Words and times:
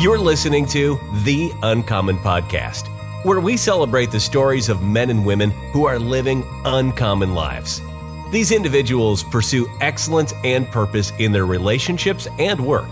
You're 0.00 0.18
listening 0.18 0.64
to 0.68 0.98
The 1.24 1.52
Uncommon 1.62 2.16
Podcast, 2.16 2.88
where 3.22 3.38
we 3.38 3.58
celebrate 3.58 4.10
the 4.10 4.18
stories 4.18 4.70
of 4.70 4.80
men 4.82 5.10
and 5.10 5.26
women 5.26 5.50
who 5.74 5.84
are 5.84 5.98
living 5.98 6.42
uncommon 6.64 7.34
lives. 7.34 7.82
These 8.30 8.50
individuals 8.50 9.22
pursue 9.22 9.68
excellence 9.82 10.32
and 10.42 10.66
purpose 10.70 11.12
in 11.18 11.32
their 11.32 11.44
relationships 11.44 12.26
and 12.38 12.58
work. 12.64 12.88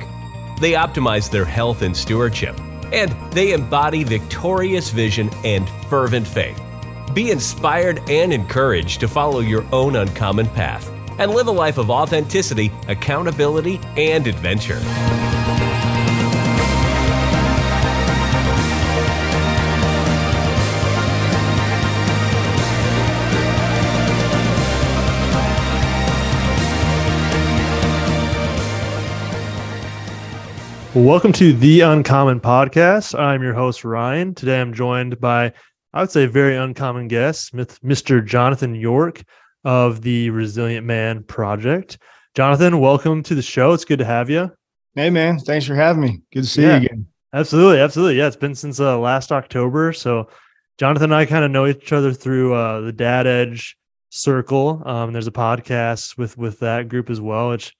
They 0.60 0.72
optimize 0.72 1.30
their 1.30 1.46
health 1.46 1.80
and 1.80 1.96
stewardship, 1.96 2.60
and 2.92 3.10
they 3.32 3.54
embody 3.54 4.04
victorious 4.04 4.90
vision 4.90 5.30
and 5.46 5.66
fervent 5.88 6.28
faith. 6.28 6.60
Be 7.14 7.30
inspired 7.30 8.02
and 8.10 8.34
encouraged 8.34 9.00
to 9.00 9.08
follow 9.08 9.40
your 9.40 9.64
own 9.72 9.96
uncommon 9.96 10.46
path 10.48 10.92
and 11.18 11.30
live 11.30 11.46
a 11.46 11.52
life 11.52 11.78
of 11.78 11.88
authenticity, 11.88 12.70
accountability, 12.86 13.80
and 13.96 14.26
adventure. 14.26 14.82
Welcome 30.98 31.32
to 31.34 31.52
the 31.52 31.82
Uncommon 31.82 32.40
Podcast. 32.40 33.16
I'm 33.16 33.40
your 33.40 33.54
host, 33.54 33.84
Ryan. 33.84 34.34
Today 34.34 34.60
I'm 34.60 34.74
joined 34.74 35.20
by, 35.20 35.52
I 35.94 36.00
would 36.00 36.10
say, 36.10 36.24
a 36.24 36.28
very 36.28 36.56
uncommon 36.56 37.06
guest, 37.06 37.54
Mr. 37.54 38.26
Jonathan 38.26 38.74
York 38.74 39.22
of 39.62 40.02
the 40.02 40.30
Resilient 40.30 40.84
Man 40.84 41.22
Project. 41.22 41.98
Jonathan, 42.34 42.80
welcome 42.80 43.22
to 43.22 43.36
the 43.36 43.42
show. 43.42 43.72
It's 43.72 43.84
good 43.84 44.00
to 44.00 44.04
have 44.04 44.28
you. 44.28 44.50
Hey, 44.96 45.08
man. 45.08 45.38
Thanks 45.38 45.66
for 45.66 45.76
having 45.76 46.02
me. 46.02 46.20
Good 46.32 46.42
to 46.42 46.48
see 46.48 46.62
yeah, 46.62 46.78
you 46.80 46.86
again. 46.86 47.06
Absolutely. 47.32 47.78
Absolutely. 47.78 48.18
Yeah. 48.18 48.26
It's 48.26 48.34
been 48.34 48.56
since 48.56 48.80
uh, 48.80 48.98
last 48.98 49.30
October. 49.30 49.92
So, 49.92 50.28
Jonathan 50.78 51.12
and 51.12 51.14
I 51.14 51.26
kind 51.26 51.44
of 51.44 51.52
know 51.52 51.68
each 51.68 51.92
other 51.92 52.12
through 52.12 52.54
uh, 52.54 52.80
the 52.80 52.92
Dad 52.92 53.28
Edge 53.28 53.78
Circle. 54.10 54.82
Um, 54.84 55.12
there's 55.12 55.28
a 55.28 55.32
podcast 55.32 56.18
with 56.18 56.36
with 56.36 56.58
that 56.58 56.88
group 56.88 57.08
as 57.08 57.20
well, 57.20 57.50
which 57.50 57.72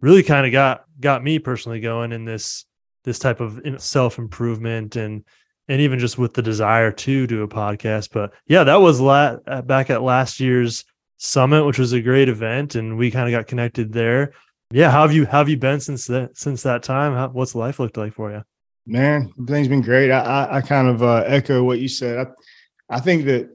really 0.00 0.22
kind 0.22 0.46
of 0.46 0.52
got 0.52 0.84
got 1.00 1.22
me 1.22 1.38
personally 1.38 1.80
going 1.80 2.12
in 2.12 2.24
this 2.24 2.64
this 3.04 3.18
type 3.18 3.40
of 3.40 3.60
self 3.78 4.18
improvement 4.18 4.96
and 4.96 5.24
and 5.68 5.80
even 5.80 5.98
just 5.98 6.18
with 6.18 6.34
the 6.34 6.42
desire 6.42 6.90
to 6.90 7.26
do 7.26 7.42
a 7.42 7.48
podcast. 7.48 8.10
But 8.12 8.32
yeah, 8.46 8.64
that 8.64 8.80
was 8.80 9.00
la- 9.00 9.36
back 9.62 9.88
at 9.88 10.02
last 10.02 10.40
year's 10.40 10.84
summit, 11.18 11.64
which 11.64 11.78
was 11.78 11.92
a 11.92 12.00
great 12.00 12.28
event, 12.28 12.74
and 12.74 12.98
we 12.98 13.10
kind 13.10 13.32
of 13.32 13.38
got 13.38 13.46
connected 13.46 13.92
there. 13.92 14.32
Yeah, 14.72 14.90
how 14.90 15.02
have 15.02 15.12
you 15.12 15.26
how 15.26 15.38
have 15.38 15.48
you 15.48 15.56
been 15.56 15.80
since 15.80 16.06
that 16.06 16.36
since 16.36 16.62
that 16.62 16.82
time? 16.82 17.14
How, 17.14 17.28
what's 17.28 17.54
life 17.54 17.78
looked 17.78 17.96
like 17.96 18.14
for 18.14 18.30
you? 18.30 18.42
Man, 18.86 19.32
everything's 19.38 19.68
been 19.68 19.82
great. 19.82 20.10
I 20.10 20.20
I, 20.20 20.56
I 20.56 20.60
kind 20.60 20.88
of 20.88 21.02
uh, 21.02 21.22
echo 21.26 21.62
what 21.62 21.78
you 21.78 21.88
said. 21.88 22.18
I 22.18 22.96
I 22.96 23.00
think 23.00 23.24
that 23.26 23.50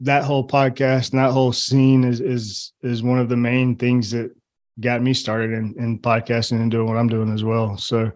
that 0.00 0.24
whole 0.24 0.46
podcast 0.46 1.12
and 1.12 1.20
that 1.20 1.32
whole 1.32 1.52
scene 1.52 2.04
is 2.04 2.20
is 2.20 2.72
is 2.82 3.02
one 3.02 3.18
of 3.18 3.28
the 3.28 3.36
main 3.36 3.76
things 3.76 4.10
that 4.12 4.34
got 4.78 5.02
me 5.02 5.14
started 5.14 5.52
in, 5.52 5.74
in 5.78 5.98
podcasting 5.98 6.60
and 6.60 6.70
doing 6.70 6.86
what 6.86 6.96
I'm 6.96 7.08
doing 7.08 7.32
as 7.32 7.44
well. 7.44 7.76
So 7.76 8.10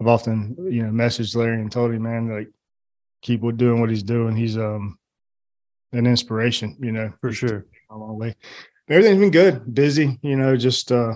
I've 0.00 0.06
often, 0.06 0.56
you 0.70 0.82
know, 0.82 0.90
messaged 0.90 1.34
Larry 1.36 1.60
and 1.60 1.70
told 1.70 1.92
him, 1.92 2.02
man, 2.02 2.28
like 2.28 2.48
keep 3.22 3.40
doing 3.56 3.80
what 3.80 3.90
he's 3.90 4.02
doing. 4.02 4.36
He's 4.36 4.58
um 4.58 4.98
an 5.92 6.06
inspiration, 6.06 6.76
you 6.80 6.92
know, 6.92 7.12
for 7.20 7.32
sure. 7.32 7.66
A 7.90 7.96
long 7.96 8.18
way. 8.18 8.34
Everything's 8.88 9.20
been 9.20 9.30
good, 9.30 9.74
busy, 9.74 10.18
you 10.22 10.36
know, 10.36 10.56
just 10.56 10.92
uh 10.92 11.14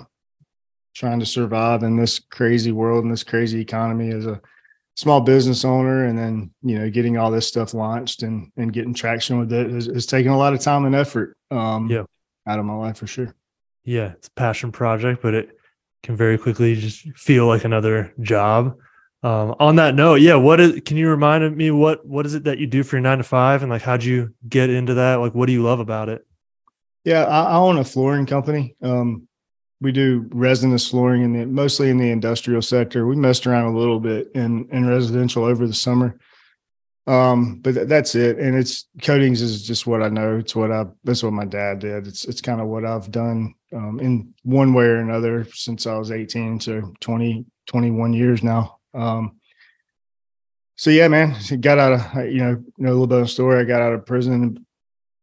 trying 0.95 1.21
to 1.21 1.27
survive 1.27 1.83
in 1.83 1.97
this 1.97 2.19
crazy 2.19 2.73
world 2.73 3.05
and 3.05 3.13
this 3.13 3.25
crazy 3.25 3.61
economy 3.61 4.11
as 4.11 4.27
a 4.27 4.41
small 4.97 5.21
business 5.21 5.65
owner 5.65 6.05
and 6.05 6.19
then 6.19 6.51
you 6.63 6.79
know 6.79 6.91
getting 6.91 7.17
all 7.17 7.31
this 7.31 7.47
stuff 7.47 7.73
launched 7.73 8.23
and 8.23 8.51
and 8.57 8.73
getting 8.73 8.93
traction 8.93 9.39
with 9.39 9.53
it 9.53 9.69
is, 9.69 9.87
has, 9.87 9.95
has 9.95 10.07
taken 10.07 10.33
a 10.33 10.37
lot 10.37 10.53
of 10.53 10.61
time 10.61 10.85
and 10.85 10.95
effort 10.95 11.37
um 11.51 11.89
yeah 11.89 12.03
out 12.47 12.59
of 12.59 12.65
my 12.65 12.75
life 12.75 12.99
for 12.99 13.07
sure 13.07 13.35
yeah, 13.85 14.13
it's 14.13 14.29
a 14.29 14.33
passion 14.33 14.73
project, 14.73 15.23
but 15.23 15.35
it 15.35 15.51
can 16.03 16.17
very 16.17 16.39
quickly 16.39 16.75
just 16.75 17.07
feel 17.17 17.47
like 17.47 17.65
another 17.65 18.13
job. 18.21 18.77
Um, 19.23 19.55
on 19.61 19.77
that 19.77 19.95
note, 19.95 20.17
yeah, 20.17 20.37
what 20.37 20.61
is 20.61 20.81
can 20.85 20.97
you 20.97 21.09
remind 21.09 21.55
me 21.57 21.71
what 21.71 22.07
what 22.07 22.25
is 22.25 22.35
it 22.35 22.45
that 22.45 22.59
you 22.59 22.67
do 22.67 22.83
for 22.83 22.97
your 22.97 23.03
nine 23.03 23.19
to 23.19 23.25
five 23.25 23.63
and 23.63 23.71
like 23.71 23.83
how'd 23.83 24.03
you 24.03 24.35
get 24.49 24.71
into 24.71 24.95
that? 24.95 25.17
Like 25.17 25.35
what 25.35 25.47
do 25.47 25.53
you 25.53 25.63
love 25.63 25.79
about 25.79 26.09
it? 26.09 26.27
Yeah, 27.05 27.25
I, 27.25 27.43
I 27.43 27.57
own 27.57 27.79
a 27.79 27.85
flooring 27.85 28.27
company. 28.27 28.77
Um, 28.83 29.29
we 29.81 29.93
do 29.93 30.27
resinous 30.31 30.89
flooring 30.89 31.23
in 31.23 31.33
the 31.33 31.47
mostly 31.47 31.91
in 31.91 31.99
the 31.99 32.11
industrial 32.11 32.63
sector. 32.63 33.07
We 33.07 33.17
messed 33.17 33.47
around 33.47 33.75
a 33.75 33.79
little 33.79 34.01
bit 34.01 34.31
in 34.35 34.69
in 34.71 34.87
residential 34.87 35.45
over 35.45 35.67
the 35.67 35.75
summer. 35.75 36.19
Um, 37.07 37.61
but 37.61 37.75
th- 37.75 37.89
that's 37.89 38.15
it. 38.15 38.39
And 38.39 38.57
it's 38.57 38.89
coatings 39.03 39.41
is 39.43 39.67
just 39.67 39.87
what 39.87 40.03
I 40.03 40.09
know. 40.09 40.37
It's 40.37 40.55
what 40.55 40.71
I 40.71 40.85
that's 41.05 41.23
what 41.23 41.33
my 41.33 41.45
dad 41.45 41.81
did. 41.81 42.07
It's 42.07 42.25
it's 42.25 42.41
kind 42.41 42.61
of 42.61 42.69
what 42.69 42.85
I've 42.85 43.11
done 43.11 43.55
um, 43.75 44.01
in 44.01 44.35
one 44.43 44.75
way 44.75 44.85
or 44.85 44.97
another 44.97 45.47
since 45.53 45.87
I 45.87 45.97
was 45.97 46.11
18. 46.11 46.61
So 46.61 46.93
20, 47.01 47.45
21 47.67 48.13
years 48.13 48.43
now. 48.43 48.79
Um, 48.95 49.37
so 50.77 50.91
yeah, 50.91 51.09
man, 51.09 51.37
got 51.61 51.79
out 51.79 51.93
of 51.93 52.25
you 52.27 52.39
know, 52.39 52.51
you 52.51 52.73
know 52.79 52.91
a 52.91 52.93
little 52.93 53.07
bit 53.07 53.21
of 53.21 53.31
story. 53.31 53.61
I 53.61 53.65
got 53.65 53.83
out 53.83 53.93
of 53.93 54.07
prison 54.07 54.65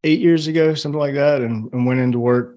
eight 0.04 0.20
years 0.20 0.48
ago, 0.48 0.74
something 0.74 1.00
like 1.00 1.16
that, 1.16 1.42
and, 1.42 1.72
and 1.74 1.86
went 1.86 2.00
into 2.00 2.20
work 2.20 2.57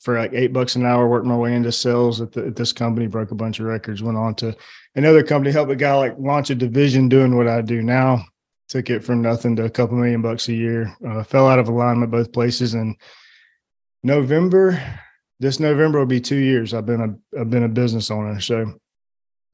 for 0.00 0.18
like 0.18 0.32
eight 0.32 0.52
bucks 0.52 0.76
an 0.76 0.84
hour, 0.84 1.08
worked 1.08 1.26
my 1.26 1.36
way 1.36 1.54
into 1.54 1.72
sales 1.72 2.20
at, 2.20 2.32
the, 2.32 2.46
at 2.46 2.56
this 2.56 2.72
company, 2.72 3.06
broke 3.06 3.30
a 3.30 3.34
bunch 3.34 3.60
of 3.60 3.66
records, 3.66 4.02
went 4.02 4.18
on 4.18 4.34
to 4.36 4.54
another 4.94 5.22
company, 5.22 5.52
helped 5.52 5.70
a 5.72 5.76
guy 5.76 5.94
like 5.94 6.14
launch 6.18 6.50
a 6.50 6.54
division 6.54 7.08
doing 7.08 7.36
what 7.36 7.48
I 7.48 7.62
do 7.62 7.82
now 7.82 8.24
took 8.68 8.90
it 8.90 9.04
from 9.04 9.22
nothing 9.22 9.56
to 9.56 9.64
a 9.64 9.70
couple 9.70 9.96
million 9.96 10.22
bucks 10.22 10.48
a 10.48 10.54
year. 10.54 10.94
Uh, 11.06 11.22
fell 11.22 11.48
out 11.48 11.58
of 11.58 11.68
alignment 11.68 12.10
both 12.10 12.32
places. 12.32 12.74
And 12.74 12.96
November, 14.02 14.82
this 15.38 15.60
November 15.60 15.98
will 15.98 16.06
be 16.06 16.20
two 16.20 16.36
years. 16.36 16.74
I've 16.74 16.86
been 16.86 17.00
a 17.34 17.40
I've 17.40 17.50
been 17.50 17.64
a 17.64 17.68
business 17.68 18.10
owner. 18.10 18.40
So 18.40 18.78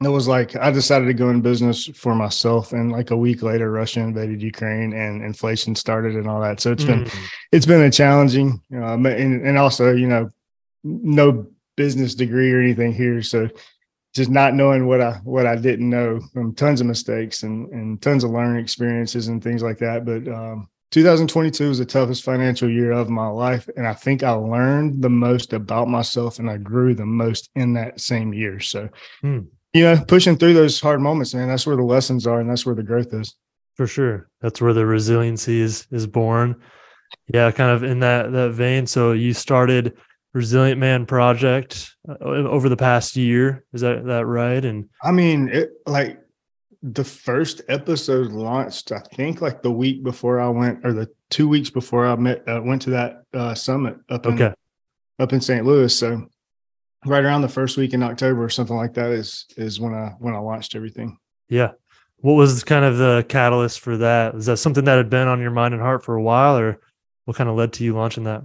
it 0.04 0.10
was 0.10 0.28
like 0.28 0.56
I 0.56 0.70
decided 0.70 1.06
to 1.06 1.14
go 1.14 1.30
in 1.30 1.40
business 1.40 1.86
for 1.86 2.14
myself, 2.14 2.72
and 2.72 2.92
like 2.92 3.10
a 3.10 3.16
week 3.16 3.42
later, 3.42 3.70
Russia 3.70 4.00
invaded 4.00 4.42
Ukraine 4.42 4.92
and 4.92 5.22
inflation 5.22 5.74
started 5.74 6.14
and 6.14 6.28
all 6.28 6.40
that. 6.40 6.60
So 6.60 6.72
it's 6.72 6.84
mm. 6.84 7.04
been 7.04 7.10
it's 7.52 7.66
been 7.66 7.82
a 7.82 7.90
challenging, 7.90 8.60
uh, 8.74 8.94
and, 8.94 9.46
and 9.46 9.58
also 9.58 9.94
you 9.94 10.06
know 10.06 10.30
no 10.84 11.46
business 11.76 12.14
degree 12.14 12.52
or 12.52 12.60
anything 12.60 12.92
here, 12.92 13.22
so 13.22 13.48
just 14.14 14.30
not 14.30 14.54
knowing 14.54 14.86
what 14.86 15.00
I 15.00 15.12
what 15.24 15.46
I 15.46 15.56
didn't 15.56 15.88
know 15.88 16.20
from 16.32 16.54
tons 16.54 16.80
of 16.80 16.86
mistakes 16.86 17.42
and 17.42 17.68
and 17.70 18.00
tons 18.00 18.24
of 18.24 18.30
learning 18.30 18.62
experiences 18.62 19.28
and 19.28 19.42
things 19.42 19.62
like 19.62 19.78
that. 19.78 20.04
But 20.04 20.28
um, 20.28 20.68
2022 20.92 21.68
was 21.68 21.78
the 21.78 21.86
toughest 21.86 22.22
financial 22.22 22.68
year 22.68 22.92
of 22.92 23.08
my 23.08 23.26
life, 23.26 23.68
and 23.76 23.86
I 23.86 23.94
think 23.94 24.22
I 24.22 24.32
learned 24.32 25.02
the 25.02 25.08
most 25.08 25.54
about 25.54 25.88
myself 25.88 26.38
and 26.38 26.50
I 26.50 26.58
grew 26.58 26.94
the 26.94 27.06
most 27.06 27.48
in 27.54 27.72
that 27.74 27.98
same 27.98 28.34
year. 28.34 28.60
So, 28.60 28.90
hmm. 29.22 29.40
You 29.72 29.82
know, 29.84 30.04
pushing 30.06 30.36
through 30.36 30.54
those 30.54 30.80
hard 30.80 31.00
moments, 31.00 31.34
man, 31.34 31.48
that's 31.48 31.66
where 31.66 31.76
the 31.76 31.82
lessons 31.82 32.26
are, 32.26 32.40
and 32.40 32.48
that's 32.48 32.66
where 32.66 32.74
the 32.74 32.82
growth 32.82 33.12
is. 33.12 33.34
For 33.74 33.86
sure, 33.86 34.28
that's 34.40 34.60
where 34.60 34.74
the 34.74 34.84
resiliency 34.84 35.60
is 35.60 35.86
is 35.90 36.06
born. 36.06 36.56
Yeah, 37.32 37.50
kind 37.50 37.70
of 37.70 37.82
in 37.82 38.00
that 38.00 38.32
that 38.32 38.52
vein. 38.52 38.86
So 38.86 39.12
you 39.12 39.32
started 39.32 39.96
Resilient 40.34 40.78
Man 40.78 41.06
project 41.06 41.94
uh, 42.08 42.24
over 42.24 42.68
the 42.68 42.76
past 42.76 43.16
year. 43.16 43.64
Is 43.72 43.80
that 43.82 44.04
that 44.06 44.26
right? 44.26 44.64
And 44.64 44.88
I 45.02 45.12
mean, 45.12 45.48
it 45.48 45.70
like 45.86 46.18
the 46.82 47.04
first 47.04 47.62
episode 47.68 48.32
launched. 48.32 48.92
I 48.92 49.00
think 49.14 49.40
like 49.40 49.62
the 49.62 49.70
week 49.70 50.02
before 50.02 50.40
I 50.40 50.48
went, 50.48 50.84
or 50.84 50.92
the 50.92 51.08
two 51.30 51.48
weeks 51.48 51.70
before 51.70 52.06
I 52.06 52.16
met 52.16 52.46
uh, 52.48 52.60
went 52.62 52.82
to 52.82 52.90
that 52.90 53.22
uh, 53.32 53.54
summit 53.54 53.96
up 54.10 54.26
in 54.26 54.34
okay. 54.34 54.54
up 55.18 55.32
in 55.32 55.40
St. 55.40 55.64
Louis. 55.64 55.96
So 55.96 56.26
right 57.04 57.24
around 57.24 57.42
the 57.42 57.48
first 57.48 57.76
week 57.76 57.94
in 57.94 58.02
October 58.02 58.44
or 58.44 58.48
something 58.48 58.76
like 58.76 58.94
that 58.94 59.10
is 59.10 59.46
is 59.56 59.80
when 59.80 59.94
I 59.94 60.14
when 60.18 60.34
I 60.34 60.38
launched 60.38 60.74
everything. 60.74 61.18
Yeah. 61.48 61.72
What 62.18 62.34
was 62.34 62.62
kind 62.62 62.84
of 62.84 62.98
the 62.98 63.24
catalyst 63.28 63.80
for 63.80 63.96
that? 63.96 64.36
Is 64.36 64.46
that 64.46 64.58
something 64.58 64.84
that 64.84 64.96
had 64.96 65.10
been 65.10 65.26
on 65.26 65.40
your 65.40 65.50
mind 65.50 65.74
and 65.74 65.82
heart 65.82 66.04
for 66.04 66.14
a 66.14 66.22
while, 66.22 66.56
or 66.56 66.80
what 67.24 67.36
kind 67.36 67.50
of 67.50 67.56
led 67.56 67.72
to 67.74 67.84
you 67.84 67.94
launching 67.94 68.24
that? 68.24 68.44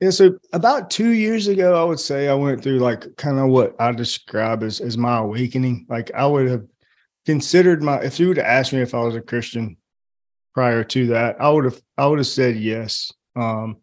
Yeah, 0.00 0.10
so 0.10 0.38
about 0.52 0.90
two 0.90 1.10
years 1.10 1.48
ago, 1.48 1.80
I 1.80 1.84
would 1.84 1.98
say 1.98 2.28
I 2.28 2.34
went 2.34 2.62
through 2.62 2.78
like 2.78 3.16
kind 3.16 3.38
of 3.38 3.48
what 3.48 3.74
I 3.80 3.92
describe 3.92 4.62
as 4.62 4.80
as 4.80 4.96
my 4.96 5.18
awakening. 5.18 5.86
Like 5.88 6.10
I 6.14 6.26
would 6.26 6.48
have 6.48 6.66
considered 7.24 7.82
my 7.82 7.98
if 8.00 8.20
you 8.20 8.28
would 8.28 8.36
have 8.36 8.46
asked 8.46 8.72
me 8.72 8.80
if 8.80 8.94
I 8.94 9.02
was 9.02 9.16
a 9.16 9.20
Christian 9.20 9.76
prior 10.54 10.84
to 10.84 11.08
that, 11.08 11.40
I 11.40 11.48
would 11.48 11.64
have 11.64 11.80
I 11.98 12.06
would 12.06 12.18
have 12.18 12.26
said 12.26 12.56
yes. 12.56 13.12
Um 13.34 13.78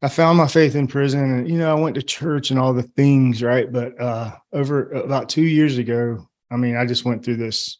I 0.00 0.08
found 0.08 0.38
my 0.38 0.46
faith 0.46 0.76
in 0.76 0.86
prison 0.86 1.20
and 1.20 1.50
you 1.50 1.58
know, 1.58 1.70
I 1.76 1.80
went 1.80 1.96
to 1.96 2.02
church 2.02 2.50
and 2.50 2.58
all 2.58 2.72
the 2.72 2.82
things, 2.82 3.42
right? 3.42 3.70
But 3.70 4.00
uh 4.00 4.36
over 4.52 4.90
about 4.92 5.28
two 5.28 5.42
years 5.42 5.78
ago, 5.78 6.28
I 6.50 6.56
mean, 6.56 6.76
I 6.76 6.86
just 6.86 7.04
went 7.04 7.24
through 7.24 7.36
this 7.36 7.78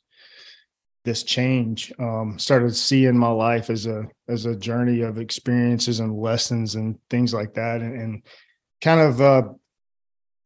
this 1.04 1.22
change 1.22 1.90
um, 1.98 2.38
started 2.38 2.76
seeing 2.76 3.16
my 3.16 3.30
life 3.30 3.70
as 3.70 3.86
a 3.86 4.06
as 4.28 4.44
a 4.44 4.56
journey 4.56 5.00
of 5.00 5.18
experiences 5.18 6.00
and 6.00 6.18
lessons 6.18 6.74
and 6.74 6.98
things 7.08 7.32
like 7.32 7.54
that 7.54 7.80
and, 7.80 7.98
and 7.98 8.22
kind 8.82 9.00
of 9.00 9.20
uh, 9.20 9.42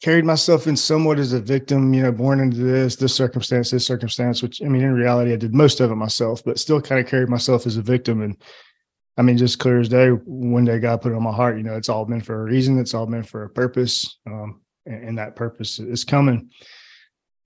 carried 0.03 0.25
myself 0.25 0.67
in 0.67 0.77
somewhat 0.77 1.19
as 1.19 1.33
a 1.33 1.41
victim, 1.41 1.95
you 1.95 2.03
know, 2.03 2.11
born 2.11 2.41
into 2.41 2.57
this, 2.59 2.97
this 2.97 3.15
circumstance, 3.15 3.71
this 3.71 3.87
circumstance, 3.87 4.43
which 4.43 4.61
I 4.61 4.67
mean, 4.67 4.83
in 4.83 4.93
reality, 4.93 5.33
I 5.33 5.37
did 5.37 5.55
most 5.55 5.81
of 5.81 5.91
it 5.91 5.97
myself, 5.97 6.43
but 6.45 6.59
still 6.59 6.81
kind 6.81 7.01
of 7.01 7.07
carried 7.07 7.29
myself 7.29 7.67
as 7.67 7.77
a 7.77 7.83
victim. 7.83 8.21
And 8.21 8.37
I 9.17 9.23
mean, 9.23 9.37
just 9.37 9.59
clear 9.59 9.81
as 9.81 9.89
day, 9.89 10.09
one 10.09 10.65
day 10.65 10.79
God 10.79 11.03
put 11.03 11.13
it 11.13 11.17
on 11.17 11.23
my 11.23 11.33
heart, 11.33 11.59
you 11.59 11.63
know, 11.63 11.77
it's 11.77 11.89
all 11.89 12.05
been 12.05 12.23
for 12.23 12.41
a 12.41 12.45
reason, 12.45 12.79
it's 12.79 12.95
all 12.95 13.07
been 13.07 13.23
for 13.23 13.45
a 13.45 13.51
purpose. 13.51 14.19
Um, 14.27 14.63
and, 14.87 15.05
and 15.05 15.19
that 15.19 15.37
purpose 15.37 15.79
is 15.79 16.05
coming. 16.05 16.51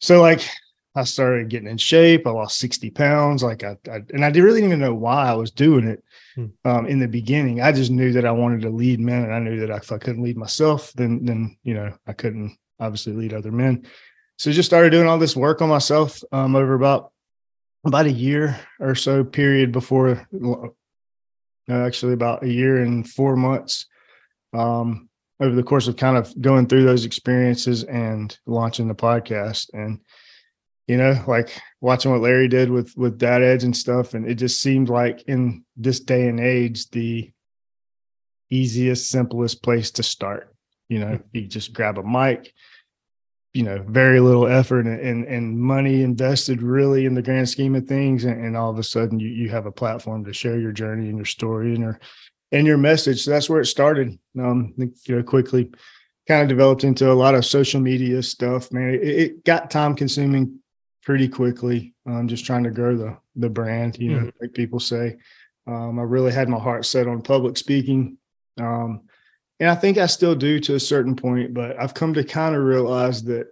So, 0.01 0.21
like, 0.21 0.49
I 0.97 1.05
started 1.05 1.51
getting 1.51 1.69
in 1.69 1.77
shape. 1.77 2.27
I 2.27 2.31
lost 2.31 2.59
60 2.59 2.91
pounds. 2.91 3.43
Like 3.43 3.63
I, 3.63 3.77
I 3.89 3.97
and 4.15 4.25
I 4.25 4.29
really 4.29 4.33
didn't 4.33 4.45
really 4.45 4.65
even 4.65 4.81
know 4.81 4.95
why 4.95 5.27
I 5.29 5.35
was 5.35 5.51
doing 5.51 5.87
it 5.87 6.03
hmm. 6.35 6.47
um, 6.65 6.87
in 6.87 6.99
the 6.99 7.07
beginning. 7.07 7.61
I 7.61 7.71
just 7.71 7.91
knew 7.91 8.13
that 8.13 8.25
I 8.25 8.33
wanted 8.33 8.63
to 8.63 8.71
lead 8.71 8.99
men, 8.99 9.25
and 9.25 9.35
I 9.35 9.39
knew 9.39 9.61
that 9.61 9.71
if 9.71 9.93
I 9.93 9.99
couldn't 9.99 10.23
lead 10.23 10.39
myself, 10.39 10.93
then 10.95 11.27
then 11.27 11.59
you 11.63 11.75
know 11.75 11.93
I 12.07 12.15
couldn't 12.15 12.57
obviously 12.81 13.13
lead 13.13 13.35
other 13.35 13.53
men. 13.53 13.87
So 14.39 14.51
just 14.51 14.69
started 14.69 14.91
doing 14.91 15.07
all 15.07 15.19
this 15.19 15.37
work 15.37 15.61
on 15.61 15.69
myself 15.69 16.23
um, 16.33 16.57
over 16.57 16.75
about 16.75 17.13
about 17.85 18.07
a 18.07 18.13
year 18.13 18.59
or 18.81 18.95
so 18.95 19.23
period 19.23 19.73
before, 19.73 20.27
actually 21.69 22.13
about 22.13 22.45
a 22.45 22.49
year 22.49 22.83
and 22.83 23.09
four 23.09 23.37
months. 23.37 23.87
Um, 24.53 25.09
over 25.39 25.55
the 25.55 25.63
course 25.63 25.87
of 25.87 25.97
kind 25.97 26.17
of 26.17 26.33
going 26.41 26.67
through 26.67 26.85
those 26.85 27.05
experiences 27.05 27.85
and 27.85 28.39
launching 28.47 28.89
the 28.89 28.95
podcast 28.95 29.69
and 29.75 30.01
you 30.87 30.97
know, 30.97 31.21
like 31.27 31.61
watching 31.81 32.13
what 32.13 32.21
Larry 32.21 32.49
did 32.49 32.71
with 32.71 32.97
with 32.97 33.19
Dad 33.19 33.43
Edge 33.43 33.65
and 33.65 33.77
stuff, 33.77 34.15
and 34.15 34.29
it 34.29 34.37
just 34.37 34.63
seemed 34.63 34.89
like 34.89 35.23
in 35.23 35.65
this 35.77 36.01
day 36.01 36.29
and 36.29 36.39
age, 36.39 36.91
the 36.91 37.33
easiest, 38.51 39.11
simplest 39.11 39.63
place 39.63 39.91
to 39.93 40.03
start. 40.03 40.55
You 40.89 41.01
know, 41.01 41.21
you 41.33 41.49
just 41.49 41.73
grab 41.73 41.99
a 41.99 42.05
mic, 42.05 42.53
you 43.57 43.63
know, 43.63 43.83
very 43.89 44.21
little 44.21 44.47
effort 44.47 44.87
and 44.87 45.01
and, 45.01 45.25
and 45.25 45.59
money 45.59 46.03
invested 46.03 46.61
really 46.61 47.07
in 47.07 47.15
the 47.15 47.23
grand 47.23 47.49
scheme 47.49 47.75
of 47.75 47.87
things, 47.87 48.25
and, 48.25 48.45
and 48.45 48.55
all 48.55 48.71
of 48.71 48.79
a 48.79 48.83
sudden 48.83 49.19
you 49.19 49.29
you 49.29 49.49
have 49.49 49.65
a 49.65 49.73
platform 49.73 50.25
to 50.25 50.33
share 50.35 50.59
your 50.59 50.73
journey 50.73 51.09
and 51.09 51.17
your 51.17 51.25
story 51.25 51.75
and 51.75 51.83
your 51.83 51.99
and 52.53 52.67
your 52.67 52.77
message. 52.77 53.25
So 53.25 53.31
that's 53.31 53.49
where 53.49 53.63
it 53.63 53.67
started. 53.67 54.19
Um, 54.39 54.75
you 54.77 55.17
know, 55.17 55.23
quickly 55.23 55.73
kind 56.29 56.43
of 56.43 56.49
developed 56.49 56.85
into 56.85 57.11
a 57.11 57.15
lot 57.15 57.35
of 57.35 57.47
social 57.47 57.81
media 57.81 58.23
stuff. 58.23 58.71
Man, 58.73 58.91
it, 58.91 59.03
it 59.03 59.45
got 59.45 59.71
time 59.71 59.97
consuming 59.97 60.61
pretty 61.03 61.29
quickly. 61.29 61.95
Um, 62.05 62.29
just 62.29 62.45
trying 62.45 62.65
to 62.65 62.71
grow 62.71 62.95
the 62.95 63.17
the 63.37 63.49
brand, 63.49 63.99
you 63.99 64.11
know, 64.11 64.19
mm-hmm. 64.19 64.39
like 64.39 64.53
people 64.53 64.81
say. 64.81 65.17
Um, 65.67 65.99
I 65.99 66.03
really 66.03 66.31
had 66.31 66.51
my 66.51 66.59
heart 66.59 66.85
set 66.85 67.09
on 67.09 67.23
public 67.23 67.57
speaking. 67.57 68.19
Um, 68.61 69.09
and 69.61 69.71
I 69.71 69.75
think 69.75 69.99
I 69.99 70.07
still 70.07 70.35
do 70.35 70.61
to 70.61 70.75
a 70.75 70.81
certain 70.81 71.17
point, 71.17 71.55
but 71.55 71.79
I've 71.81 71.95
come 71.95 72.15
to 72.15 72.25
kind 72.25 72.55
of 72.55 72.63
realize 72.63 73.25
that 73.25 73.49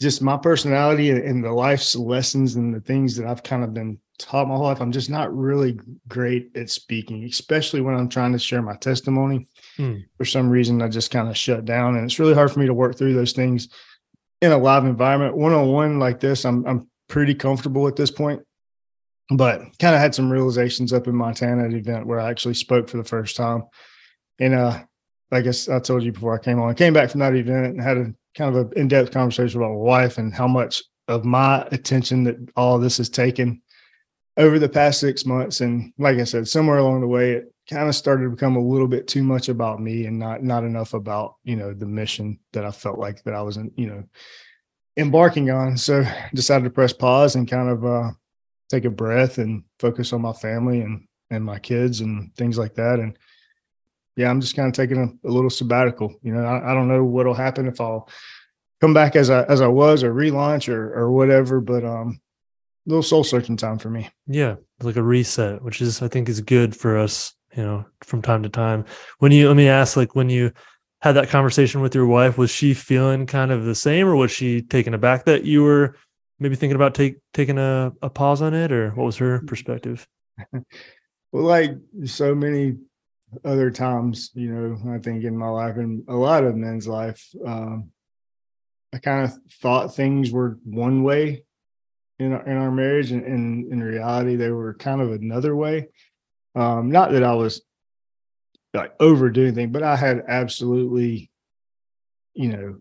just 0.00 0.22
my 0.22 0.36
personality 0.36 1.10
and, 1.10 1.22
and 1.22 1.44
the 1.44 1.52
life's 1.52 1.96
lessons 1.96 2.56
and 2.56 2.72
the 2.72 2.80
things 2.80 3.16
that 3.16 3.26
I've 3.26 3.42
kind 3.42 3.64
of 3.64 3.74
been 3.74 3.98
taught 4.18 4.48
my 4.48 4.54
whole 4.54 4.64
life, 4.64 4.80
I'm 4.80 4.92
just 4.92 5.10
not 5.10 5.36
really 5.36 5.78
great 6.06 6.56
at 6.56 6.70
speaking, 6.70 7.24
especially 7.24 7.80
when 7.80 7.94
I'm 7.94 8.08
trying 8.08 8.32
to 8.32 8.38
share 8.38 8.62
my 8.62 8.76
testimony. 8.76 9.48
Mm. 9.76 10.04
For 10.16 10.24
some 10.24 10.48
reason, 10.48 10.82
I 10.82 10.88
just 10.88 11.10
kind 11.10 11.28
of 11.28 11.36
shut 11.36 11.64
down, 11.64 11.96
and 11.96 12.04
it's 12.04 12.18
really 12.18 12.34
hard 12.34 12.50
for 12.50 12.60
me 12.60 12.66
to 12.66 12.74
work 12.74 12.96
through 12.96 13.14
those 13.14 13.32
things 13.32 13.68
in 14.40 14.52
a 14.52 14.58
live 14.58 14.84
environment, 14.84 15.36
one 15.36 15.52
on 15.52 15.68
one 15.68 15.98
like 15.98 16.20
this, 16.20 16.44
I'm 16.44 16.66
I'm 16.66 16.88
pretty 17.08 17.34
comfortable 17.34 17.88
at 17.88 17.96
this 17.96 18.10
point. 18.10 18.42
But 19.30 19.60
kind 19.78 19.94
of 19.94 20.00
had 20.00 20.14
some 20.14 20.30
realizations 20.30 20.92
up 20.92 21.06
in 21.06 21.14
Montana 21.14 21.64
at 21.64 21.70
an 21.70 21.76
event 21.76 22.06
where 22.06 22.20
I 22.20 22.30
actually 22.30 22.54
spoke 22.54 22.88
for 22.88 22.96
the 22.96 23.04
first 23.04 23.36
time. 23.36 23.64
And 24.38 24.54
uh 24.54 24.82
I 25.30 25.42
guess 25.42 25.68
I 25.68 25.78
told 25.78 26.02
you 26.04 26.12
before 26.12 26.34
I 26.34 26.42
came 26.42 26.58
on, 26.58 26.70
I 26.70 26.74
came 26.74 26.94
back 26.94 27.10
from 27.10 27.20
that 27.20 27.34
event 27.34 27.66
and 27.66 27.80
had 27.80 27.98
a 27.98 28.14
kind 28.34 28.56
of 28.56 28.56
an 28.56 28.72
in-depth 28.76 29.10
conversation 29.10 29.60
about 29.60 29.72
my 29.72 29.76
wife 29.76 30.16
and 30.16 30.32
how 30.32 30.48
much 30.48 30.82
of 31.06 31.24
my 31.24 31.66
attention 31.70 32.24
that 32.24 32.36
all 32.56 32.78
this 32.78 32.96
has 32.98 33.08
taken 33.08 33.60
over 34.38 34.58
the 34.58 34.68
past 34.68 35.00
six 35.00 35.26
months. 35.26 35.60
And 35.60 35.92
like 35.98 36.18
I 36.18 36.24
said, 36.24 36.48
somewhere 36.48 36.78
along 36.78 37.00
the 37.00 37.08
way, 37.08 37.32
it 37.32 37.52
kind 37.68 37.88
of 37.88 37.94
started 37.94 38.24
to 38.24 38.30
become 38.30 38.56
a 38.56 38.60
little 38.60 38.88
bit 38.88 39.06
too 39.06 39.22
much 39.22 39.48
about 39.48 39.80
me 39.80 40.06
and 40.06 40.18
not 40.18 40.42
not 40.42 40.64
enough 40.64 40.94
about 40.94 41.36
you 41.44 41.56
know 41.56 41.74
the 41.74 41.86
mission 41.86 42.38
that 42.52 42.64
I 42.64 42.70
felt 42.70 42.98
like 42.98 43.22
that 43.24 43.34
I 43.34 43.42
was 43.42 43.56
in, 43.58 43.70
you 43.76 43.86
know 43.86 44.04
embarking 44.96 45.50
on. 45.50 45.76
So 45.76 46.04
decided 46.34 46.64
to 46.64 46.70
press 46.70 46.92
pause 46.92 47.36
and 47.36 47.48
kind 47.48 47.68
of 47.68 47.84
uh, 47.84 48.10
take 48.68 48.84
a 48.84 48.90
breath 48.90 49.38
and 49.38 49.64
focus 49.78 50.12
on 50.12 50.22
my 50.22 50.32
family 50.32 50.80
and 50.80 51.06
and 51.30 51.44
my 51.44 51.58
kids 51.58 52.00
and 52.00 52.34
things 52.36 52.56
like 52.56 52.74
that. 52.74 52.98
And 52.98 53.18
yeah, 54.18 54.28
I'm 54.28 54.40
just 54.40 54.56
kind 54.56 54.68
of 54.68 54.74
taking 54.74 54.98
a, 54.98 55.28
a 55.28 55.30
little 55.30 55.48
sabbatical. 55.48 56.14
You 56.22 56.34
know, 56.34 56.44
I, 56.44 56.72
I 56.72 56.74
don't 56.74 56.88
know 56.88 57.04
what'll 57.04 57.34
happen 57.34 57.66
if 57.66 57.80
I'll 57.80 58.08
come 58.80 58.92
back 58.92 59.16
as 59.16 59.30
I 59.30 59.44
as 59.44 59.60
I 59.60 59.68
was 59.68 60.02
or 60.02 60.12
relaunch 60.12 60.68
or 60.68 60.92
or 60.92 61.12
whatever, 61.12 61.60
but 61.60 61.84
um 61.84 62.20
a 62.86 62.90
little 62.90 63.02
soul 63.02 63.22
searching 63.24 63.56
time 63.56 63.78
for 63.78 63.90
me. 63.90 64.10
Yeah, 64.26 64.56
like 64.82 64.96
a 64.96 65.02
reset, 65.02 65.62
which 65.62 65.80
is 65.80 66.02
I 66.02 66.08
think 66.08 66.28
is 66.28 66.40
good 66.40 66.74
for 66.74 66.98
us 66.98 67.34
you 67.56 67.62
know 67.62 67.84
from 68.02 68.22
time 68.22 68.42
to 68.42 68.48
time 68.48 68.84
when 69.18 69.32
you 69.32 69.48
let 69.48 69.56
me 69.56 69.68
ask 69.68 69.96
like 69.96 70.14
when 70.14 70.28
you 70.28 70.52
had 71.00 71.12
that 71.12 71.28
conversation 71.28 71.80
with 71.80 71.94
your 71.94 72.06
wife 72.06 72.36
was 72.36 72.50
she 72.50 72.74
feeling 72.74 73.26
kind 73.26 73.50
of 73.50 73.64
the 73.64 73.74
same 73.74 74.06
or 74.06 74.16
was 74.16 74.30
she 74.30 74.60
taken 74.60 74.94
aback 74.94 75.24
that 75.24 75.44
you 75.44 75.62
were 75.62 75.96
maybe 76.38 76.56
thinking 76.56 76.76
about 76.76 76.94
take 76.94 77.16
taking 77.32 77.58
a, 77.58 77.92
a 78.02 78.10
pause 78.10 78.42
on 78.42 78.52
it 78.52 78.70
or 78.70 78.90
what 78.90 79.04
was 79.04 79.16
her 79.16 79.40
perspective 79.46 80.06
well 80.52 81.44
like 81.44 81.70
so 82.04 82.34
many 82.34 82.76
other 83.44 83.70
times 83.70 84.30
you 84.34 84.50
know 84.50 84.94
i 84.94 84.98
think 84.98 85.24
in 85.24 85.36
my 85.36 85.48
life 85.48 85.76
and 85.76 86.02
a 86.08 86.14
lot 86.14 86.44
of 86.44 86.56
men's 86.56 86.88
life 86.88 87.28
um, 87.46 87.90
i 88.92 88.98
kind 88.98 89.24
of 89.24 89.38
thought 89.60 89.94
things 89.94 90.30
were 90.30 90.58
one 90.64 91.02
way 91.02 91.44
in 92.18 92.32
our, 92.32 92.46
in 92.46 92.56
our 92.56 92.70
marriage 92.70 93.12
and, 93.12 93.24
in 93.24 93.82
reality 93.82 94.34
they 94.34 94.50
were 94.50 94.74
kind 94.74 95.00
of 95.00 95.12
another 95.12 95.54
way 95.54 95.88
um, 96.58 96.90
not 96.90 97.12
that 97.12 97.22
I 97.22 97.34
was 97.34 97.62
like 98.74 98.92
overdoing 98.98 99.54
things, 99.54 99.72
but 99.72 99.84
I 99.84 99.94
had 99.94 100.24
absolutely, 100.26 101.30
you 102.34 102.48
know, 102.48 102.78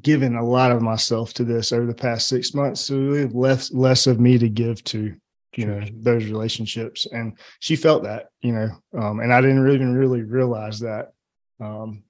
given 0.00 0.34
a 0.34 0.44
lot 0.44 0.72
of 0.72 0.82
myself 0.82 1.32
to 1.34 1.44
this 1.44 1.72
over 1.72 1.86
the 1.86 1.94
past 1.94 2.28
six 2.28 2.54
months. 2.54 2.80
So 2.80 2.98
we 2.98 3.20
have 3.20 3.34
less 3.34 3.72
less 3.72 4.06
of 4.08 4.18
me 4.18 4.38
to 4.38 4.48
give 4.48 4.82
to, 4.84 5.14
you 5.56 5.66
know, 5.66 5.82
those 5.92 6.26
relationships. 6.26 7.06
And 7.10 7.38
she 7.60 7.76
felt 7.76 8.04
that, 8.04 8.30
you 8.40 8.52
know, 8.52 8.68
um, 8.98 9.20
and 9.20 9.32
I 9.32 9.40
didn't 9.40 9.60
really 9.60 9.76
even 9.76 9.96
really 9.96 10.22
realize 10.22 10.80
that. 10.80 11.12
Um, 11.60 12.04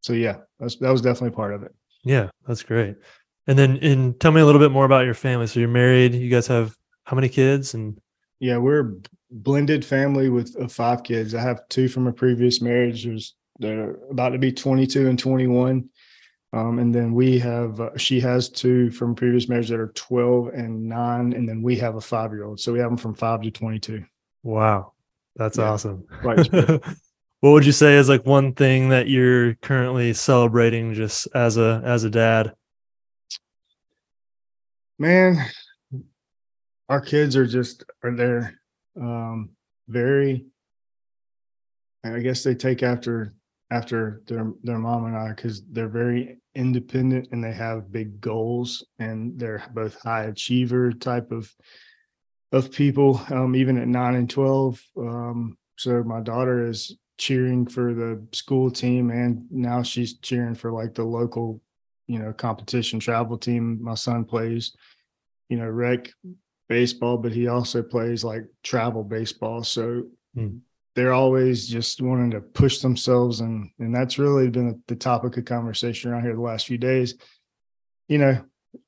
so 0.00 0.12
yeah, 0.12 0.36
that's, 0.58 0.76
that 0.76 0.90
was 0.90 1.02
definitely 1.02 1.34
part 1.34 1.54
of 1.54 1.62
it. 1.62 1.74
Yeah, 2.04 2.30
that's 2.46 2.62
great. 2.62 2.96
And 3.46 3.58
then, 3.58 3.78
and 3.82 4.18
tell 4.20 4.32
me 4.32 4.40
a 4.40 4.46
little 4.46 4.60
bit 4.60 4.72
more 4.72 4.84
about 4.84 5.04
your 5.04 5.14
family. 5.14 5.46
So 5.46 5.60
you're 5.60 5.68
married. 5.68 6.14
You 6.14 6.30
guys 6.30 6.46
have 6.48 6.76
how 7.04 7.14
many 7.14 7.28
kids? 7.28 7.74
And 7.74 7.98
yeah, 8.40 8.58
we're 8.58 8.94
blended 9.30 9.84
family 9.84 10.28
with 10.28 10.56
uh, 10.60 10.68
five 10.68 11.02
kids. 11.02 11.34
I 11.34 11.40
have 11.40 11.68
two 11.68 11.88
from 11.88 12.06
a 12.06 12.12
previous 12.12 12.60
marriage. 12.60 13.04
There's 13.04 13.34
they're 13.58 13.96
about 14.10 14.30
to 14.30 14.38
be 14.38 14.52
22 14.52 15.08
and 15.08 15.18
21. 15.18 15.88
Um, 16.52 16.78
and 16.78 16.94
then 16.94 17.12
we 17.12 17.38
have 17.40 17.80
uh, 17.80 17.96
she 17.96 18.20
has 18.20 18.48
two 18.48 18.90
from 18.90 19.14
previous 19.14 19.48
marriage 19.48 19.68
that 19.68 19.80
are 19.80 19.88
12 19.88 20.48
and 20.48 20.88
9 20.88 21.32
and 21.32 21.48
then 21.48 21.60
we 21.60 21.76
have 21.76 21.96
a 21.96 22.00
5-year-old. 22.00 22.60
So 22.60 22.72
we 22.72 22.78
have 22.78 22.88
them 22.88 22.96
from 22.96 23.14
5 23.14 23.42
to 23.42 23.50
22. 23.50 24.04
Wow. 24.42 24.92
That's 25.34 25.58
yeah. 25.58 25.70
awesome. 25.70 26.06
Right. 26.22 26.48
what 27.40 27.50
would 27.50 27.66
you 27.66 27.72
say 27.72 27.96
is 27.96 28.08
like 28.08 28.24
one 28.24 28.54
thing 28.54 28.90
that 28.90 29.08
you're 29.08 29.54
currently 29.56 30.12
celebrating 30.14 30.94
just 30.94 31.28
as 31.34 31.58
a 31.58 31.82
as 31.84 32.04
a 32.04 32.10
dad? 32.10 32.54
Man, 34.98 35.36
our 36.88 37.00
kids 37.00 37.36
are 37.36 37.46
just 37.46 37.84
are 38.02 38.14
there 38.14 38.60
um, 39.00 39.50
very 39.88 40.46
i 42.04 42.20
guess 42.20 42.42
they 42.42 42.54
take 42.54 42.82
after 42.82 43.32
after 43.70 44.22
their 44.26 44.52
their 44.62 44.78
mom 44.78 45.06
and 45.06 45.16
i 45.16 45.28
because 45.28 45.62
they're 45.70 45.88
very 45.88 46.38
independent 46.54 47.28
and 47.32 47.42
they 47.42 47.52
have 47.52 47.92
big 47.92 48.20
goals 48.20 48.86
and 48.98 49.38
they're 49.38 49.64
both 49.74 50.00
high 50.02 50.24
achiever 50.24 50.92
type 50.92 51.30
of 51.32 51.52
of 52.52 52.70
people 52.70 53.20
um, 53.30 53.56
even 53.56 53.76
at 53.76 53.88
9 53.88 54.14
and 54.14 54.30
12 54.30 54.80
um, 54.98 55.58
so 55.76 56.02
my 56.04 56.20
daughter 56.20 56.66
is 56.66 56.96
cheering 57.18 57.66
for 57.66 57.92
the 57.92 58.24
school 58.32 58.70
team 58.70 59.10
and 59.10 59.44
now 59.50 59.82
she's 59.82 60.18
cheering 60.18 60.54
for 60.54 60.70
like 60.70 60.94
the 60.94 61.04
local 61.04 61.60
you 62.06 62.18
know 62.18 62.32
competition 62.32 63.00
travel 63.00 63.36
team 63.36 63.82
my 63.82 63.94
son 63.94 64.24
plays 64.24 64.76
you 65.48 65.56
know 65.56 65.66
rec 65.66 66.08
baseball, 66.68 67.16
but 67.16 67.32
he 67.32 67.48
also 67.48 67.82
plays 67.82 68.24
like 68.24 68.44
travel 68.62 69.04
baseball. 69.04 69.62
So 69.62 70.04
mm. 70.36 70.60
They're 70.96 71.12
always 71.12 71.68
just 71.68 72.00
wanting 72.00 72.30
to 72.30 72.40
push 72.40 72.78
themselves, 72.78 73.40
and 73.40 73.70
and 73.78 73.94
that's 73.94 74.18
really 74.18 74.48
been 74.48 74.82
the 74.88 74.96
topic 74.96 75.36
of 75.36 75.44
conversation 75.44 76.10
around 76.10 76.22
here 76.22 76.34
the 76.34 76.40
last 76.40 76.66
few 76.66 76.78
days. 76.78 77.14
You 78.08 78.18
know, 78.18 78.44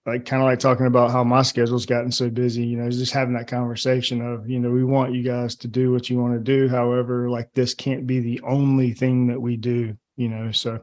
like 0.06 0.24
kind 0.24 0.42
of 0.42 0.46
like 0.46 0.58
talking 0.58 0.86
about 0.86 1.10
how 1.10 1.22
my 1.22 1.42
schedule's 1.42 1.84
gotten 1.84 2.10
so 2.10 2.30
busy. 2.30 2.64
You 2.64 2.78
know, 2.78 2.90
just 2.90 3.12
having 3.12 3.34
that 3.34 3.46
conversation 3.46 4.22
of 4.22 4.48
you 4.48 4.58
know 4.58 4.70
we 4.70 4.84
want 4.84 5.14
you 5.14 5.22
guys 5.22 5.54
to 5.56 5.68
do 5.68 5.92
what 5.92 6.08
you 6.08 6.18
want 6.18 6.32
to 6.32 6.40
do. 6.40 6.66
However, 6.66 7.28
like 7.28 7.52
this 7.52 7.74
can't 7.74 8.06
be 8.06 8.20
the 8.20 8.40
only 8.40 8.94
thing 8.94 9.26
that 9.26 9.40
we 9.40 9.58
do. 9.58 9.94
You 10.16 10.28
know, 10.30 10.50
so 10.50 10.80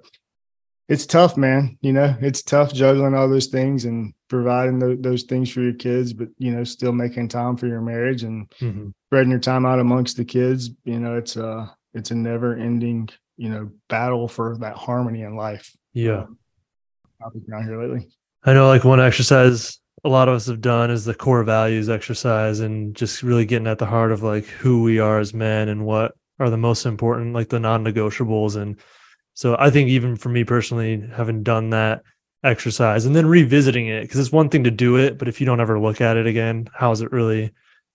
it's 0.87 1.05
tough, 1.05 1.37
man. 1.37 1.77
You 1.81 1.93
know, 1.93 2.15
it's 2.21 2.43
tough 2.43 2.73
juggling 2.73 3.15
all 3.15 3.29
those 3.29 3.47
things 3.47 3.85
and 3.85 4.13
providing 4.27 4.79
th- 4.79 4.99
those 5.01 5.23
things 5.23 5.49
for 5.51 5.61
your 5.61 5.73
kids, 5.73 6.13
but 6.13 6.29
you 6.37 6.51
know, 6.51 6.63
still 6.63 6.91
making 6.91 7.29
time 7.29 7.57
for 7.57 7.67
your 7.67 7.81
marriage 7.81 8.23
and 8.23 8.49
mm-hmm. 8.59 8.89
spreading 9.07 9.31
your 9.31 9.39
time 9.39 9.65
out 9.65 9.79
amongst 9.79 10.17
the 10.17 10.25
kids. 10.25 10.69
You 10.83 10.99
know, 10.99 11.17
it's 11.17 11.35
a 11.35 11.75
it's 11.93 12.11
a 12.11 12.15
never 12.15 12.55
ending 12.55 13.09
you 13.37 13.49
know 13.49 13.71
battle 13.89 14.27
for 14.27 14.57
that 14.59 14.75
harmony 14.75 15.21
in 15.21 15.35
life. 15.35 15.75
Yeah, 15.93 16.25
topic 17.21 17.43
around 17.51 17.65
here 17.65 17.81
lately. 17.81 18.07
I 18.43 18.53
know, 18.53 18.67
like 18.67 18.83
one 18.83 18.99
exercise 18.99 19.79
a 20.05 20.09
lot 20.09 20.29
of 20.29 20.35
us 20.35 20.45
have 20.45 20.61
done 20.61 20.91
is 20.91 21.03
the 21.03 21.15
core 21.15 21.43
values 21.43 21.89
exercise 21.89 22.59
and 22.59 22.95
just 22.95 23.23
really 23.23 23.43
getting 23.43 23.67
at 23.67 23.79
the 23.79 23.87
heart 23.87 24.11
of 24.11 24.21
like 24.21 24.45
who 24.45 24.83
we 24.83 24.99
are 24.99 25.17
as 25.17 25.33
men 25.33 25.67
and 25.67 25.83
what 25.83 26.13
are 26.37 26.51
the 26.51 26.57
most 26.57 26.85
important, 26.85 27.33
like 27.33 27.49
the 27.49 27.59
non-negotiables 27.59 28.55
and 28.55 28.79
so 29.35 29.55
I 29.59 29.69
think 29.69 29.89
even 29.89 30.15
for 30.15 30.29
me 30.29 30.45
personally, 30.45 31.03
having 31.13 31.43
done 31.43 31.69
that 31.71 32.03
exercise 32.43 33.05
and 33.05 33.13
then 33.15 33.25
revisiting 33.25 33.87
it, 33.87 34.03
because 34.03 34.19
it's 34.19 34.31
one 34.31 34.49
thing 34.49 34.63
to 34.63 34.71
do 34.71 34.95
it, 34.95 35.17
but 35.17 35.27
if 35.27 35.39
you 35.39 35.45
don't 35.45 35.59
ever 35.59 35.77
look 35.77 35.99
at 35.99 36.15
it 36.15 36.25
again, 36.25 36.69
how 36.73 36.91
is 36.91 37.01
it 37.01 37.11
really 37.11 37.51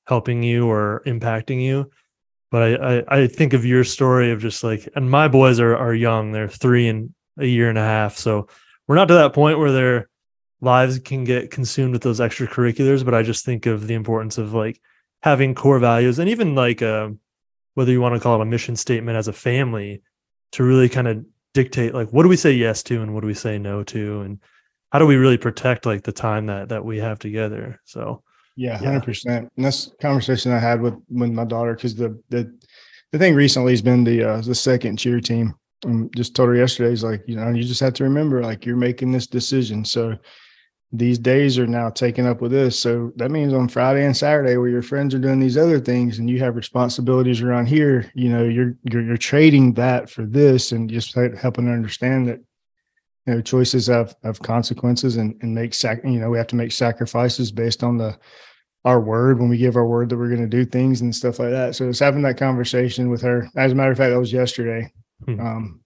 helping 0.06 0.42
you 0.42 0.68
or 0.68 1.02
impacting 1.06 1.62
you? 1.62 1.90
But 2.50 2.62
I, 2.62 2.98
I, 2.98 3.20
I 3.22 3.26
think 3.26 3.54
of 3.54 3.64
your 3.64 3.84
story 3.84 4.32
of 4.32 4.40
just 4.40 4.62
like, 4.62 4.86
and 4.94 5.10
my 5.10 5.28
boys 5.28 5.60
are 5.60 5.76
are 5.76 5.94
young; 5.94 6.30
they're 6.32 6.48
three 6.48 6.88
and 6.88 7.14
a 7.38 7.46
year 7.46 7.70
and 7.70 7.78
a 7.78 7.84
half, 7.84 8.18
so 8.18 8.48
we're 8.86 8.96
not 8.96 9.08
to 9.08 9.14
that 9.14 9.32
point 9.32 9.58
where 9.58 9.72
their 9.72 10.10
lives 10.60 10.98
can 10.98 11.24
get 11.24 11.50
consumed 11.50 11.92
with 11.92 12.02
those 12.02 12.20
extracurriculars. 12.20 13.04
But 13.04 13.14
I 13.14 13.22
just 13.22 13.46
think 13.46 13.64
of 13.66 13.86
the 13.86 13.94
importance 13.94 14.36
of 14.36 14.52
like 14.52 14.78
having 15.22 15.54
core 15.54 15.78
values 15.78 16.18
and 16.18 16.28
even 16.28 16.54
like 16.54 16.82
uh, 16.82 17.08
whether 17.74 17.92
you 17.92 18.00
want 18.00 18.14
to 18.14 18.20
call 18.20 18.40
it 18.40 18.42
a 18.42 18.46
mission 18.46 18.76
statement 18.76 19.16
as 19.16 19.28
a 19.28 19.32
family 19.32 20.02
to 20.52 20.64
really 20.64 20.88
kind 20.88 21.08
of 21.08 21.24
dictate 21.52 21.94
like 21.94 22.08
what 22.10 22.22
do 22.22 22.28
we 22.28 22.36
say 22.36 22.52
yes 22.52 22.82
to 22.84 23.02
and 23.02 23.12
what 23.14 23.20
do 23.20 23.26
we 23.26 23.34
say 23.34 23.58
no 23.58 23.82
to? 23.84 24.20
And 24.22 24.38
how 24.92 24.98
do 24.98 25.06
we 25.06 25.16
really 25.16 25.38
protect 25.38 25.86
like 25.86 26.02
the 26.02 26.12
time 26.12 26.46
that 26.46 26.68
that 26.68 26.84
we 26.84 26.98
have 26.98 27.18
together? 27.18 27.80
So 27.84 28.22
yeah 28.56 28.78
100% 28.78 29.24
yeah. 29.24 29.36
and 29.36 29.64
that's 29.64 29.92
conversation 30.02 30.50
i 30.50 30.58
had 30.58 30.80
with 30.80 30.94
with 31.08 31.30
my 31.30 31.44
daughter 31.44 31.72
because 31.72 31.94
the 31.94 32.20
the 32.30 32.52
the 33.12 33.18
thing 33.18 33.34
recently 33.34 33.72
has 33.72 33.82
been 33.82 34.04
the 34.04 34.22
uh 34.22 34.40
the 34.40 34.54
second 34.54 34.96
cheer 34.96 35.20
team. 35.20 35.54
And 35.84 36.14
just 36.14 36.34
told 36.34 36.50
her 36.50 36.54
yesterday 36.54 36.92
is 36.92 37.02
like 37.02 37.22
you 37.26 37.36
know 37.36 37.48
you 37.50 37.64
just 37.64 37.80
have 37.80 37.94
to 37.94 38.04
remember 38.04 38.42
like 38.42 38.66
you're 38.66 38.76
making 38.76 39.12
this 39.12 39.26
decision. 39.26 39.84
So 39.84 40.14
these 40.92 41.18
days 41.18 41.58
are 41.58 41.66
now 41.66 41.88
taken 41.88 42.26
up 42.26 42.40
with 42.40 42.50
this. 42.50 42.78
So 42.78 43.12
that 43.16 43.30
means 43.30 43.52
on 43.52 43.68
Friday 43.68 44.04
and 44.04 44.16
Saturday, 44.16 44.56
where 44.56 44.68
your 44.68 44.82
friends 44.82 45.14
are 45.14 45.20
doing 45.20 45.38
these 45.38 45.56
other 45.56 45.78
things 45.78 46.18
and 46.18 46.28
you 46.28 46.40
have 46.40 46.56
responsibilities 46.56 47.40
around 47.42 47.66
here, 47.66 48.10
you 48.14 48.28
know, 48.28 48.44
you're 48.44 48.76
you're, 48.90 49.02
you're 49.02 49.16
trading 49.16 49.74
that 49.74 50.10
for 50.10 50.26
this, 50.26 50.72
and 50.72 50.90
just 50.90 51.14
helping 51.14 51.66
to 51.66 51.72
understand 51.72 52.28
that 52.28 52.40
you 53.26 53.34
know 53.34 53.40
choices 53.40 53.86
have 53.86 54.16
have 54.24 54.40
consequences 54.40 55.16
and 55.16 55.36
and 55.42 55.54
make 55.54 55.74
sac 55.74 56.00
you 56.04 56.18
know 56.18 56.30
we 56.30 56.38
have 56.38 56.46
to 56.46 56.56
make 56.56 56.72
sacrifices 56.72 57.52
based 57.52 57.84
on 57.84 57.98
the 57.98 58.18
our 58.84 59.00
word 59.00 59.38
when 59.38 59.50
we 59.50 59.58
give 59.58 59.76
our 59.76 59.86
word 59.86 60.08
that 60.08 60.16
we're 60.16 60.28
going 60.28 60.40
to 60.40 60.46
do 60.46 60.64
things 60.64 61.02
and 61.02 61.14
stuff 61.14 61.38
like 61.38 61.50
that. 61.50 61.76
So 61.76 61.88
it's 61.88 61.98
having 61.98 62.22
that 62.22 62.38
conversation 62.38 63.10
with 63.10 63.20
her. 63.22 63.46
As 63.56 63.72
a 63.72 63.74
matter 63.74 63.90
of 63.90 63.98
fact, 63.98 64.10
that 64.10 64.18
was 64.18 64.32
yesterday. 64.32 64.90
Hmm. 65.24 65.40
Um, 65.40 65.80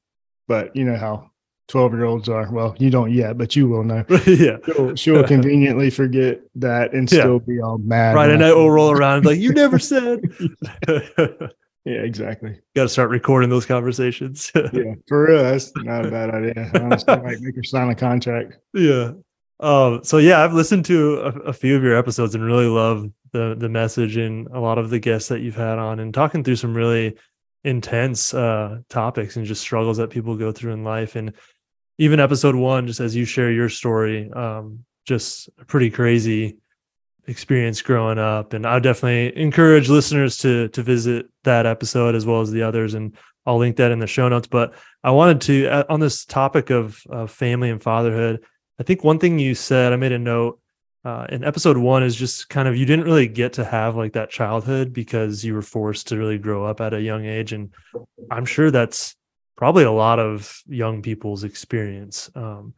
but 0.47 0.77
you 0.77 0.85
know 0.85 0.97
how 0.97 1.31
12 1.69 1.93
year 1.93 2.05
olds 2.05 2.29
are. 2.29 2.51
Well, 2.51 2.77
you 2.79 2.91
don't 2.91 3.13
yet, 3.13 3.39
but 3.39 3.57
you 3.57 3.69
will 3.69 3.85
know. 3.85 4.05
yeah. 4.27 4.57
She'll, 4.67 4.95
she'll 4.95 5.25
conveniently 5.27 5.91
forget 5.91 6.41
that 6.57 6.93
and 6.93 7.11
yeah. 7.11 7.21
still 7.21 7.39
be 7.39 7.61
all 7.61 7.79
mad. 7.79 8.15
Right. 8.15 8.31
And 8.31 8.41
night 8.41 8.55
will 8.55 8.71
roll 8.71 8.91
around 8.91 9.25
like, 9.25 9.39
you 9.39 9.53
never 9.53 9.79
said. 9.79 10.21
yeah, 10.87 12.01
exactly. 12.01 12.61
Got 12.75 12.85
to 12.85 12.89
start 12.89 13.11
recording 13.11 13.51
those 13.51 13.67
conversations. 13.67 14.53
yeah, 14.55 14.95
for 15.09 15.27
real. 15.27 15.43
That's 15.43 15.73
not 15.77 16.07
a 16.07 16.11
bad 16.11 16.31
idea. 16.31 16.71
Honestly, 16.75 17.15
like 17.17 17.41
make 17.41 17.57
her 17.57 17.63
sign 17.63 17.91
a 17.91 17.95
contract. 17.95 18.59
Yeah. 18.73 19.13
Um, 19.61 20.03
so 20.03 20.19
yeah, 20.19 20.43
I've 20.43 20.53
listened 20.53 20.85
to 20.87 21.21
a, 21.21 21.29
a 21.41 21.53
few 21.53 21.77
of 21.77 21.83
your 21.83 21.97
episodes 21.97 22.35
and 22.35 22.45
really 22.45 22.67
love 22.67 23.11
the 23.35 23.55
the 23.59 23.69
message 23.69 24.17
and 24.17 24.47
a 24.49 24.61
lot 24.61 24.79
of 24.79 24.91
the 24.91 24.99
guests 24.99 25.29
that 25.29 25.41
you've 25.41 25.57
had 25.57 25.79
on 25.79 26.01
and 26.01 26.15
talking 26.15 26.43
through 26.43 26.57
some 26.57 26.75
really 26.75 27.17
intense 27.65 28.33
uh 28.35 28.79
topics 28.89 29.37
and 29.37 29.45
just 29.47 29.61
struggles 29.61 29.97
that 29.97 30.11
people 30.11 30.37
go 30.37 30.53
through 30.53 30.73
in 30.73 30.85
life 30.85 31.17
and 31.17 31.33
even 31.99 32.21
episode 32.21 32.55
one, 32.55 32.87
just 32.87 33.01
as 33.01 33.15
you 33.15 33.25
share 33.25 33.51
your 33.51 33.69
story, 33.69 34.31
um, 34.33 34.85
just 35.05 35.49
a 35.61 35.65
pretty 35.65 35.91
crazy 35.91 36.57
experience 37.27 37.81
growing 37.83 38.19
up. 38.19 38.53
And 38.53 38.67
I 38.67 38.79
definitely 38.79 39.41
encourage 39.41 39.89
listeners 39.89 40.39
to 40.39 40.69
to 40.69 40.83
visit 40.83 41.27
that 41.45 41.67
episode 41.67 42.15
as 42.15 42.27
well 42.27 42.41
as 42.41 42.51
the 42.51 42.63
others, 42.63 42.95
and 42.95 43.17
I'll 43.47 43.59
link 43.59 43.77
that 43.77 43.93
in 43.93 43.99
the 43.99 44.07
show 44.07 44.29
notes. 44.29 44.49
But 44.49 44.75
I 45.03 45.11
wanted 45.11 45.41
to 45.43 45.67
uh, 45.69 45.85
on 45.89 46.01
this 46.01 46.25
topic 46.25 46.71
of, 46.71 47.03
of 47.09 47.31
family 47.31 47.71
and 47.71 47.83
fatherhood. 47.83 48.45
I 48.79 48.83
think 48.83 49.05
one 49.05 49.21
thing 49.21 49.39
you 49.39 49.55
said, 49.55 49.93
I 49.93 49.97
made 49.97 50.11
a 50.11 50.19
note 50.19 50.61
uh, 51.05 51.27
in 51.29 51.45
episode 51.45 51.77
one, 51.77 52.03
is 52.03 52.17
just 52.17 52.49
kind 52.49 52.67
of 52.67 52.77
you 52.77 52.87
didn't 52.87 53.05
really 53.05 53.29
get 53.29 53.55
to 53.55 53.65
have 53.65 53.95
like 53.95 54.15
that 54.15 54.31
childhood 54.31 54.93
because 54.93 55.45
you 55.45 55.55
were 55.55 55.63
forced 55.63 56.09
to 56.09 56.17
really 56.17 56.39
grow 56.39 56.65
up 56.65 56.81
at 56.81 56.95
a 56.95 57.01
young 57.01 57.27
age, 57.27 57.53
and 57.53 57.75
I'm 58.31 58.47
sure 58.47 58.71
that's 58.71 59.15
probably 59.57 59.85
a 59.85 59.93
lot 59.93 60.19
of 60.19 60.63
young 60.67 61.03
people's 61.03 61.45
experience. 61.45 62.31
Um, 62.35 62.75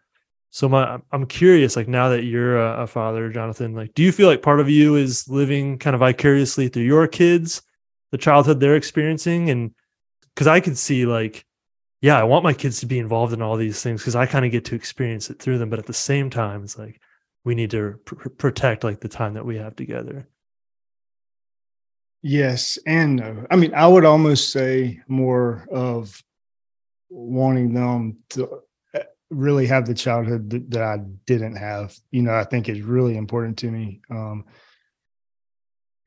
so 0.50 0.68
my, 0.68 0.98
I'm 1.12 1.26
curious, 1.26 1.76
like 1.76 1.88
now 1.88 2.10
that 2.10 2.24
you're 2.24 2.58
a, 2.58 2.84
a, 2.84 2.86
father, 2.86 3.28
Jonathan, 3.30 3.74
like, 3.74 3.94
do 3.94 4.02
you 4.02 4.12
feel 4.12 4.28
like 4.28 4.42
part 4.42 4.60
of 4.60 4.70
you 4.70 4.96
is 4.96 5.28
living 5.28 5.78
kind 5.78 5.94
of 5.94 6.00
vicariously 6.00 6.68
through 6.68 6.84
your 6.84 7.06
kids, 7.06 7.62
the 8.10 8.18
childhood 8.18 8.60
they're 8.60 8.76
experiencing? 8.76 9.50
And 9.50 9.74
because 10.34 10.46
I 10.46 10.60
could 10.60 10.78
see 10.78 11.04
like, 11.04 11.44
yeah, 12.00 12.18
I 12.18 12.24
want 12.24 12.44
my 12.44 12.52
kids 12.52 12.80
to 12.80 12.86
be 12.86 12.98
involved 12.98 13.32
in 13.32 13.42
all 13.42 13.56
these 13.56 13.82
things 13.82 14.00
because 14.00 14.16
I 14.16 14.26
kind 14.26 14.44
of 14.44 14.52
get 14.52 14.64
to 14.66 14.74
experience 14.74 15.28
it 15.30 15.40
through 15.40 15.58
them. 15.58 15.70
But 15.70 15.78
at 15.78 15.86
the 15.86 15.92
same 15.92 16.30
time, 16.30 16.64
it's 16.64 16.78
like 16.78 17.00
we 17.44 17.54
need 17.54 17.70
to 17.72 17.98
pr- 18.04 18.28
protect 18.30 18.84
like 18.84 19.00
the 19.00 19.08
time 19.08 19.34
that 19.34 19.46
we 19.46 19.56
have 19.56 19.76
together. 19.76 20.28
Yes 22.22 22.78
and 22.86 23.16
no. 23.16 23.46
I 23.50 23.56
mean, 23.56 23.74
I 23.74 23.86
would 23.86 24.04
almost 24.04 24.50
say 24.50 25.00
more 25.06 25.66
of 25.70 26.22
wanting 27.08 27.74
them 27.74 28.18
to 28.30 28.62
eh, 28.94 29.02
really 29.30 29.66
have 29.66 29.86
the 29.86 29.94
childhood 29.94 30.50
that, 30.50 30.70
that 30.70 30.82
I 30.82 30.98
didn't 31.26 31.56
have, 31.56 31.96
you 32.10 32.22
know, 32.22 32.34
I 32.34 32.44
think 32.44 32.68
is 32.68 32.82
really 32.82 33.16
important 33.16 33.58
to 33.58 33.70
me. 33.70 34.00
Um, 34.10 34.44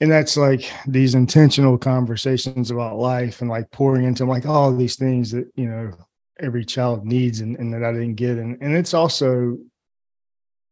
and 0.02 0.12
that's 0.12 0.38
like 0.38 0.72
these 0.88 1.16
intentional 1.16 1.78
conversations 1.78 2.72
about 2.72 2.98
life 2.98 3.42
and 3.42 3.50
like 3.50 3.70
pouring 3.72 4.06
into 4.06 4.26
like 4.26 4.46
all 4.46 4.74
these 4.74 4.96
things 4.96 5.32
that, 5.32 5.52
you 5.56 5.66
know, 5.66 5.92
every 6.40 6.64
child 6.64 7.06
needs 7.06 7.42
and, 7.42 7.58
and 7.58 7.74
that 7.74 7.84
I 7.84 7.92
didn't 7.92 8.16
get. 8.16 8.38
And, 8.38 8.58
and 8.62 8.76
it's 8.76 8.94
also 8.94 9.58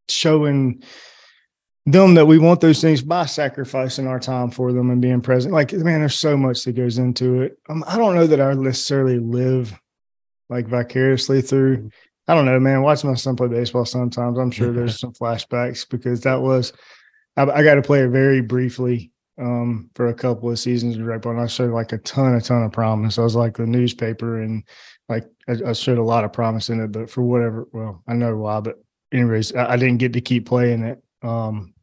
showing 0.07 0.81
them 1.85 2.15
that 2.15 2.25
we 2.25 2.37
want 2.37 2.61
those 2.61 2.81
things 2.81 3.01
by 3.01 3.25
sacrificing 3.25 4.07
our 4.07 4.19
time 4.19 4.51
for 4.51 4.73
them 4.73 4.89
and 4.91 5.01
being 5.01 5.21
present. 5.21 5.53
Like, 5.53 5.73
man, 5.73 5.99
there's 5.99 6.19
so 6.19 6.37
much 6.37 6.63
that 6.63 6.73
goes 6.73 6.97
into 6.97 7.41
it. 7.41 7.57
Um, 7.69 7.83
I 7.87 7.97
don't 7.97 8.15
know 8.15 8.27
that 8.27 8.41
I 8.41 8.53
necessarily 8.53 9.19
live 9.19 9.77
like 10.49 10.67
vicariously 10.67 11.41
through. 11.41 11.77
Mm-hmm. 11.77 11.87
I 12.29 12.35
don't 12.35 12.45
know, 12.45 12.59
man. 12.59 12.81
Watching 12.81 13.09
my 13.09 13.15
son 13.15 13.37
play 13.37 13.47
baseball 13.47 13.85
sometimes, 13.85 14.37
I'm 14.37 14.51
sure 14.51 14.73
there's 14.73 14.99
some 14.99 15.13
flashbacks 15.13 15.87
because 15.89 16.21
that 16.21 16.41
was 16.41 16.73
I, 17.37 17.43
I 17.43 17.63
got 17.63 17.75
to 17.75 17.81
play 17.81 18.01
it 18.01 18.09
very 18.09 18.41
briefly 18.41 19.11
um, 19.39 19.89
for 19.93 20.07
a 20.07 20.13
couple 20.13 20.49
of 20.49 20.59
seasons 20.59 20.99
right 20.99 21.23
and 21.23 21.39
I 21.39 21.45
showed 21.45 21.71
like 21.71 21.93
a 21.93 21.99
ton, 21.99 22.35
a 22.35 22.41
ton 22.41 22.63
of 22.63 22.71
promise. 22.71 23.19
I 23.19 23.23
was 23.23 23.35
like 23.35 23.55
the 23.55 23.67
newspaper 23.67 24.41
and 24.41 24.63
like 25.07 25.25
I, 25.47 25.57
I, 25.67 25.73
showed 25.73 25.99
a 25.99 26.03
lot 26.03 26.25
of 26.25 26.33
promise 26.33 26.69
in 26.69 26.81
it, 26.81 26.91
but 26.91 27.09
for 27.09 27.21
whatever, 27.21 27.67
well, 27.71 28.03
I 28.07 28.13
know 28.13 28.35
why, 28.35 28.59
but 28.59 28.81
anyways, 29.13 29.55
I, 29.55 29.73
I 29.73 29.77
didn't 29.77 29.99
get 29.99 30.13
to 30.13 30.21
keep 30.21 30.47
playing 30.47 30.83
it. 30.83 31.01
Um, 31.21 31.73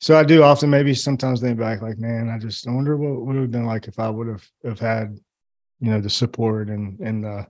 so 0.00 0.16
I 0.16 0.24
do 0.24 0.42
often 0.42 0.68
maybe 0.68 0.94
sometimes 0.94 1.40
think 1.40 1.58
back 1.58 1.80
like, 1.80 1.98
man, 1.98 2.28
I 2.28 2.38
just 2.38 2.66
I 2.68 2.72
wonder 2.72 2.96
what 2.96 3.26
would 3.26 3.36
have 3.36 3.50
been 3.50 3.66
like 3.66 3.88
if 3.88 3.98
I 3.98 4.10
would 4.10 4.28
have 4.28 4.46
have 4.64 4.80
had 4.80 5.18
you 5.82 5.90
know 5.90 6.00
the 6.00 6.08
support 6.08 6.68
and 6.68 6.98
and 7.00 7.24
the 7.24 7.46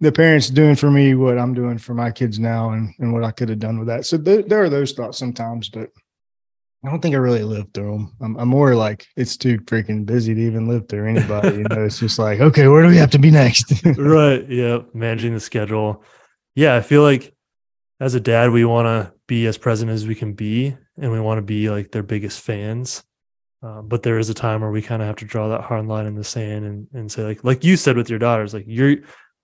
the 0.00 0.12
parents 0.12 0.48
doing 0.48 0.76
for 0.76 0.90
me 0.90 1.14
what 1.14 1.38
I'm 1.38 1.52
doing 1.52 1.76
for 1.76 1.92
my 1.92 2.10
kids 2.10 2.38
now 2.38 2.70
and 2.70 2.94
and 3.00 3.12
what 3.12 3.24
I 3.24 3.32
could 3.32 3.50
have 3.50 3.58
done 3.58 3.78
with 3.78 3.88
that. 3.88 4.06
So 4.06 4.16
th- 4.16 4.46
there 4.46 4.62
are 4.62 4.70
those 4.70 4.92
thoughts 4.92 5.18
sometimes, 5.18 5.68
but 5.68 5.90
I 6.82 6.88
don't 6.88 7.02
think 7.02 7.14
I 7.14 7.18
really 7.18 7.42
lived 7.42 7.74
through 7.74 7.92
them. 7.92 8.16
I'm, 8.22 8.36
I'm, 8.38 8.48
more 8.48 8.74
like 8.74 9.06
it's 9.14 9.36
too 9.36 9.58
freaking 9.58 10.06
busy 10.06 10.34
to 10.34 10.40
even 10.40 10.66
live 10.66 10.88
through 10.88 11.10
anybody. 11.10 11.58
You 11.58 11.64
know, 11.64 11.84
it's 11.84 11.98
just 11.98 12.18
like 12.18 12.40
okay, 12.40 12.68
where 12.68 12.82
do 12.82 12.88
we 12.88 12.96
have 12.96 13.10
to 13.10 13.18
be 13.18 13.30
next? 13.30 13.84
right. 13.98 14.48
Yeah. 14.48 14.78
Managing 14.94 15.34
the 15.34 15.40
schedule. 15.40 16.04
Yeah, 16.54 16.76
I 16.76 16.80
feel 16.80 17.02
like 17.02 17.34
as 17.98 18.14
a 18.14 18.20
dad, 18.20 18.50
we 18.50 18.64
want 18.64 18.86
to 18.86 19.12
be 19.26 19.46
as 19.46 19.58
present 19.58 19.90
as 19.90 20.06
we 20.06 20.14
can 20.14 20.32
be, 20.32 20.76
and 20.96 21.12
we 21.12 21.20
want 21.20 21.38
to 21.38 21.42
be 21.42 21.68
like 21.68 21.90
their 21.90 22.02
biggest 22.02 22.40
fans. 22.40 23.02
Um, 23.62 23.88
but 23.88 24.02
there 24.02 24.18
is 24.18 24.30
a 24.30 24.34
time 24.34 24.62
where 24.62 24.70
we 24.70 24.80
kind 24.80 25.02
of 25.02 25.08
have 25.08 25.16
to 25.16 25.24
draw 25.24 25.48
that 25.48 25.60
hard 25.60 25.86
line 25.86 26.06
in 26.06 26.14
the 26.14 26.24
sand 26.24 26.64
and, 26.64 26.86
and 26.94 27.12
say 27.12 27.24
like 27.24 27.44
like 27.44 27.62
you 27.62 27.76
said 27.76 27.96
with 27.96 28.08
your 28.08 28.18
daughters 28.18 28.54
like 28.54 28.64
you're 28.66 28.96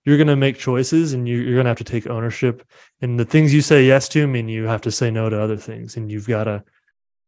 you're 0.05 0.17
going 0.17 0.25
to 0.27 0.35
make 0.35 0.57
choices 0.57 1.13
and 1.13 1.27
you, 1.27 1.37
you're 1.37 1.53
going 1.53 1.65
to 1.65 1.69
have 1.69 1.77
to 1.77 1.83
take 1.83 2.07
ownership 2.07 2.65
and 3.01 3.19
the 3.19 3.25
things 3.25 3.53
you 3.53 3.61
say 3.61 3.85
yes 3.85 4.09
to 4.09 4.25
mean 4.25 4.49
you 4.49 4.63
have 4.63 4.81
to 4.81 4.91
say 4.91 5.11
no 5.11 5.29
to 5.29 5.39
other 5.39 5.57
things 5.57 5.97
and 5.97 6.11
you've 6.11 6.27
got 6.27 6.45
to 6.45 6.63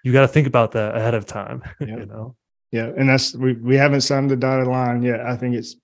you 0.04 0.12
got 0.12 0.22
to 0.22 0.28
think 0.28 0.48
about 0.48 0.72
that 0.72 0.96
ahead 0.96 1.14
of 1.14 1.28
time 1.28 1.62
yeah. 1.80 1.98
you 1.98 2.06
know 2.08 2.36
yeah 2.72 2.90
and 2.98 3.08
that's 3.08 3.36
we 3.36 3.54
we 3.54 3.76
haven't 3.76 4.02
signed 4.02 4.32
the 4.32 4.36
dotted 4.36 4.68
line 4.68 5.04
yet 5.04 5.22
i 5.22 5.38
think 5.38 5.54
it's 5.54 5.76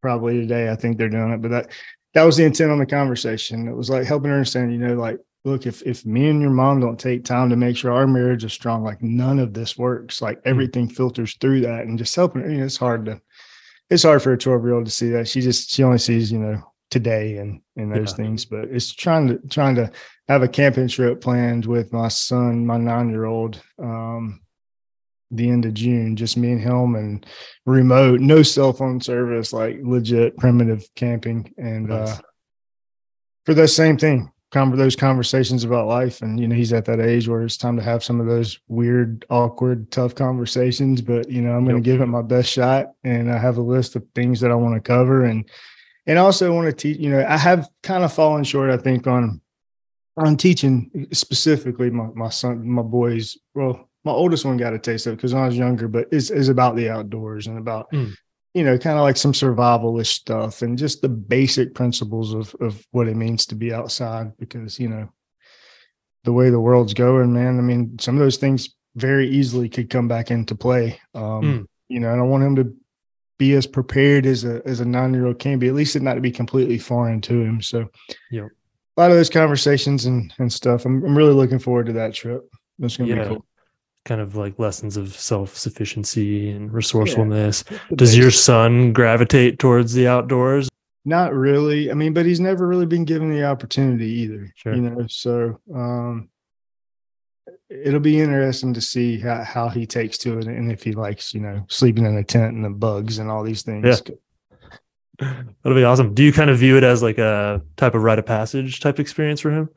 probably 0.00 0.34
today 0.34 0.70
i 0.70 0.76
think 0.76 0.96
they're 0.96 1.08
doing 1.08 1.32
it 1.32 1.42
but 1.42 1.50
that 1.50 1.72
that 2.14 2.24
was 2.24 2.36
the 2.36 2.44
intent 2.44 2.70
on 2.70 2.78
the 2.78 2.86
conversation. 2.86 3.68
It 3.68 3.74
was 3.74 3.88
like 3.88 4.04
helping 4.04 4.30
her 4.30 4.36
understand, 4.36 4.72
you 4.72 4.78
know, 4.78 4.94
like, 4.94 5.18
look, 5.44 5.66
if 5.66 5.82
if 5.82 6.04
me 6.06 6.28
and 6.28 6.40
your 6.40 6.50
mom 6.50 6.80
don't 6.80 6.98
take 7.00 7.24
time 7.24 7.50
to 7.50 7.56
make 7.56 7.76
sure 7.76 7.92
our 7.92 8.06
marriage 8.06 8.44
is 8.44 8.52
strong, 8.52 8.82
like 8.84 9.02
none 9.02 9.38
of 9.38 9.54
this 9.54 9.76
works. 9.76 10.22
Like 10.22 10.40
Hmm. 10.42 10.48
everything 10.48 10.88
filters 10.88 11.34
through 11.36 11.62
that, 11.62 11.86
and 11.86 11.98
just 11.98 12.14
helping 12.14 12.42
her. 12.42 12.50
You 12.50 12.58
know, 12.58 12.64
it's 12.64 12.76
hard 12.76 13.06
to, 13.06 13.20
it's 13.90 14.02
hard 14.04 14.22
for 14.22 14.32
a 14.32 14.38
twelve 14.38 14.64
year 14.64 14.74
old 14.74 14.84
to 14.86 14.90
see 14.90 15.10
that. 15.10 15.28
She 15.28 15.40
just 15.40 15.70
she 15.70 15.82
only 15.82 15.98
sees, 15.98 16.30
you 16.32 16.38
know, 16.38 16.62
today 16.90 17.38
and 17.38 17.60
and 17.76 17.92
those 17.92 18.10
Yeah. 18.12 18.16
things. 18.16 18.44
But 18.44 18.64
it's 18.70 18.92
trying 18.92 19.28
to 19.28 19.38
trying 19.48 19.74
to 19.76 19.90
have 20.28 20.42
a 20.42 20.48
camping 20.48 20.88
trip 20.88 21.20
planned 21.20 21.66
with 21.66 21.92
my 21.92 22.08
son, 22.08 22.64
my 22.66 22.76
nine 22.76 23.08
year 23.10 23.24
old. 23.24 23.60
Um, 23.78 24.40
the 25.34 25.48
end 25.48 25.64
of 25.64 25.72
June, 25.72 26.14
just 26.14 26.36
me 26.36 26.52
and 26.52 26.60
him 26.60 26.94
and 26.94 27.24
remote, 27.64 28.20
no 28.20 28.42
cell 28.42 28.72
phone 28.74 29.00
service, 29.00 29.50
like 29.52 29.78
legit 29.82 30.36
primitive 30.36 30.84
camping. 30.94 31.52
And 31.56 31.88
Nice. 31.88 32.18
uh 32.18 32.20
for 33.46 33.54
the 33.54 33.66
same 33.66 33.96
thing, 33.96 34.30
con- 34.52 34.76
those 34.76 34.94
conversations 34.94 35.64
about 35.64 35.88
life. 35.88 36.22
And 36.22 36.38
you 36.38 36.46
know, 36.46 36.54
he's 36.54 36.72
at 36.72 36.84
that 36.84 37.00
age 37.00 37.26
where 37.26 37.42
it's 37.42 37.56
time 37.56 37.76
to 37.76 37.82
have 37.82 38.04
some 38.04 38.20
of 38.20 38.26
those 38.26 38.60
weird, 38.68 39.24
awkward, 39.30 39.90
tough 39.90 40.14
conversations. 40.14 41.00
But 41.00 41.28
you 41.30 41.40
know, 41.42 41.52
I'm 41.52 41.64
gonna 41.64 41.78
Yep. 41.78 41.84
give 41.84 42.00
it 42.00 42.06
my 42.06 42.22
best 42.22 42.50
shot 42.50 42.92
and 43.02 43.32
I 43.32 43.38
have 43.38 43.56
a 43.58 43.62
list 43.62 43.96
of 43.96 44.04
things 44.14 44.40
that 44.40 44.50
I 44.50 44.54
want 44.54 44.74
to 44.76 44.80
cover 44.80 45.24
and 45.24 45.48
and 46.06 46.18
also 46.18 46.52
want 46.52 46.66
to 46.66 46.72
teach, 46.72 46.98
you 46.98 47.10
know, 47.10 47.24
I 47.28 47.36
have 47.38 47.68
kind 47.82 48.02
of 48.04 48.12
fallen 48.12 48.44
short, 48.44 48.70
I 48.70 48.76
think, 48.76 49.06
on 49.06 49.40
on 50.16 50.36
teaching 50.36 51.06
specifically 51.12 51.88
my, 51.90 52.06
my 52.14 52.28
son, 52.28 52.68
my 52.68 52.82
boys. 52.82 53.38
Well, 53.54 53.88
my 54.04 54.12
oldest 54.12 54.44
one 54.44 54.56
got 54.56 54.74
a 54.74 54.78
taste 54.78 55.06
of 55.06 55.12
it 55.14 55.16
because 55.16 55.32
I 55.32 55.46
was 55.46 55.56
younger, 55.56 55.88
but 55.88 56.08
it's, 56.12 56.28
is 56.30 56.48
about 56.48 56.74
the 56.76 56.90
outdoors 56.90 57.46
and 57.46 57.56
about, 57.56 57.90
Mm. 57.92 58.12
You 58.54 58.64
know, 58.64 58.76
kind 58.78 58.98
of 58.98 59.02
like 59.02 59.16
some 59.16 59.32
survivalish 59.32 60.06
stuff 60.08 60.62
and 60.62 60.76
just 60.78 61.00
the 61.02 61.08
basic 61.08 61.74
principles 61.74 62.34
of 62.34 62.54
of 62.60 62.86
what 62.90 63.08
it 63.08 63.16
means 63.16 63.46
to 63.46 63.54
be 63.54 63.72
outside. 63.72 64.36
Because 64.38 64.78
you 64.78 64.88
know, 64.88 65.08
the 66.24 66.32
way 66.32 66.50
the 66.50 66.60
world's 66.60 66.94
going, 66.94 67.32
man. 67.32 67.58
I 67.58 67.62
mean, 67.62 67.98
some 67.98 68.14
of 68.16 68.20
those 68.20 68.36
things 68.36 68.70
very 68.94 69.28
easily 69.28 69.68
could 69.68 69.88
come 69.90 70.06
back 70.08 70.30
into 70.30 70.54
play. 70.54 71.00
Um, 71.14 71.42
Mm. 71.42 71.66
You 71.88 72.00
know, 72.00 72.10
and 72.10 72.20
I 72.20 72.24
want 72.24 72.42
him 72.44 72.56
to 72.56 72.74
be 73.38 73.52
as 73.54 73.66
prepared 73.66 74.24
as 74.24 74.44
a 74.44 74.62
as 74.64 74.80
a 74.80 74.84
nine 74.84 75.12
year 75.12 75.26
old 75.26 75.38
can 75.38 75.58
be. 75.58 75.68
At 75.68 75.74
least 75.74 75.96
it 75.96 76.02
not 76.02 76.14
to 76.14 76.20
be 76.20 76.30
completely 76.30 76.78
foreign 76.78 77.20
to 77.22 77.34
him. 77.42 77.60
So, 77.60 77.88
yeah. 78.30 78.48
a 78.96 79.00
lot 79.00 79.10
of 79.10 79.16
those 79.16 79.28
conversations 79.30 80.06
and 80.06 80.32
and 80.38 80.52
stuff. 80.52 80.84
I'm 80.86 81.04
I'm 81.04 81.16
really 81.16 81.34
looking 81.34 81.58
forward 81.58 81.86
to 81.86 81.92
that 81.94 82.14
trip. 82.14 82.48
That's 82.78 82.96
gonna 82.96 83.10
Yeah. 83.14 83.22
be 83.24 83.28
cool. 83.28 83.46
Kind 84.04 84.20
of 84.20 84.34
like 84.36 84.58
lessons 84.58 84.96
of 84.96 85.14
self-sufficiency 85.14 86.50
and 86.50 86.72
resourcefulness. 86.72 87.62
The 87.62 87.96
Does 87.96 88.16
your 88.16 88.30
son 88.30 88.92
gravitate 88.92 89.58
towards 89.58 89.92
the 89.92 90.08
outdoors? 90.08 90.68
Not 91.04 91.34
really. 91.34 91.90
I 91.90 91.94
mean, 91.94 92.12
but 92.12 92.26
he's 92.26 92.40
never 92.40 92.66
really 92.66 92.86
been 92.86 93.04
given 93.04 93.30
the 93.30 93.44
opportunity 93.44 94.06
either. 94.06 94.52
Sure. 94.56 94.74
You 94.74 94.82
know, 94.82 95.06
so 95.08 95.60
um 95.74 96.28
it'll 97.68 98.00
be 98.00 98.20
interesting 98.20 98.74
to 98.74 98.80
see 98.80 99.18
how, 99.18 99.42
how 99.42 99.68
he 99.68 99.86
takes 99.86 100.18
to 100.18 100.38
it 100.38 100.46
and 100.46 100.70
if 100.70 100.82
he 100.82 100.92
likes, 100.92 101.32
you 101.32 101.40
know, 101.40 101.64
sleeping 101.68 102.04
in 102.04 102.16
a 102.18 102.24
tent 102.24 102.54
and 102.54 102.64
the 102.64 102.70
bugs 102.70 103.18
and 103.18 103.30
all 103.30 103.42
these 103.42 103.62
things. 103.62 104.02
That'll 105.18 105.74
be 105.74 105.84
awesome. 105.84 106.14
Do 106.14 106.22
you 106.22 106.32
kind 106.32 106.50
of 106.50 106.58
view 106.58 106.76
it 106.76 106.84
as 106.84 107.02
like 107.02 107.18
a 107.18 107.62
type 107.76 107.94
of 107.94 108.02
rite 108.02 108.18
of 108.18 108.26
passage 108.26 108.80
type 108.80 109.00
experience 109.00 109.40
for 109.40 109.50
him? 109.50 109.68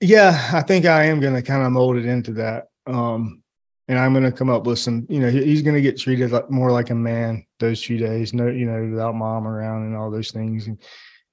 Yeah, 0.00 0.50
I 0.52 0.62
think 0.62 0.84
I 0.84 1.04
am 1.04 1.20
gonna 1.20 1.42
kind 1.42 1.62
of 1.62 1.72
mold 1.72 1.96
it 1.96 2.06
into 2.06 2.32
that. 2.34 2.68
Um 2.86 3.42
and 3.88 3.98
I'm 3.98 4.14
gonna 4.14 4.32
come 4.32 4.50
up 4.50 4.66
with 4.66 4.78
some, 4.78 5.06
you 5.08 5.20
know, 5.20 5.30
he's 5.30 5.62
gonna 5.62 5.80
get 5.80 5.98
treated 5.98 6.30
like 6.30 6.50
more 6.50 6.70
like 6.70 6.90
a 6.90 6.94
man 6.94 7.44
those 7.58 7.82
few 7.82 7.98
days, 7.98 8.32
no, 8.32 8.46
you 8.46 8.66
know, 8.66 8.90
without 8.90 9.14
mom 9.14 9.46
around 9.46 9.84
and 9.84 9.96
all 9.96 10.10
those 10.10 10.30
things. 10.30 10.66
And 10.66 10.80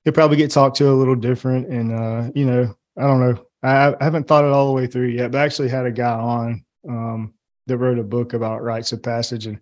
he'll 0.04 0.14
probably 0.14 0.38
get 0.38 0.52
talked 0.52 0.78
to 0.78 0.90
a 0.90 0.94
little 0.94 1.16
different. 1.16 1.68
And 1.68 1.92
uh, 1.92 2.32
you 2.36 2.46
know, 2.46 2.76
I 2.98 3.02
don't 3.02 3.20
know. 3.20 3.46
I, 3.64 3.94
I 3.94 4.04
haven't 4.04 4.28
thought 4.28 4.46
it 4.46 4.52
all 4.52 4.68
the 4.68 4.74
way 4.74 4.88
through 4.88 5.08
yet, 5.08 5.32
but 5.32 5.40
I 5.40 5.46
actually 5.46 5.70
had 5.70 5.86
a 5.86 5.92
guy 5.92 6.14
on 6.14 6.66
um 6.90 7.34
that 7.68 7.78
wrote 7.78 8.00
a 8.00 8.04
book 8.04 8.34
about 8.34 8.64
rites 8.64 8.92
of 8.92 9.04
passage 9.04 9.46
and 9.46 9.62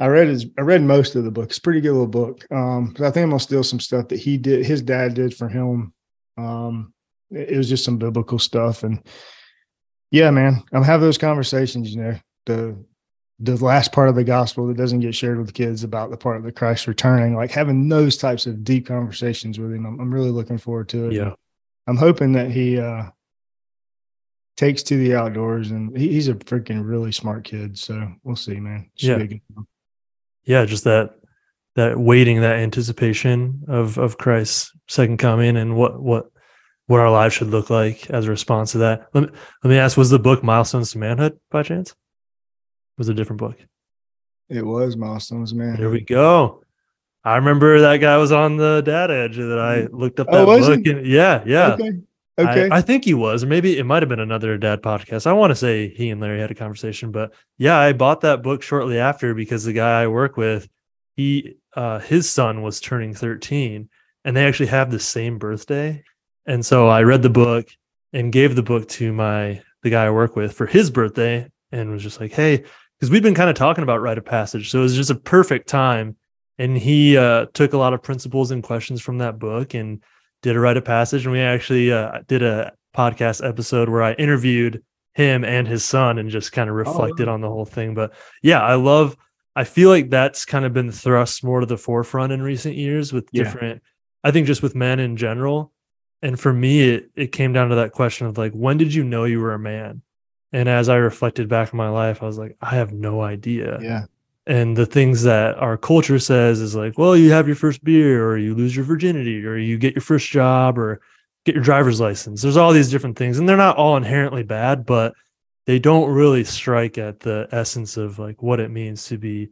I 0.00 0.06
read 0.06 0.28
his 0.28 0.46
I 0.56 0.62
read 0.62 0.82
most 0.82 1.16
of 1.16 1.24
the 1.24 1.30
book. 1.30 1.46
It's 1.46 1.58
a 1.58 1.62
pretty 1.62 1.80
good 1.80 1.92
little 1.92 2.06
book. 2.06 2.46
Um, 2.52 2.94
I 3.00 3.10
think 3.10 3.24
I'm 3.24 3.30
gonna 3.30 3.40
steal 3.40 3.64
some 3.64 3.80
stuff 3.80 4.08
that 4.08 4.18
he 4.18 4.36
did, 4.36 4.64
his 4.64 4.82
dad 4.82 5.14
did 5.14 5.34
for 5.36 5.48
him. 5.48 5.92
Um, 6.36 6.92
it 7.30 7.56
was 7.56 7.68
just 7.68 7.84
some 7.84 7.98
biblical 7.98 8.38
stuff. 8.38 8.84
And 8.84 9.02
yeah, 10.10 10.30
man, 10.30 10.62
I'm 10.72 10.84
having 10.84 11.06
those 11.06 11.18
conversations, 11.18 11.94
you 11.94 12.00
know, 12.00 12.18
the 12.48 12.76
the 13.38 13.54
last 13.64 13.92
part 13.92 14.08
of 14.08 14.16
the 14.16 14.24
gospel 14.24 14.66
that 14.66 14.76
doesn't 14.76 14.98
get 14.98 15.14
shared 15.14 15.38
with 15.38 15.54
kids 15.54 15.84
about 15.84 16.10
the 16.10 16.16
part 16.16 16.36
of 16.36 16.42
the 16.42 16.50
Christ 16.50 16.88
returning, 16.88 17.36
like 17.36 17.52
having 17.52 17.88
those 17.88 18.16
types 18.16 18.46
of 18.46 18.64
deep 18.64 18.88
conversations 18.88 19.60
with 19.60 19.72
him. 19.72 19.86
I'm, 19.86 20.00
I'm 20.00 20.12
really 20.12 20.32
looking 20.32 20.58
forward 20.58 20.88
to 20.88 21.06
it. 21.06 21.12
Yeah. 21.12 21.34
I'm 21.86 21.96
hoping 21.96 22.32
that 22.32 22.50
he 22.50 22.80
uh 22.80 23.04
takes 24.56 24.82
to 24.82 24.96
the 24.96 25.14
outdoors 25.14 25.70
and 25.70 25.96
he, 25.96 26.08
he's 26.08 26.26
a 26.26 26.34
freaking 26.34 26.84
really 26.84 27.12
smart 27.12 27.44
kid. 27.44 27.78
So 27.78 28.12
we'll 28.24 28.34
see, 28.34 28.58
man. 28.58 28.90
Should 28.96 29.08
Yeah. 29.10 29.16
be 29.18 29.22
a 29.22 29.26
good 29.28 29.40
one. 29.54 29.66
Yeah, 30.44 30.64
just 30.64 30.84
that 30.84 31.14
that 31.76 31.96
waiting, 31.96 32.40
that 32.40 32.56
anticipation 32.56 33.62
of 33.68 33.98
of 33.98 34.18
Christ's 34.18 34.72
second 34.88 35.18
coming 35.18 35.56
and 35.56 35.76
what 35.76 36.02
what 36.02 36.30
what 36.86 36.98
our 37.00 37.10
lives 37.10 37.34
should 37.34 37.48
look 37.50 37.70
like 37.70 38.10
as 38.10 38.26
a 38.26 38.30
response 38.30 38.72
to 38.72 38.78
that. 38.78 39.06
Let 39.14 39.24
me 39.24 39.38
let 39.62 39.70
me 39.70 39.78
ask, 39.78 39.96
was 39.96 40.10
the 40.10 40.18
book 40.18 40.42
Milestones 40.42 40.90
to 40.92 40.98
Manhood 40.98 41.38
by 41.52 41.62
chance? 41.62 41.94
Was 42.98 43.08
a 43.08 43.14
different 43.14 43.38
book? 43.40 43.56
It 44.48 44.64
was 44.64 44.96
milestones, 44.96 45.54
man. 45.54 45.76
There 45.76 45.90
we 45.90 46.00
go. 46.00 46.62
I 47.24 47.36
remember 47.36 47.80
that 47.80 47.98
guy 47.98 48.16
was 48.16 48.32
on 48.32 48.56
the 48.56 48.80
dad 48.84 49.10
edge 49.10 49.36
that 49.36 49.58
I 49.58 49.86
looked 49.94 50.18
up 50.20 50.26
Oh, 50.30 50.38
that 50.38 50.46
was 50.46 50.66
book. 50.68 50.86
And 50.86 51.06
yeah, 51.06 51.42
yeah. 51.46 51.72
Okay. 51.74 51.88
I- 51.88 51.92
Okay. 52.40 52.68
I, 52.70 52.80
think 52.82 53.04
he 53.04 53.14
was, 53.14 53.42
or 53.42 53.48
maybe 53.48 53.78
it 53.78 53.82
might 53.82 54.00
have 54.00 54.08
been 54.08 54.20
another 54.20 54.56
dad 54.58 54.80
podcast. 54.80 55.26
I 55.26 55.32
want 55.32 55.50
to 55.50 55.56
say 55.56 55.88
he 55.88 56.10
and 56.10 56.20
Larry 56.20 56.38
had 56.38 56.52
a 56.52 56.54
conversation, 56.54 57.10
but 57.10 57.32
yeah, 57.56 57.76
I 57.76 57.92
bought 57.92 58.20
that 58.20 58.44
book 58.44 58.62
shortly 58.62 58.96
after 58.96 59.34
because 59.34 59.64
the 59.64 59.72
guy 59.72 60.02
I 60.02 60.06
work 60.06 60.36
with, 60.36 60.68
he 61.16 61.56
uh 61.74 61.98
his 61.98 62.30
son 62.30 62.62
was 62.62 62.80
turning 62.80 63.12
13 63.12 63.88
and 64.24 64.36
they 64.36 64.46
actually 64.46 64.68
have 64.68 64.92
the 64.92 65.00
same 65.00 65.38
birthday. 65.38 66.04
And 66.46 66.64
so 66.64 66.86
I 66.86 67.02
read 67.02 67.22
the 67.22 67.28
book 67.28 67.66
and 68.12 68.30
gave 68.32 68.54
the 68.54 68.62
book 68.62 68.86
to 68.90 69.12
my 69.12 69.60
the 69.82 69.90
guy 69.90 70.04
I 70.06 70.10
work 70.10 70.36
with 70.36 70.52
for 70.52 70.66
his 70.66 70.92
birthday 70.92 71.50
and 71.72 71.90
was 71.90 72.04
just 72.04 72.20
like, 72.20 72.30
hey, 72.30 72.62
because 72.98 73.10
we've 73.10 73.22
been 73.22 73.34
kind 73.34 73.50
of 73.50 73.56
talking 73.56 73.82
about 73.82 74.00
rite 74.00 74.18
of 74.18 74.24
passage. 74.24 74.70
So 74.70 74.80
it 74.80 74.82
was 74.82 74.96
just 74.96 75.10
a 75.10 75.14
perfect 75.14 75.68
time. 75.68 76.16
And 76.58 76.76
he 76.76 77.16
uh, 77.16 77.46
took 77.54 77.72
a 77.72 77.78
lot 77.78 77.94
of 77.94 78.02
principles 78.02 78.50
and 78.50 78.62
questions 78.62 79.00
from 79.00 79.18
that 79.18 79.38
book 79.38 79.74
and 79.74 80.02
did 80.42 80.56
a 80.56 80.60
rite 80.60 80.76
of 80.76 80.84
passage. 80.84 81.24
And 81.24 81.32
we 81.32 81.40
actually 81.40 81.92
uh, 81.92 82.20
did 82.26 82.42
a 82.42 82.72
podcast 82.96 83.46
episode 83.46 83.88
where 83.88 84.02
I 84.02 84.14
interviewed 84.14 84.82
him 85.14 85.44
and 85.44 85.68
his 85.68 85.84
son 85.84 86.18
and 86.18 86.30
just 86.30 86.50
kind 86.50 86.68
of 86.68 86.74
reflected 86.74 87.28
wow. 87.28 87.34
on 87.34 87.40
the 87.40 87.48
whole 87.48 87.64
thing. 87.64 87.94
But 87.94 88.12
yeah, 88.42 88.60
I 88.60 88.74
love, 88.74 89.16
I 89.54 89.64
feel 89.64 89.88
like 89.88 90.10
that's 90.10 90.44
kind 90.44 90.64
of 90.64 90.72
been 90.72 90.90
thrust 90.90 91.44
more 91.44 91.60
to 91.60 91.66
the 91.66 91.76
forefront 91.76 92.32
in 92.32 92.42
recent 92.42 92.74
years 92.74 93.12
with 93.12 93.28
Yeah. 93.32 93.44
different, 93.44 93.82
I 94.24 94.32
think 94.32 94.48
just 94.48 94.62
with 94.62 94.74
men 94.74 94.98
in 94.98 95.16
general. 95.16 95.72
And 96.22 96.38
for 96.38 96.52
me, 96.52 96.90
it, 96.90 97.10
it 97.14 97.32
came 97.32 97.52
down 97.52 97.68
to 97.68 97.76
that 97.76 97.92
question 97.92 98.26
of 98.26 98.36
like, 98.36 98.52
when 98.52 98.78
did 98.78 98.92
you 98.92 99.04
know 99.04 99.24
you 99.24 99.40
were 99.40 99.54
a 99.54 99.58
man? 99.58 100.02
And 100.52 100.68
as 100.68 100.88
I 100.88 100.96
reflected 100.96 101.48
back 101.48 101.72
in 101.72 101.76
my 101.76 101.88
life, 101.90 102.22
I 102.22 102.26
was 102.26 102.38
like, 102.38 102.56
I 102.60 102.74
have 102.76 102.92
no 102.92 103.20
idea. 103.20 103.78
yeah. 103.82 104.04
And 104.46 104.74
the 104.74 104.86
things 104.86 105.24
that 105.24 105.58
our 105.58 105.76
culture 105.76 106.18
says 106.18 106.60
is 106.62 106.74
like, 106.74 106.96
well, 106.96 107.14
you 107.14 107.32
have 107.32 107.46
your 107.46 107.56
first 107.56 107.84
beer, 107.84 108.26
or 108.26 108.38
you 108.38 108.54
lose 108.54 108.74
your 108.74 108.86
virginity, 108.86 109.44
or 109.44 109.58
you 109.58 109.76
get 109.76 109.94
your 109.94 110.00
first 110.00 110.30
job, 110.30 110.78
or 110.78 111.02
get 111.44 111.54
your 111.54 111.62
driver's 111.62 112.00
license. 112.00 112.40
There's 112.40 112.56
all 112.56 112.72
these 112.72 112.90
different 112.90 113.18
things, 113.18 113.38
and 113.38 113.46
they're 113.46 113.58
not 113.58 113.76
all 113.76 113.98
inherently 113.98 114.42
bad, 114.44 114.86
but 114.86 115.12
they 115.66 115.78
don't 115.78 116.10
really 116.10 116.44
strike 116.44 116.96
at 116.96 117.20
the 117.20 117.46
essence 117.52 117.98
of 117.98 118.18
like 118.18 118.42
what 118.42 118.58
it 118.58 118.70
means 118.70 119.04
to 119.08 119.18
be 119.18 119.50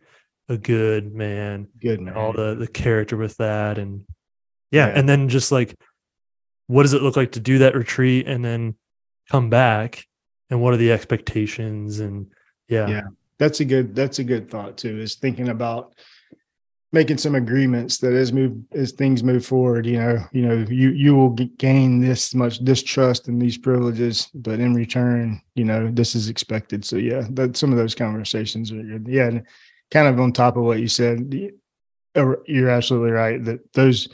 a 0.49 0.57
good 0.57 1.13
man 1.15 1.69
Good 1.83 2.01
man. 2.01 2.15
all 2.17 2.33
the 2.33 2.55
the 2.55 2.67
character 2.69 3.19
with 3.19 3.37
that 3.37 3.77
and 3.77 4.07
yeah, 4.71 4.87
Yeah. 4.87 4.93
and 4.99 5.07
then 5.07 5.29
just 5.29 5.53
like 5.53 5.75
what 6.69 6.85
does 6.85 6.95
it 6.95 7.03
look 7.03 7.17
like 7.17 7.33
to 7.33 7.41
do 7.41 7.59
that 7.59 7.75
retreat 7.75 8.27
and 8.29 8.43
then 8.43 8.77
come 9.29 9.51
back 9.51 10.07
and 10.51 10.61
what 10.61 10.75
are 10.75 10.79
the 10.79 10.93
expectations 10.93 12.01
and 12.01 12.27
yeah 12.69 12.89
Yeah. 12.89 13.03
that's 13.39 13.61
a 13.61 13.65
good 13.65 13.95
that's 13.95 14.19
a 14.19 14.25
good 14.25 14.51
thought 14.51 14.77
too 14.77 14.99
is 14.99 15.17
thinking 15.17 15.49
about 15.49 15.95
making 16.93 17.19
some 17.19 17.35
agreements 17.35 17.99
that 17.99 18.15
as 18.15 18.33
move 18.33 18.57
as 18.73 18.93
things 18.93 19.23
move 19.23 19.45
forward 19.45 19.85
you 19.87 19.99
know 19.99 20.19
you 20.33 20.43
know 20.47 20.65
you 20.69 20.91
you 20.91 21.15
will 21.17 21.31
gain 21.31 22.01
this 22.01 22.35
much 22.35 22.59
distrust 22.59 23.29
and 23.29 23.43
these 23.43 23.59
privileges 23.59 24.29
but 24.35 24.61
in 24.61 24.73
return 24.73 25.41
you 25.55 25.65
know 25.65 25.91
this 25.91 26.15
is 26.15 26.29
expected 26.29 26.85
so 26.85 26.97
yeah 26.97 27.25
that 27.31 27.57
some 27.57 27.73
of 27.73 27.77
those 27.77 27.95
conversations 27.95 28.71
are 28.73 28.83
good 28.83 29.07
yeah 29.09 29.27
and 29.27 29.43
kind 29.91 30.09
of 30.09 30.19
on 30.21 30.33
top 30.33 30.57
of 30.57 30.63
what 30.63 30.79
you 30.79 30.89
said 30.89 31.51
uh, 32.15 32.33
you're 32.47 32.71
absolutely 32.71 33.11
right 33.11 33.45
that 33.45 33.61
those 33.75 34.09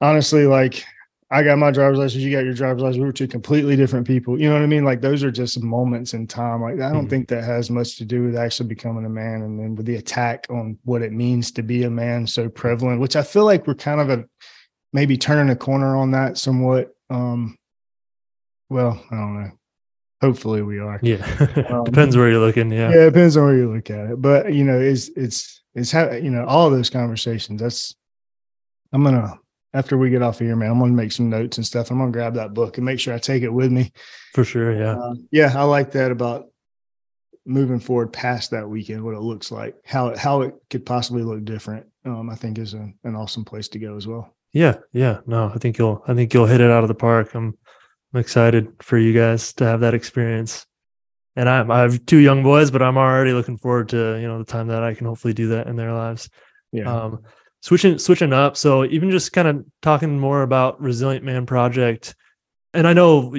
honestly 0.00 0.46
like 0.46 0.84
I 1.30 1.42
got 1.42 1.58
my 1.58 1.70
driver's 1.70 1.98
license, 1.98 2.22
you 2.24 2.30
got 2.32 2.44
your 2.44 2.54
driver's 2.54 2.82
license. 2.82 2.98
We 3.00 3.04
were 3.06 3.12
two 3.12 3.28
completely 3.28 3.76
different 3.76 4.06
people. 4.06 4.40
You 4.40 4.48
know 4.48 4.54
what 4.54 4.62
I 4.62 4.66
mean? 4.66 4.84
Like 4.84 5.02
those 5.02 5.22
are 5.22 5.30
just 5.30 5.62
moments 5.62 6.14
in 6.14 6.26
time. 6.26 6.62
Like 6.62 6.80
I 6.80 6.90
don't 6.90 7.06
Mhm. 7.06 7.10
think 7.10 7.28
that 7.28 7.44
has 7.44 7.70
much 7.70 7.96
to 7.98 8.06
do 8.06 8.24
with 8.24 8.36
actually 8.36 8.68
becoming 8.70 9.04
a 9.04 9.10
man. 9.10 9.42
And 9.42 9.60
then 9.60 9.74
with 9.76 9.84
the 9.84 9.96
attack 9.96 10.46
on 10.48 10.78
what 10.84 11.02
it 11.02 11.12
means 11.12 11.50
to 11.52 11.62
be 11.62 11.82
a 11.84 11.90
man 11.90 12.26
so 12.26 12.48
prevalent, 12.48 13.00
which 13.00 13.14
I 13.14 13.22
feel 13.22 13.44
like 13.44 13.66
we're 13.66 13.74
kind 13.74 14.00
of 14.00 14.08
a 14.08 14.24
maybe 14.94 15.18
turning 15.18 15.50
a 15.50 15.56
corner 15.56 15.96
on 15.96 16.12
that 16.12 16.38
somewhat. 16.38 16.94
Um, 17.10 17.58
well, 18.70 18.98
I 19.10 19.14
don't 19.14 19.42
know. 19.42 19.50
Hopefully 20.22 20.62
we 20.62 20.78
are. 20.78 20.98
Yeah. 21.02 21.24
Um, 21.70 21.84
Depends 21.84 22.16
where 22.16 22.30
you're 22.30 22.40
looking. 22.40 22.72
Yeah. 22.72 22.90
Yeah, 22.90 23.02
it 23.02 23.10
depends 23.12 23.36
on 23.36 23.44
where 23.44 23.54
you 23.56 23.72
look 23.72 23.90
at 23.90 24.12
it. 24.12 24.22
But 24.22 24.54
you 24.54 24.64
know, 24.64 24.80
it's 24.80 25.08
it's 25.10 25.62
it's 25.74 25.92
how 25.92 26.10
you 26.12 26.30
know, 26.30 26.44
all 26.46 26.70
those 26.70 26.88
conversations. 26.88 27.60
That's 27.60 27.94
I'm 28.94 29.04
gonna 29.04 29.38
after 29.74 29.98
we 29.98 30.10
get 30.10 30.22
off 30.22 30.40
of 30.40 30.46
here, 30.46 30.56
man, 30.56 30.70
I'm 30.70 30.78
gonna 30.78 30.92
make 30.92 31.12
some 31.12 31.28
notes 31.28 31.58
and 31.58 31.66
stuff. 31.66 31.90
I'm 31.90 31.98
gonna 31.98 32.10
grab 32.10 32.34
that 32.34 32.54
book 32.54 32.78
and 32.78 32.86
make 32.86 33.00
sure 33.00 33.14
I 33.14 33.18
take 33.18 33.42
it 33.42 33.52
with 33.52 33.70
me. 33.70 33.92
For 34.34 34.44
sure. 34.44 34.74
Yeah. 34.74 34.98
Uh, 34.98 35.14
yeah, 35.30 35.52
I 35.54 35.64
like 35.64 35.92
that 35.92 36.10
about 36.10 36.46
moving 37.44 37.80
forward 37.80 38.12
past 38.12 38.50
that 38.50 38.68
weekend, 38.68 39.02
what 39.02 39.14
it 39.14 39.20
looks 39.20 39.50
like, 39.50 39.74
how 39.84 40.08
it, 40.08 40.18
how 40.18 40.42
it 40.42 40.54
could 40.70 40.84
possibly 40.84 41.22
look 41.22 41.44
different. 41.44 41.86
Um, 42.04 42.30
I 42.30 42.34
think 42.34 42.58
is 42.58 42.74
a, 42.74 42.92
an 43.04 43.14
awesome 43.16 43.44
place 43.44 43.68
to 43.68 43.78
go 43.78 43.96
as 43.96 44.06
well. 44.06 44.34
Yeah. 44.52 44.76
Yeah. 44.92 45.20
No, 45.26 45.50
I 45.54 45.58
think 45.58 45.78
you'll 45.78 46.02
I 46.06 46.14
think 46.14 46.32
you'll 46.32 46.46
hit 46.46 46.60
it 46.60 46.70
out 46.70 46.84
of 46.84 46.88
the 46.88 46.94
park. 46.94 47.34
I'm 47.34 47.56
I'm 48.14 48.20
excited 48.20 48.72
for 48.80 48.96
you 48.96 49.12
guys 49.12 49.52
to 49.54 49.64
have 49.64 49.80
that 49.80 49.94
experience. 49.94 50.66
And 51.36 51.48
I, 51.48 51.64
I 51.68 51.82
have 51.82 52.04
two 52.06 52.16
young 52.16 52.42
boys, 52.42 52.70
but 52.70 52.82
I'm 52.82 52.96
already 52.96 53.32
looking 53.32 53.58
forward 53.58 53.90
to 53.90 54.18
you 54.20 54.26
know 54.26 54.38
the 54.38 54.44
time 54.44 54.68
that 54.68 54.82
I 54.82 54.94
can 54.94 55.06
hopefully 55.06 55.34
do 55.34 55.48
that 55.48 55.66
in 55.66 55.76
their 55.76 55.92
lives. 55.92 56.30
Yeah. 56.72 56.92
Um, 56.92 57.22
switching 57.60 57.98
switching 57.98 58.32
up. 58.32 58.56
So 58.56 58.84
even 58.84 59.10
just 59.10 59.32
kind 59.32 59.48
of 59.48 59.64
talking 59.82 60.18
more 60.18 60.42
about 60.42 60.80
Resilient 60.80 61.24
Man 61.24 61.46
Project, 61.46 62.14
and 62.74 62.86
I 62.86 62.92
know 62.92 63.34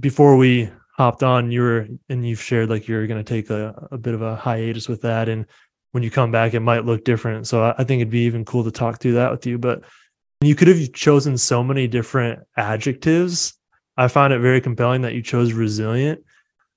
before 0.00 0.36
we 0.36 0.70
hopped 0.92 1.22
on, 1.22 1.50
you 1.50 1.62
were 1.62 1.88
and 2.08 2.26
you've 2.26 2.42
shared 2.42 2.70
like 2.70 2.88
you're 2.88 3.06
going 3.06 3.22
to 3.22 3.28
take 3.28 3.50
a, 3.50 3.88
a 3.92 3.98
bit 3.98 4.14
of 4.14 4.22
a 4.22 4.36
hiatus 4.36 4.88
with 4.88 5.02
that, 5.02 5.28
and 5.28 5.46
when 5.92 6.02
you 6.02 6.10
come 6.10 6.30
back, 6.30 6.54
it 6.54 6.60
might 6.60 6.84
look 6.84 7.04
different. 7.04 7.46
So 7.46 7.62
I, 7.62 7.74
I 7.78 7.84
think 7.84 8.00
it'd 8.00 8.10
be 8.10 8.26
even 8.26 8.44
cool 8.44 8.64
to 8.64 8.70
talk 8.70 9.00
through 9.00 9.14
that 9.14 9.30
with 9.30 9.46
you. 9.46 9.58
But 9.58 9.82
you 10.40 10.54
could 10.54 10.68
have 10.68 10.92
chosen 10.92 11.36
so 11.36 11.64
many 11.64 11.88
different 11.88 12.40
adjectives. 12.56 13.54
I 13.96 14.08
find 14.08 14.32
it 14.32 14.38
very 14.38 14.60
compelling 14.60 15.02
that 15.02 15.14
you 15.14 15.22
chose 15.22 15.52
resilient. 15.52 16.22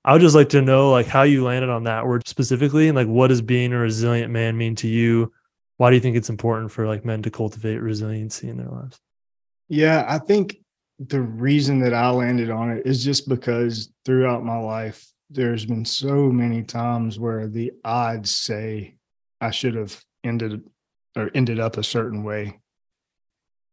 I 0.04 0.12
would 0.12 0.22
just 0.22 0.34
like 0.34 0.48
to 0.50 0.62
know 0.62 0.90
like 0.90 1.06
how 1.06 1.22
you 1.22 1.44
landed 1.44 1.70
on 1.70 1.84
that 1.84 2.04
word 2.04 2.26
specifically 2.26 2.88
and 2.88 2.96
like 2.96 3.06
what 3.06 3.28
does 3.28 3.40
being 3.40 3.72
a 3.72 3.78
resilient 3.78 4.32
man 4.32 4.56
mean 4.56 4.74
to 4.76 4.88
you? 4.88 5.32
Why 5.82 5.90
do 5.90 5.96
you 5.96 6.00
think 6.00 6.16
it's 6.16 6.30
important 6.30 6.70
for 6.70 6.86
like 6.86 7.04
men 7.04 7.22
to 7.22 7.30
cultivate 7.32 7.78
resiliency 7.78 8.48
in 8.48 8.56
their 8.56 8.68
lives? 8.68 9.00
Yeah, 9.66 10.04
I 10.06 10.20
think 10.20 10.58
the 11.00 11.20
reason 11.20 11.80
that 11.80 11.92
I 11.92 12.08
landed 12.10 12.50
on 12.50 12.70
it 12.70 12.86
is 12.86 13.02
just 13.02 13.28
because 13.28 13.90
throughout 14.04 14.44
my 14.44 14.58
life, 14.58 15.04
there's 15.28 15.64
been 15.64 15.84
so 15.84 16.30
many 16.30 16.62
times 16.62 17.18
where 17.18 17.48
the 17.48 17.72
odds 17.84 18.32
say 18.32 18.94
I 19.40 19.50
should 19.50 19.74
have 19.74 20.00
ended 20.22 20.62
or 21.16 21.32
ended 21.34 21.58
up 21.58 21.76
a 21.76 21.82
certain 21.82 22.22
way. 22.22 22.60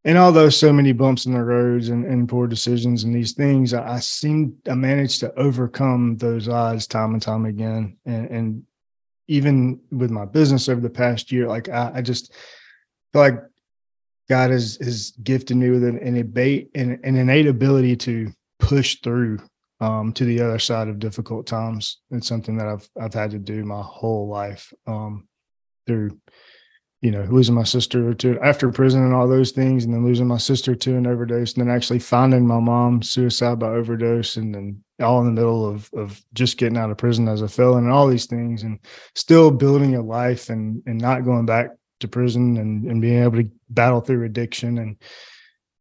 And 0.04 0.18
although 0.18 0.50
so 0.50 0.74
many 0.74 0.94
bumps 0.94 1.28
in 1.28 1.34
the 1.34 1.44
roads 1.44 1.90
and, 1.90 2.06
and 2.06 2.28
poor 2.28 2.48
decisions 2.48 3.04
and 3.04 3.14
these 3.14 3.34
things, 3.34 3.72
I, 3.72 3.98
I 3.98 4.00
seem 4.00 4.58
I 4.68 4.74
managed 4.74 5.20
to 5.20 5.36
overcome 5.36 6.18
those 6.18 6.50
odds 6.50 6.88
time 6.88 7.14
and 7.14 7.22
time 7.22 7.46
again. 7.46 7.98
And, 8.04 8.30
and 8.32 8.64
even 9.30 9.80
with 9.92 10.10
my 10.10 10.26
business 10.26 10.68
over 10.68 10.82
the 10.82 10.90
past 10.90 11.32
year, 11.32 11.48
like 11.48 11.70
I, 11.70 11.92
I 11.96 12.02
just 12.02 12.34
feel 13.14 13.22
like 13.22 13.40
God 14.28 14.50
has 14.50 14.78
has 14.82 15.12
gifted 15.24 15.56
me 15.56 15.70
with 15.70 15.84
an, 15.84 16.00
innate 16.00 16.70
an, 16.76 17.00
an 17.04 17.16
innate 17.16 17.48
ability 17.48 17.96
to 17.98 18.32
push 18.58 18.98
through 19.02 19.40
um, 19.80 20.12
to 20.14 20.26
the 20.26 20.42
other 20.42 20.60
side 20.60 20.88
of 20.88 21.00
difficult 21.00 21.46
times. 21.46 22.00
It's 22.10 22.28
something 22.28 22.58
that 22.58 22.68
I've 22.68 22.90
I've 23.00 23.14
had 23.14 23.32
to 23.32 23.40
do 23.40 23.64
my 23.64 23.82
whole 23.82 24.28
life 24.28 24.74
um, 24.88 25.28
through, 25.86 26.20
you 27.02 27.12
know, 27.12 27.24
losing 27.30 27.56
my 27.56 27.64
sister 27.64 28.16
to 28.16 28.40
after 28.42 28.72
prison 28.72 29.04
and 29.04 29.14
all 29.14 29.28
those 29.28 29.52
things, 29.52 29.86
and 29.86 29.94
then 29.94 30.04
losing 30.04 30.28
my 30.28 30.38
sister 30.40 30.74
to 30.74 30.98
an 30.98 31.06
overdose, 31.06 31.54
and 31.54 31.62
then 31.62 31.76
actually 31.76 32.00
finding 32.00 32.48
my 32.48 32.60
mom 32.60 33.04
suicide 33.04 33.60
by 33.60 33.70
overdose, 33.70 34.38
and 34.38 34.56
then 34.56 34.84
all 35.00 35.20
in 35.20 35.26
the 35.26 35.32
middle 35.32 35.68
of 35.68 35.90
of 35.94 36.22
just 36.34 36.58
getting 36.58 36.78
out 36.78 36.92
of 36.92 36.98
prison 36.98 37.28
as 37.28 37.42
a 37.42 37.48
felon 37.48 37.86
and 37.86 37.94
all 37.94 38.08
these 38.08 38.26
things, 38.26 38.64
and 38.64 38.80
still 39.16 39.52
building 39.52 39.96
a 39.96 40.02
life 40.02 40.50
and 40.50 40.82
and 40.86 41.00
not 41.00 41.26
going 41.26 41.46
back 41.46 41.72
to 42.00 42.08
prison 42.08 42.58
and 42.58 42.86
and 42.86 43.02
being 43.02 43.24
able 43.24 43.44
to 43.44 43.50
battle 43.70 44.02
through 44.02 44.26
addiction 44.26 44.78
and 44.78 44.98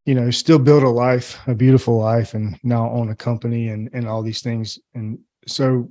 you 0.05 0.15
know 0.15 0.29
still 0.31 0.59
build 0.59 0.83
a 0.83 0.89
life 0.89 1.39
a 1.47 1.55
beautiful 1.55 1.97
life 1.97 2.33
and 2.33 2.59
now 2.63 2.89
own 2.89 3.09
a 3.09 3.15
company 3.15 3.69
and 3.69 3.89
and 3.93 4.07
all 4.07 4.21
these 4.21 4.41
things. 4.41 4.79
And 4.93 5.19
so 5.47 5.89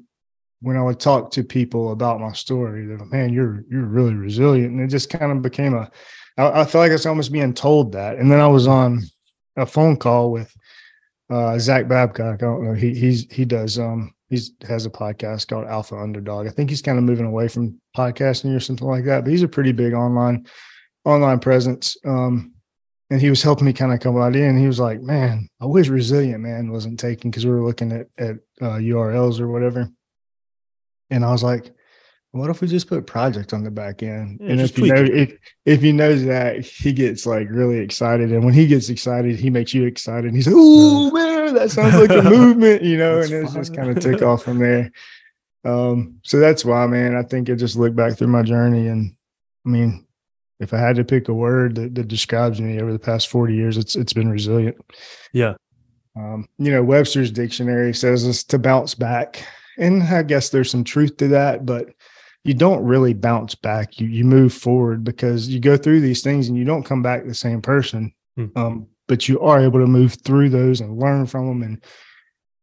when 0.60 0.76
i 0.76 0.82
would 0.82 0.98
talk 0.98 1.30
to 1.30 1.44
people 1.44 1.92
about 1.92 2.20
my 2.20 2.32
story 2.32 2.84
they're 2.84 2.98
like 2.98 3.12
man 3.12 3.32
you're 3.32 3.64
you're 3.70 3.84
really 3.84 4.14
resilient. 4.14 4.72
And 4.72 4.80
it 4.80 4.88
just 4.88 5.10
kind 5.10 5.30
of 5.30 5.42
became 5.42 5.74
a 5.74 5.90
i, 6.36 6.62
I 6.62 6.64
feel 6.64 6.80
like 6.80 6.90
it's 6.90 7.06
almost 7.06 7.32
being 7.32 7.54
told 7.54 7.92
that. 7.92 8.16
And 8.16 8.30
then 8.30 8.40
i 8.40 8.46
was 8.46 8.66
on 8.66 9.02
a 9.56 9.66
phone 9.66 9.96
call 9.96 10.30
with 10.30 10.52
uh 11.30 11.58
zach 11.58 11.88
babcock 11.88 12.42
i 12.42 12.46
don't 12.46 12.64
know 12.64 12.74
he 12.74 12.94
he's 12.94 13.30
he 13.32 13.44
does 13.44 13.78
um 13.78 14.12
he's 14.28 14.52
has 14.66 14.86
a 14.86 14.90
podcast 14.90 15.48
called 15.48 15.66
alpha 15.66 15.96
underdog 15.96 16.46
i 16.46 16.50
think 16.50 16.70
he's 16.70 16.82
kind 16.82 16.98
of 16.98 17.04
moving 17.04 17.26
away 17.26 17.48
from 17.48 17.78
podcasting 17.96 18.54
or 18.54 18.60
something 18.60 18.86
like 18.86 19.04
that 19.04 19.24
but 19.24 19.30
he's 19.30 19.42
a 19.42 19.48
pretty 19.48 19.72
big 19.72 19.92
online 19.92 20.46
online 21.04 21.38
presence 21.38 21.96
um 22.06 22.52
and 23.10 23.20
he 23.20 23.30
was 23.30 23.42
helping 23.42 23.64
me 23.64 23.72
kind 23.72 23.92
of 23.92 24.00
come 24.00 24.18
out 24.18 24.36
in. 24.36 24.58
He 24.58 24.66
was 24.66 24.78
like, 24.78 25.00
"Man, 25.00 25.48
I 25.60 25.66
wish 25.66 25.88
Resilient 25.88 26.42
Man 26.42 26.70
wasn't 26.70 27.00
taken 27.00 27.30
because 27.30 27.46
we 27.46 27.52
were 27.52 27.64
looking 27.64 27.92
at 27.92 28.06
at 28.18 28.36
uh, 28.60 28.76
URLs 28.76 29.40
or 29.40 29.48
whatever." 29.48 29.90
And 31.10 31.24
I 31.24 31.30
was 31.30 31.42
like, 31.42 31.72
"What 32.32 32.50
if 32.50 32.60
we 32.60 32.68
just 32.68 32.88
put 32.88 33.06
project 33.06 33.52
on 33.52 33.64
the 33.64 33.70
back 33.70 34.02
end?" 34.02 34.38
Yeah, 34.40 34.50
and 34.50 34.60
if 34.60 34.78
you 34.78 34.92
know 34.92 35.06
tweak 35.06 35.30
if 35.30 35.38
if 35.64 35.80
he 35.80 35.92
knows 35.92 36.24
that, 36.24 36.64
he 36.64 36.92
gets 36.92 37.26
like 37.26 37.48
really 37.50 37.78
excited. 37.78 38.32
And 38.32 38.44
when 38.44 38.54
he 38.54 38.66
gets 38.66 38.88
excited, 38.88 39.38
he 39.38 39.50
makes 39.50 39.74
you 39.74 39.84
excited. 39.84 40.26
And 40.26 40.36
he's 40.36 40.46
like, 40.46 40.56
"Oh 40.56 41.10
man, 41.10 41.54
that 41.54 41.70
sounds 41.70 41.94
like 41.94 42.10
a 42.10 42.22
movement," 42.28 42.82
you 42.82 42.98
know. 42.98 43.20
And 43.20 43.32
it's 43.32 43.54
just 43.54 43.74
kind 43.74 43.90
of 43.90 44.00
took 44.00 44.22
off 44.22 44.42
from 44.42 44.58
there. 44.58 44.90
Um, 45.64 46.20
so 46.22 46.38
that's 46.38 46.64
why, 46.64 46.86
man. 46.86 47.16
I 47.16 47.22
think 47.22 47.50
I 47.50 47.54
just 47.54 47.76
look 47.76 47.94
back 47.94 48.16
through 48.16 48.28
my 48.28 48.42
journey, 48.42 48.88
and 48.88 49.14
I 49.66 49.68
mean, 49.68 50.06
if 50.60 50.74
I 50.74 50.78
had 50.78 50.96
to 50.96 51.04
pick 51.04 51.28
a 51.28 51.34
word 51.34 51.76
that, 51.76 51.94
that 51.94 52.08
describes 52.08 52.60
me 52.60 52.80
over 52.80 52.92
the 52.92 52.98
past 52.98 53.28
40 53.28 53.54
years, 53.54 53.76
it's 53.76 53.96
it's 53.96 54.12
been 54.12 54.28
resilient. 54.28 54.76
Yeah. 55.32 55.54
Um, 56.16 56.48
you 56.58 56.72
know, 56.72 56.82
Webster's 56.82 57.30
dictionary 57.30 57.94
says 57.94 58.26
it's 58.26 58.42
to 58.44 58.58
bounce 58.58 58.94
back. 58.94 59.44
And 59.76 60.02
I 60.02 60.24
guess 60.24 60.48
there's 60.48 60.70
some 60.70 60.82
truth 60.82 61.16
to 61.18 61.28
that, 61.28 61.64
but 61.64 61.90
you 62.48 62.54
don't 62.54 62.84
really 62.84 63.14
bounce 63.14 63.54
back. 63.54 64.00
You 64.00 64.08
you 64.08 64.24
move 64.24 64.52
forward 64.52 65.04
because 65.04 65.48
you 65.48 65.60
go 65.60 65.76
through 65.76 66.00
these 66.00 66.22
things 66.22 66.48
and 66.48 66.56
you 66.56 66.64
don't 66.64 66.82
come 66.82 67.02
back 67.02 67.24
the 67.24 67.34
same 67.34 67.62
person. 67.62 68.12
Hmm. 68.36 68.46
Um, 68.56 68.86
but 69.06 69.28
you 69.28 69.40
are 69.40 69.60
able 69.60 69.80
to 69.80 69.86
move 69.86 70.14
through 70.14 70.50
those 70.50 70.80
and 70.80 70.98
learn 70.98 71.26
from 71.26 71.46
them 71.46 71.62
and 71.62 71.84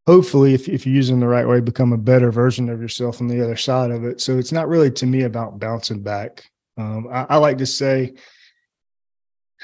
hopefully 0.08 0.54
if, 0.54 0.69
if 0.69 0.86
you 0.86 0.93
use 0.93 1.10
them 1.10 1.19
the 1.19 1.28
right 1.28 1.48
way 1.48 1.60
become 1.60 1.91
a 1.91 1.98
better 1.98 2.32
version 2.32 2.69
of 2.69 2.80
yourself 2.80 3.19
on 3.19 3.28
the 3.28 3.43
other 3.43 3.56
side 3.56 3.89
of 3.89 4.06
it 4.06 4.21
so 4.21 4.38
it's 4.38 4.52
not 4.52 4.67
really 4.67 4.91
to 4.91 5.08
me 5.08 5.24
about 5.24 5.60
bouncing 5.60 6.04
back 6.04 6.48
um, 6.78 7.08
I, 7.12 7.26
I 7.30 7.38
like 7.38 7.58
to 7.58 7.65
say 7.65 8.13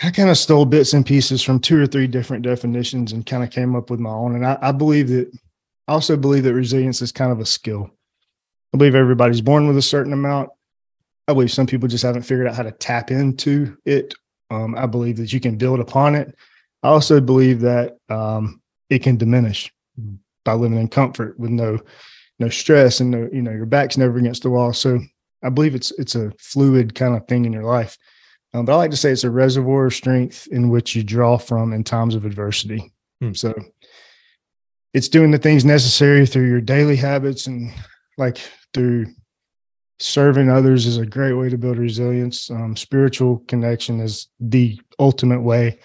I 0.01 0.09
kind 0.09 0.29
of 0.29 0.37
stole 0.37 0.65
bits 0.65 0.93
and 0.93 1.05
pieces 1.05 1.43
from 1.43 1.59
two 1.59 1.81
or 1.81 1.85
three 1.85 2.07
different 2.07 2.43
definitions 2.43 3.11
and 3.11 3.25
kind 3.25 3.43
of 3.43 3.51
came 3.51 3.75
up 3.75 3.89
with 3.89 3.99
my 3.99 4.09
own. 4.09 4.35
And 4.35 4.45
I, 4.45 4.57
I 4.61 4.71
believe 4.71 5.09
that 5.09 5.31
I 5.87 5.91
also 5.91 6.17
believe 6.17 6.43
that 6.43 6.53
resilience 6.53 7.01
is 7.01 7.11
kind 7.11 7.31
of 7.31 7.39
a 7.39 7.45
skill. 7.45 7.91
I 8.73 8.77
believe 8.77 8.95
everybody's 8.95 9.41
born 9.41 9.67
with 9.67 9.77
a 9.77 9.81
certain 9.81 10.13
amount. 10.13 10.49
I 11.27 11.33
believe 11.33 11.51
some 11.51 11.67
people 11.67 11.87
just 11.87 12.03
haven't 12.03 12.23
figured 12.23 12.47
out 12.47 12.55
how 12.55 12.63
to 12.63 12.71
tap 12.71 13.11
into 13.11 13.77
it. 13.85 14.13
Um, 14.49 14.75
I 14.75 14.85
believe 14.85 15.17
that 15.17 15.31
you 15.31 15.39
can 15.39 15.57
build 15.57 15.79
upon 15.79 16.15
it. 16.15 16.35
I 16.83 16.89
also 16.89 17.21
believe 17.21 17.61
that 17.61 17.97
um, 18.09 18.61
it 18.89 19.03
can 19.03 19.17
diminish 19.17 19.71
by 20.43 20.53
living 20.53 20.79
in 20.79 20.87
comfort 20.87 21.39
with 21.39 21.51
no 21.51 21.79
no 22.39 22.49
stress 22.49 23.01
and 23.01 23.11
no 23.11 23.29
you 23.31 23.43
know 23.43 23.51
your 23.51 23.67
back's 23.67 23.97
never 23.97 24.17
against 24.17 24.43
the 24.43 24.49
wall. 24.49 24.73
So 24.73 24.99
I 25.43 25.49
believe 25.49 25.75
it's 25.75 25.91
it's 25.91 26.15
a 26.15 26.31
fluid 26.39 26.95
kind 26.95 27.15
of 27.15 27.27
thing 27.27 27.45
in 27.45 27.53
your 27.53 27.63
life. 27.63 27.97
Um, 28.53 28.65
but 28.65 28.73
I 28.73 28.77
like 28.77 28.91
to 28.91 28.97
say 28.97 29.11
it's 29.11 29.23
a 29.23 29.29
reservoir 29.29 29.85
of 29.85 29.93
strength 29.93 30.47
in 30.51 30.69
which 30.69 30.95
you 30.95 31.03
draw 31.03 31.37
from 31.37 31.71
in 31.71 31.83
times 31.83 32.15
of 32.15 32.25
adversity. 32.25 32.91
Hmm. 33.21 33.33
So 33.33 33.53
it's 34.93 35.07
doing 35.07 35.31
the 35.31 35.37
things 35.37 35.63
necessary 35.63 36.25
through 36.25 36.49
your 36.49 36.59
daily 36.59 36.97
habits 36.97 37.47
and 37.47 37.71
like 38.17 38.37
through 38.73 39.07
serving 39.99 40.49
others 40.49 40.85
is 40.85 40.97
a 40.97 41.05
great 41.05 41.33
way 41.33 41.49
to 41.49 41.57
build 41.57 41.77
resilience. 41.77 42.49
Um, 42.49 42.75
spiritual 42.75 43.39
connection 43.47 43.99
is 43.99 44.27
the 44.39 44.79
ultimate 44.99 45.41
way. 45.41 45.79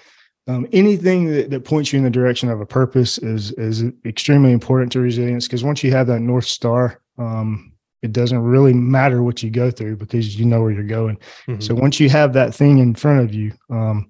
Um, 0.49 0.67
anything 0.73 1.27
that, 1.27 1.51
that 1.51 1.65
points 1.65 1.93
you 1.93 1.99
in 1.99 2.05
the 2.05 2.11
direction 2.11 2.49
of 2.49 2.61
a 2.61 2.67
purpose 2.67 3.19
is 3.19 3.53
is 3.53 3.85
extremely 4.05 4.53
important 4.53 4.93
to 4.93 5.01
resilience 5.01 5.47
because 5.47 5.65
once 5.65 5.83
you 5.83 5.91
have 5.91 6.07
that 6.07 6.21
north 6.21 6.47
star, 6.47 7.01
um, 7.19 7.73
it 8.03 8.13
doesn't 8.13 8.39
really 8.39 8.73
matter 8.73 9.23
what 9.23 9.43
you 9.43 9.51
go 9.51 9.71
through 9.71 9.97
because 9.97 10.39
you 10.39 10.47
know 10.47 10.63
where 10.63 10.71
you're 10.71 10.85
going. 10.85 11.19
Mhm. 11.49 11.63
So 11.63 11.75
once 11.75 11.99
you 11.99 12.09
have 12.11 12.33
that 12.35 12.55
thing 12.55 12.79
in 12.79 12.95
front 12.95 13.21
of 13.21 13.35
you, 13.35 13.53
um, 13.71 14.09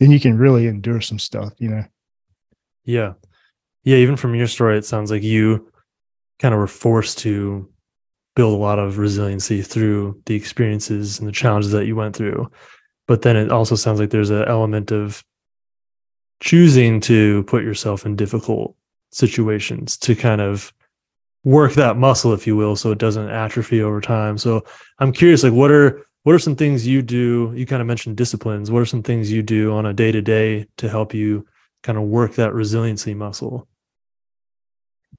then 0.00 0.10
you 0.10 0.18
can 0.18 0.38
really 0.38 0.66
endure 0.66 1.02
some 1.02 1.18
stuff. 1.18 1.52
You 1.58 1.68
know. 1.68 1.84
Yeah. 2.84 3.12
Yeah. 3.82 3.96
Even 3.96 4.16
from 4.16 4.34
your 4.34 4.46
story, 4.46 4.78
it 4.78 4.86
sounds 4.86 5.10
like 5.10 5.22
you 5.22 5.70
kind 6.38 6.54
of 6.54 6.60
were 6.60 6.66
forced 6.66 7.18
to 7.18 7.68
build 8.36 8.54
a 8.54 8.62
lot 8.62 8.78
of 8.78 8.98
resiliency 8.98 9.62
through 9.62 10.20
the 10.26 10.34
experiences 10.34 11.18
and 11.18 11.28
the 11.28 11.32
challenges 11.32 11.72
that 11.72 11.86
you 11.86 11.94
went 11.94 12.16
through. 12.16 12.50
But 13.06 13.22
then 13.22 13.36
it 13.36 13.50
also 13.50 13.76
sounds 13.76 14.00
like 14.00 14.10
there's 14.10 14.30
an 14.30 14.44
element 14.44 14.90
of 14.90 15.22
choosing 16.40 17.00
to 17.00 17.44
put 17.44 17.62
yourself 17.62 18.04
in 18.04 18.16
difficult 18.16 18.76
situations 19.12 19.96
to 19.98 20.16
kind 20.16 20.40
of 20.40 20.72
work 21.44 21.74
that 21.74 21.96
muscle 21.96 22.32
if 22.32 22.46
you 22.46 22.56
will 22.56 22.74
so 22.74 22.90
it 22.90 22.98
doesn't 22.98 23.30
atrophy 23.30 23.82
over 23.82 24.00
time. 24.00 24.36
So 24.38 24.64
i'm 24.98 25.12
curious 25.12 25.44
like 25.44 25.52
what 25.52 25.70
are 25.70 26.06
what 26.24 26.34
are 26.34 26.38
some 26.38 26.56
things 26.56 26.86
you 26.86 27.02
do? 27.02 27.52
You 27.54 27.66
kind 27.66 27.82
of 27.82 27.86
mentioned 27.86 28.16
disciplines. 28.16 28.70
What 28.70 28.80
are 28.80 28.86
some 28.86 29.02
things 29.02 29.30
you 29.30 29.42
do 29.42 29.74
on 29.74 29.84
a 29.84 29.92
day 29.92 30.10
to 30.10 30.22
day 30.22 30.66
to 30.78 30.88
help 30.88 31.12
you 31.12 31.46
kind 31.82 31.98
of 31.98 32.04
work 32.04 32.34
that 32.36 32.54
resiliency 32.54 33.12
muscle 33.12 33.68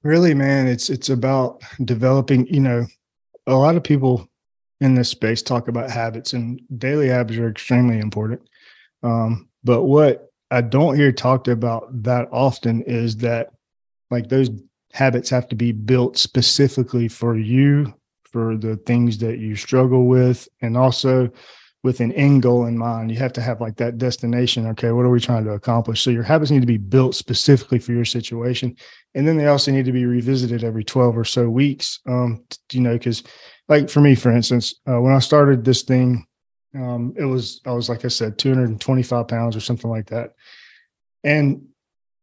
really 0.06 0.34
man 0.34 0.66
it's 0.66 0.88
it's 0.88 1.08
about 1.08 1.62
developing 1.84 2.46
you 2.46 2.60
know 2.60 2.86
a 3.46 3.54
lot 3.54 3.76
of 3.76 3.82
people 3.82 4.28
in 4.80 4.94
this 4.94 5.08
space 5.08 5.42
talk 5.42 5.68
about 5.68 5.90
habits 5.90 6.32
and 6.32 6.60
daily 6.78 7.08
habits 7.08 7.38
are 7.38 7.48
extremely 7.48 7.98
important. 7.98 8.42
Um, 9.02 9.48
but 9.64 9.84
what 9.84 10.30
i 10.50 10.60
don't 10.60 10.96
hear 10.96 11.10
talked 11.10 11.48
about 11.48 12.02
that 12.04 12.28
often 12.30 12.82
is 12.82 13.16
that 13.16 13.50
like 14.10 14.28
those 14.28 14.48
habits 14.92 15.28
have 15.28 15.48
to 15.48 15.56
be 15.56 15.72
built 15.72 16.16
specifically 16.16 17.08
for 17.08 17.36
you 17.36 17.92
for 18.24 18.56
the 18.56 18.76
things 18.76 19.18
that 19.18 19.38
you 19.38 19.56
struggle 19.56 20.06
with 20.06 20.48
and 20.62 20.76
also 20.76 21.28
with 21.82 22.00
an 22.00 22.10
end 22.12 22.42
goal 22.42 22.66
in 22.66 22.76
mind. 22.76 23.10
You 23.10 23.18
have 23.18 23.32
to 23.34 23.40
have 23.40 23.60
like 23.60 23.76
that 23.76 23.98
destination 23.98 24.66
okay 24.68 24.92
what 24.92 25.04
are 25.04 25.10
we 25.10 25.20
trying 25.20 25.44
to 25.44 25.52
accomplish? 25.52 26.02
So 26.02 26.10
your 26.10 26.22
habits 26.22 26.50
need 26.50 26.60
to 26.60 26.66
be 26.66 26.78
built 26.78 27.14
specifically 27.14 27.78
for 27.78 27.92
your 27.92 28.04
situation 28.04 28.76
and 29.16 29.26
then 29.26 29.36
they 29.36 29.48
also 29.48 29.72
need 29.72 29.86
to 29.86 29.92
be 29.92 30.06
revisited 30.06 30.62
every 30.62 30.84
12 30.84 31.18
or 31.18 31.24
so 31.24 31.48
weeks 31.48 31.98
um 32.06 32.44
you 32.72 32.80
know 32.80 32.92
because 32.92 33.24
like 33.68 33.90
for 33.90 34.00
me 34.00 34.14
for 34.14 34.30
instance 34.30 34.74
uh, 34.88 35.00
when 35.00 35.12
i 35.12 35.18
started 35.18 35.64
this 35.64 35.82
thing 35.82 36.24
um 36.76 37.12
it 37.16 37.24
was 37.24 37.60
i 37.66 37.72
was 37.72 37.88
like 37.88 38.04
i 38.04 38.08
said 38.08 38.38
225 38.38 39.26
pounds 39.26 39.56
or 39.56 39.60
something 39.60 39.90
like 39.90 40.06
that 40.06 40.34
and 41.24 41.66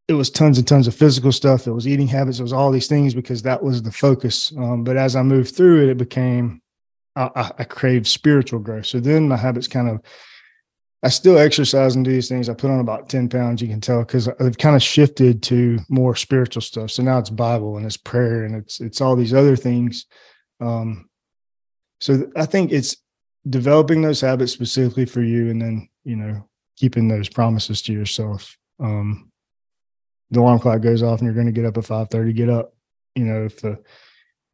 it 0.07 0.13
was 0.13 0.29
tons 0.29 0.57
and 0.57 0.67
tons 0.67 0.87
of 0.87 0.93
physical 0.93 1.31
stuff. 1.31 1.65
It 1.65 1.71
was 1.71 1.87
eating 1.87 2.07
habits. 2.07 2.39
It 2.39 2.43
was 2.43 2.53
all 2.53 2.71
these 2.71 2.87
things 2.87 3.13
because 3.13 3.41
that 3.43 3.63
was 3.63 3.81
the 3.81 3.91
focus. 3.91 4.51
Um, 4.57 4.83
but 4.83 4.97
as 4.97 5.15
I 5.15 5.23
moved 5.23 5.55
through 5.55 5.83
it, 5.83 5.89
it 5.89 5.97
became 5.97 6.61
I, 7.15 7.51
I 7.59 7.63
craved 7.63 8.07
spiritual 8.07 8.59
growth. 8.59 8.87
So 8.87 8.99
then 8.99 9.27
my 9.27 9.37
habits 9.37 9.67
kind 9.67 9.89
of 9.89 10.01
I 11.03 11.09
still 11.09 11.37
exercise 11.37 11.95
and 11.95 12.05
do 12.05 12.11
these 12.11 12.29
things. 12.29 12.47
I 12.47 12.53
put 12.53 12.71
on 12.71 12.79
about 12.79 13.09
10 13.09 13.27
pounds, 13.27 13.61
you 13.61 13.67
can 13.67 13.81
tell, 13.81 13.99
because 13.99 14.29
I've 14.29 14.57
kind 14.57 14.75
of 14.75 14.81
shifted 14.81 15.43
to 15.43 15.79
more 15.89 16.15
spiritual 16.15 16.61
stuff. 16.61 16.91
So 16.91 17.03
now 17.03 17.17
it's 17.19 17.29
Bible 17.29 17.75
and 17.75 17.85
it's 17.85 17.97
prayer 17.97 18.45
and 18.45 18.55
it's 18.55 18.79
it's 18.79 19.01
all 19.01 19.17
these 19.17 19.33
other 19.33 19.57
things. 19.57 20.05
Um, 20.61 21.09
so 21.99 22.31
I 22.37 22.45
think 22.45 22.71
it's 22.71 22.95
developing 23.49 24.01
those 24.01 24.21
habits 24.21 24.53
specifically 24.53 25.05
for 25.05 25.21
you 25.21 25.49
and 25.49 25.61
then, 25.61 25.89
you 26.05 26.15
know, 26.15 26.47
keeping 26.77 27.09
those 27.09 27.27
promises 27.27 27.81
to 27.83 27.93
yourself. 27.93 28.57
Um, 28.79 29.29
the 30.31 30.39
alarm 30.39 30.59
clock 30.59 30.81
goes 30.81 31.03
off 31.03 31.19
and 31.19 31.25
you're 31.25 31.35
going 31.35 31.47
to 31.47 31.51
get 31.51 31.65
up 31.65 31.77
at 31.77 31.83
5:30, 31.83 32.33
get 32.33 32.49
up. 32.49 32.73
You 33.15 33.25
know, 33.25 33.45
if 33.45 33.61
the 33.61 33.79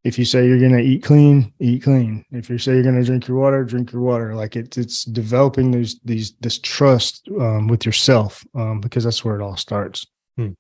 if 0.10 0.18
you 0.18 0.26
say 0.26 0.48
you're 0.48 0.60
going 0.60 0.72
to 0.72 0.82
eat 0.82 1.04
clean, 1.04 1.54
eat 1.60 1.84
clean. 1.84 2.26
If 2.32 2.50
you 2.50 2.58
say 2.58 2.74
you're 2.74 2.84
going 2.84 3.00
to 3.00 3.06
drink 3.06 3.28
your 3.28 3.38
water, 3.38 3.64
drink 3.64 3.94
your 3.94 4.02
water. 4.02 4.34
Like 4.34 4.56
it's 4.56 4.76
it's 4.76 5.06
developing 5.06 5.70
these 5.70 6.00
these 6.04 6.34
this 6.42 6.58
trust 6.58 7.30
um, 7.40 7.68
with 7.68 7.86
yourself 7.86 8.44
um, 8.56 8.82
because 8.82 9.04
that's 9.04 9.24
where 9.24 9.40
it 9.40 9.44
all 9.44 9.56
starts. 9.56 10.08
Hmm. 10.36 10.54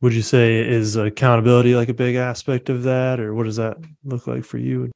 Would 0.00 0.14
you 0.14 0.22
say 0.22 0.66
is 0.66 0.96
accountability 0.96 1.74
like 1.74 1.90
a 1.90 1.94
big 1.94 2.16
aspect 2.16 2.70
of 2.70 2.84
that, 2.84 3.20
or 3.20 3.34
what 3.34 3.44
does 3.44 3.56
that 3.56 3.76
look 4.02 4.26
like 4.26 4.44
for 4.44 4.56
you? 4.56 4.90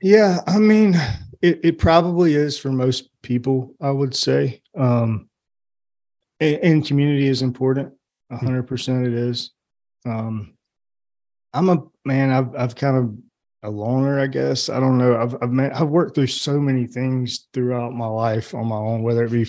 Yeah, 0.00 0.38
I 0.46 0.58
mean, 0.58 0.94
it, 1.42 1.60
it 1.62 1.78
probably 1.78 2.34
is 2.34 2.58
for 2.58 2.72
most 2.72 3.10
people. 3.20 3.74
I 3.78 3.90
would 3.90 4.16
say, 4.16 4.62
um, 4.74 5.28
and, 6.40 6.56
and 6.56 6.86
community 6.86 7.28
is 7.28 7.42
important. 7.42 7.92
A 8.30 8.38
hundred 8.38 8.62
percent, 8.62 9.06
it 9.06 9.12
is. 9.12 9.52
Um, 10.06 10.55
I'm 11.56 11.70
a 11.70 11.82
man. 12.04 12.30
I've 12.30 12.54
I've 12.54 12.76
kind 12.76 12.96
of 12.96 13.16
a 13.62 13.70
loner, 13.70 14.20
I 14.20 14.26
guess. 14.26 14.68
I 14.68 14.78
don't 14.78 14.98
know. 14.98 15.16
I've 15.16 15.34
I've 15.42 15.50
met, 15.50 15.74
I've 15.74 15.88
worked 15.88 16.14
through 16.14 16.26
so 16.26 16.60
many 16.60 16.86
things 16.86 17.48
throughout 17.54 17.94
my 17.94 18.06
life 18.06 18.54
on 18.54 18.66
my 18.66 18.76
own, 18.76 19.02
whether 19.02 19.24
it 19.24 19.32
be 19.32 19.46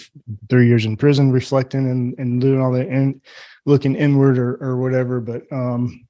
three 0.50 0.68
years 0.68 0.86
in 0.86 0.96
prison, 0.96 1.32
reflecting 1.32 1.90
and 1.90 2.18
and 2.18 2.40
doing 2.40 2.62
all 2.62 2.72
that 2.72 2.88
and 2.88 3.22
looking 3.66 3.96
inward 3.96 4.40
or 4.40 4.56
or 4.62 4.78
whatever. 4.78 5.20
But 5.20 5.44
um, 5.52 6.08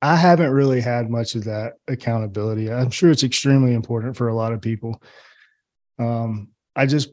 I 0.00 0.14
haven't 0.14 0.52
really 0.52 0.80
had 0.80 1.10
much 1.10 1.34
of 1.34 1.44
that 1.44 1.74
accountability. 1.88 2.72
I'm 2.72 2.90
sure 2.90 3.10
it's 3.10 3.24
extremely 3.24 3.74
important 3.74 4.16
for 4.16 4.28
a 4.28 4.34
lot 4.34 4.52
of 4.52 4.60
people. 4.60 5.02
Um, 5.98 6.50
I 6.76 6.86
just 6.86 7.10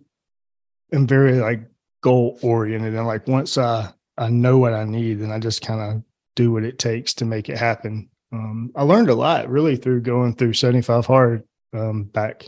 am 0.93 1.08
very 1.08 1.39
like 1.39 1.62
goal 2.02 2.38
oriented 2.43 2.93
and 2.93 3.08
like 3.08 3.28
once 3.28 3.58
I 3.58 3.91
I 4.17 4.30
know 4.30 4.60
what 4.60 4.73
I 4.73 4.86
need 4.86 5.19
and 5.19 5.34
I 5.34 5.39
just 5.39 5.62
kind 5.62 5.82
of 5.82 6.04
do 6.39 6.54
what 6.54 6.63
it 6.63 6.80
takes 6.80 7.15
to 7.15 7.25
make 7.25 7.49
it 7.49 7.58
happen. 7.58 8.10
Um, 8.32 8.71
I 8.73 8.84
learned 8.84 9.10
a 9.10 9.15
lot 9.15 9.49
really 9.49 9.75
through 9.75 10.02
going 10.02 10.36
through 10.36 10.54
75 10.54 11.06
hard 11.06 11.43
um, 11.73 12.04
back 12.04 12.45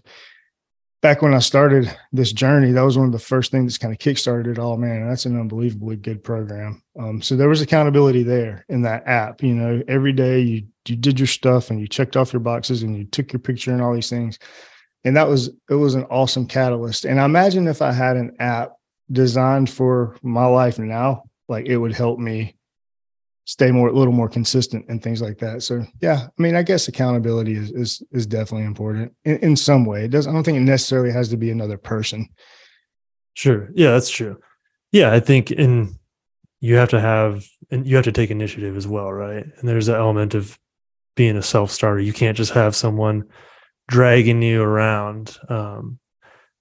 back 1.01 1.21
when 1.21 1.33
I 1.33 1.39
started 1.39 1.93
this 2.13 2.31
journey. 2.31 2.71
That 2.71 2.83
was 2.83 2.97
one 2.97 3.07
of 3.07 3.11
the 3.11 3.19
first 3.19 3.51
things 3.51 3.73
that 3.73 3.81
kind 3.81 3.93
of 3.93 3.99
kickstarted 3.99 4.47
it 4.47 4.59
all. 4.59 4.77
Man, 4.77 5.09
that's 5.09 5.25
an 5.25 5.37
unbelievably 5.37 5.97
good 5.97 6.23
program. 6.23 6.81
Um, 6.97 7.21
so 7.21 7.35
there 7.35 7.49
was 7.49 7.59
accountability 7.59 8.23
there 8.23 8.65
in 8.69 8.83
that 8.83 9.05
app. 9.07 9.43
You 9.43 9.55
know, 9.55 9.83
every 9.89 10.13
day 10.13 10.39
you 10.39 10.67
you 10.87 10.95
did 10.95 11.19
your 11.19 11.27
stuff 11.27 11.69
and 11.69 11.81
you 11.81 11.87
checked 11.87 12.15
off 12.15 12.31
your 12.31 12.39
boxes 12.39 12.83
and 12.83 12.95
you 12.95 13.03
took 13.03 13.33
your 13.33 13.41
picture 13.41 13.73
and 13.73 13.81
all 13.81 13.93
these 13.93 14.09
things. 14.09 14.39
And 15.03 15.17
that 15.17 15.27
was 15.27 15.49
it 15.69 15.75
was 15.75 15.95
an 15.95 16.05
awesome 16.05 16.45
catalyst. 16.45 17.03
And 17.03 17.19
I 17.19 17.25
imagine 17.25 17.67
if 17.67 17.81
I 17.81 17.91
had 17.91 18.15
an 18.15 18.37
app 18.39 18.71
designed 19.11 19.69
for 19.69 20.15
my 20.21 20.45
life 20.45 20.79
now, 20.79 21.23
like 21.49 21.65
it 21.65 21.77
would 21.77 21.93
help 21.93 22.19
me 22.19 22.55
stay 23.45 23.71
more 23.71 23.89
a 23.89 23.93
little 23.93 24.13
more 24.13 24.29
consistent 24.29 24.85
and 24.87 25.01
things 25.01 25.21
like 25.21 25.37
that. 25.39 25.63
So 25.63 25.83
yeah, 26.01 26.27
I 26.27 26.41
mean, 26.41 26.55
I 26.55 26.63
guess 26.63 26.87
accountability 26.87 27.55
is 27.55 27.71
is 27.71 28.03
is 28.11 28.25
definitely 28.25 28.65
important 28.65 29.13
in, 29.25 29.37
in 29.37 29.55
some 29.55 29.85
way. 29.85 30.05
It 30.05 30.11
does 30.11 30.27
I 30.27 30.31
don't 30.31 30.43
think 30.43 30.57
it 30.57 30.61
necessarily 30.61 31.11
has 31.11 31.29
to 31.29 31.37
be 31.37 31.51
another 31.51 31.77
person. 31.77 32.29
Sure. 33.33 33.69
Yeah, 33.73 33.91
that's 33.91 34.09
true. 34.09 34.39
Yeah, 34.91 35.11
I 35.11 35.19
think 35.19 35.51
in 35.51 35.97
you 36.59 36.75
have 36.75 36.89
to 36.89 36.99
have 36.99 37.45
and 37.71 37.87
you 37.87 37.95
have 37.95 38.05
to 38.05 38.11
take 38.11 38.29
initiative 38.29 38.77
as 38.77 38.87
well, 38.87 39.11
right? 39.11 39.45
And 39.57 39.69
there's 39.69 39.87
an 39.87 39.95
element 39.95 40.35
of 40.35 40.57
being 41.15 41.37
a 41.37 41.41
self-starter. 41.41 41.99
You 41.99 42.13
can't 42.13 42.37
just 42.37 42.53
have 42.53 42.75
someone 42.75 43.25
dragging 43.87 44.41
you 44.41 44.61
around. 44.61 45.37
Um, 45.49 45.99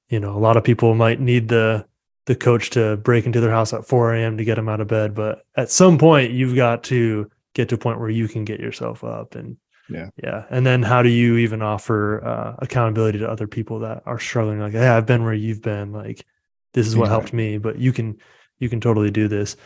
you 0.09 0.19
know, 0.19 0.37
a 0.37 0.41
lot 0.41 0.57
of 0.57 0.65
people 0.65 0.95
might 0.95 1.21
need 1.21 1.49
the 1.49 1.87
the 2.27 2.35
coach 2.35 2.71
to 2.71 2.97
break 2.99 3.27
into 3.27 3.41
their 3.41 3.51
house 3.51 3.73
at 3.73 3.87
4 3.87 4.15
a.m. 4.15 4.37
to 4.37 4.45
get 4.45 4.57
them 4.57 4.69
out 4.69 4.81
of 4.81 4.89
bed. 4.89 5.15
But 5.15 5.45
at 5.57 5.71
some 5.71 5.99
point, 5.99 6.33
you've 6.33 6.57
got 6.57 6.85
to 6.85 7.31
get 7.55 7.69
to 7.71 7.75
a 7.75 7.79
point 7.79 7.99
where 7.99 8.11
you 8.11 8.29
can 8.29 8.45
get 8.45 8.61
yourself 8.61 9.03
up 9.05 9.35
and 9.35 9.57
yeah 9.91 10.09
yeah 10.23 10.45
and 10.51 10.65
then 10.65 10.83
how 10.83 11.03
do 11.03 11.09
you 11.09 11.37
even 11.37 11.63
offer 11.63 12.25
uh, 12.25 12.55
accountability 12.59 13.19
to 13.19 13.29
other 13.29 13.47
people 13.47 13.81
that 13.81 14.03
are 14.07 14.19
struggling 14.19 14.61
like 14.61 14.73
hey 14.73 14.89
i've 14.89 15.07
been 15.07 15.25
where 15.25 15.35
you've 15.35 15.63
been 15.63 15.93
like 15.93 16.25
this 16.73 16.87
is 16.87 16.97
what 16.97 17.05
exactly. 17.07 17.21
helped 17.21 17.33
me 17.33 17.59
but 17.59 17.79
you 17.79 17.93
can 17.93 18.17
you 18.59 18.69
can 18.69 18.81
totally 18.81 19.11
do 19.11 19.29
this 19.29 19.57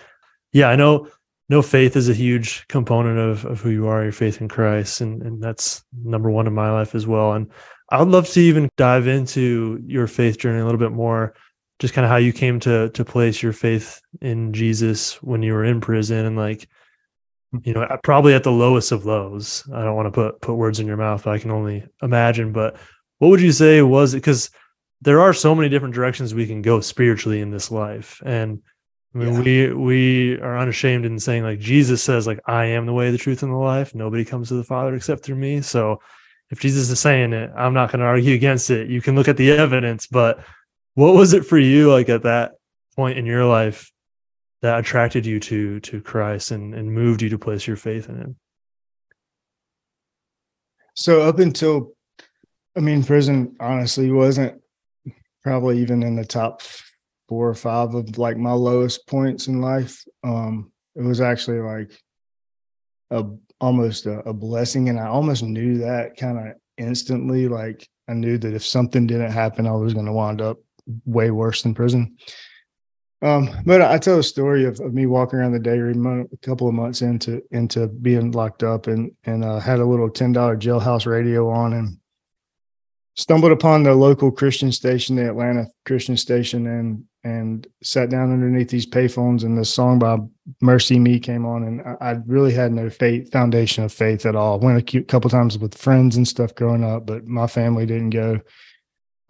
yeah 0.52 0.68
i 0.68 0.76
know 0.76 1.08
no 1.50 1.60
faith 1.60 1.94
is 1.94 2.08
a 2.08 2.14
huge 2.14 2.66
component 2.68 3.18
of, 3.18 3.44
of 3.44 3.60
who 3.60 3.68
you 3.68 3.86
are 3.86 4.02
your 4.02 4.12
faith 4.12 4.40
in 4.40 4.48
christ 4.48 5.00
and, 5.00 5.22
and 5.22 5.42
that's 5.42 5.84
number 6.02 6.30
one 6.30 6.46
in 6.46 6.54
my 6.54 6.70
life 6.70 6.94
as 6.94 7.06
well 7.06 7.32
and 7.32 7.50
i 7.90 7.98
would 7.98 8.08
love 8.08 8.28
to 8.28 8.40
even 8.40 8.70
dive 8.76 9.06
into 9.06 9.80
your 9.86 10.06
faith 10.06 10.38
journey 10.38 10.60
a 10.60 10.64
little 10.64 10.78
bit 10.80 10.92
more 10.92 11.34
just 11.78 11.94
kind 11.94 12.04
of 12.04 12.10
how 12.10 12.16
you 12.16 12.32
came 12.32 12.60
to 12.60 12.90
to 12.90 13.04
place 13.04 13.42
your 13.42 13.52
faith 13.52 14.00
in 14.20 14.52
Jesus 14.52 15.22
when 15.22 15.42
you 15.42 15.52
were 15.52 15.64
in 15.64 15.80
prison 15.80 16.24
and 16.24 16.36
like 16.36 16.68
hmm. 17.50 17.58
you 17.64 17.74
know 17.74 17.86
probably 18.02 18.34
at 18.34 18.44
the 18.44 18.52
lowest 18.52 18.92
of 18.92 19.06
lows. 19.06 19.64
I 19.72 19.82
don't 19.82 19.96
want 19.96 20.06
to 20.06 20.12
put 20.12 20.40
put 20.40 20.54
words 20.54 20.80
in 20.80 20.86
your 20.86 20.96
mouth 20.96 21.26
i 21.26 21.38
can 21.38 21.50
only 21.50 21.86
imagine. 22.02 22.52
But 22.52 22.76
what 23.18 23.28
would 23.28 23.40
you 23.40 23.52
say 23.52 23.82
was 23.82 24.14
it 24.14 24.18
because 24.18 24.50
there 25.02 25.20
are 25.20 25.34
so 25.34 25.54
many 25.54 25.68
different 25.68 25.94
directions 25.94 26.32
we 26.32 26.46
can 26.46 26.62
go 26.62 26.80
spiritually 26.80 27.40
in 27.40 27.50
this 27.50 27.70
life. 27.70 28.22
And 28.24 28.62
i 29.14 29.18
mean 29.18 29.34
yeah. 29.34 29.40
we 29.40 29.72
we 29.74 30.40
are 30.40 30.58
unashamed 30.58 31.04
in 31.04 31.20
saying 31.20 31.44
like 31.44 31.60
jesus 31.60 32.02
says 32.02 32.26
like 32.26 32.40
i 32.46 32.64
am 32.64 32.84
the 32.84 32.92
way 32.92 33.10
the 33.10 33.18
truth 33.18 33.42
and 33.42 33.52
the 33.52 33.56
life. 33.56 33.94
Nobody 33.94 34.24
comes 34.24 34.48
to 34.48 34.54
the 34.54 34.64
father 34.64 34.94
except 34.94 35.24
through 35.24 35.36
me. 35.36 35.60
So 35.60 36.00
if 36.50 36.60
jesus 36.60 36.88
is 36.88 37.00
saying 37.00 37.32
it 37.32 37.50
i'm 37.56 37.74
not 37.74 37.90
going 37.90 38.00
to 38.00 38.06
argue 38.06 38.34
against 38.34 38.70
it. 38.70 38.88
You 38.88 39.02
can 39.02 39.16
look 39.16 39.28
at 39.28 39.36
the 39.36 39.50
evidence 39.50 40.06
but 40.06 40.44
what 40.94 41.14
was 41.14 41.34
it 41.34 41.44
for 41.44 41.58
you 41.58 41.90
like 41.90 42.08
at 42.08 42.22
that 42.22 42.52
point 42.96 43.18
in 43.18 43.26
your 43.26 43.44
life 43.44 43.90
that 44.62 44.78
attracted 44.78 45.26
you 45.26 45.40
to 45.40 45.80
to 45.80 46.00
Christ 46.00 46.50
and 46.50 46.74
and 46.74 46.92
moved 46.92 47.22
you 47.22 47.28
to 47.30 47.38
place 47.38 47.66
your 47.66 47.76
faith 47.76 48.08
in 48.08 48.16
him? 48.16 48.36
So 50.94 51.22
up 51.22 51.38
until 51.38 51.94
I 52.76 52.80
mean 52.80 53.02
prison 53.02 53.56
honestly 53.60 54.10
wasn't 54.10 54.60
probably 55.42 55.80
even 55.80 56.02
in 56.02 56.16
the 56.16 56.24
top 56.24 56.62
four 57.28 57.48
or 57.48 57.54
five 57.54 57.94
of 57.94 58.16
like 58.16 58.36
my 58.36 58.52
lowest 58.52 59.06
points 59.06 59.48
in 59.48 59.60
life. 59.60 60.04
Um 60.22 60.72
it 60.94 61.02
was 61.02 61.20
actually 61.20 61.58
like 61.58 61.90
a 63.10 63.24
almost 63.60 64.06
a, 64.06 64.20
a 64.20 64.32
blessing 64.32 64.88
and 64.88 64.98
I 64.98 65.06
almost 65.06 65.42
knew 65.42 65.78
that 65.78 66.16
kind 66.16 66.38
of 66.38 66.54
instantly 66.78 67.48
like 67.48 67.88
I 68.08 68.12
knew 68.14 68.38
that 68.38 68.54
if 68.54 68.64
something 68.64 69.06
didn't 69.06 69.30
happen 69.30 69.66
I 69.66 69.72
was 69.72 69.94
going 69.94 70.06
to 70.06 70.12
wind 70.12 70.40
up 70.40 70.58
way 71.04 71.30
worse 71.30 71.62
than 71.62 71.74
prison. 71.74 72.16
Um, 73.22 73.48
but 73.64 73.80
I 73.80 73.96
tell 73.96 74.18
a 74.18 74.22
story 74.22 74.66
of, 74.66 74.78
of 74.80 74.92
me 74.92 75.06
walking 75.06 75.38
around 75.38 75.52
the 75.52 75.58
dairy 75.58 75.94
a 75.94 76.36
couple 76.42 76.68
of 76.68 76.74
months 76.74 77.00
into 77.00 77.42
into 77.52 77.86
being 77.86 78.32
locked 78.32 78.62
up 78.62 78.86
and 78.86 79.12
and 79.24 79.42
uh, 79.42 79.58
had 79.60 79.78
a 79.78 79.84
little 79.84 80.10
ten 80.10 80.32
dollar 80.32 80.56
jailhouse 80.56 81.06
radio 81.06 81.48
on 81.48 81.72
and 81.72 81.96
stumbled 83.14 83.52
upon 83.52 83.82
the 83.82 83.94
local 83.94 84.30
Christian 84.30 84.72
station, 84.72 85.16
the 85.16 85.28
Atlanta 85.28 85.68
Christian 85.86 86.18
station, 86.18 86.66
and 86.66 87.04
and 87.24 87.66
sat 87.82 88.10
down 88.10 88.30
underneath 88.30 88.68
these 88.68 88.84
payphones 88.84 89.44
and 89.44 89.56
the 89.56 89.64
song 89.64 89.98
by 89.98 90.18
MercyMe 90.62 91.22
came 91.22 91.46
on 91.46 91.62
and 91.62 91.80
I, 91.80 92.10
I 92.10 92.16
really 92.26 92.52
had 92.52 92.70
no 92.70 92.90
faith 92.90 93.32
foundation 93.32 93.84
of 93.84 93.92
faith 93.94 94.26
at 94.26 94.36
all. 94.36 94.60
Went 94.60 94.94
a 94.94 95.02
couple 95.04 95.30
times 95.30 95.56
with 95.56 95.74
friends 95.74 96.18
and 96.18 96.28
stuff 96.28 96.54
growing 96.54 96.84
up, 96.84 97.06
but 97.06 97.26
my 97.26 97.46
family 97.46 97.86
didn't 97.86 98.10
go. 98.10 98.40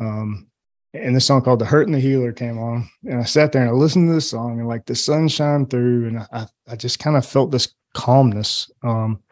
Um, 0.00 0.48
and 0.94 1.14
this 1.14 1.26
song 1.26 1.42
called 1.42 1.59
"The 1.59 1.66
Hurt 1.66 1.87
and 1.87 1.94
the 1.94 2.00
Healer" 2.00 2.33
came 2.33 2.59
on, 2.59 2.88
and 3.04 3.20
I 3.20 3.24
sat 3.24 3.52
there 3.52 3.62
and 3.62 3.70
I 3.70 3.74
listened 3.74 4.09
to 4.09 4.14
this 4.14 4.30
song, 4.30 4.61
and 4.61 4.68
like 4.68 4.87
the 4.87 4.94
sun 4.94 5.28
shine 5.28 5.66
through, 5.66 6.09
and 6.09 6.18
I 6.33 6.46
I 6.68 6.76
just 6.76 6.98
kind 6.98 7.16
of 7.16 7.26
felt 7.26 7.50
this 7.50 7.74
calmness. 7.94 8.70
Um, 8.83 9.22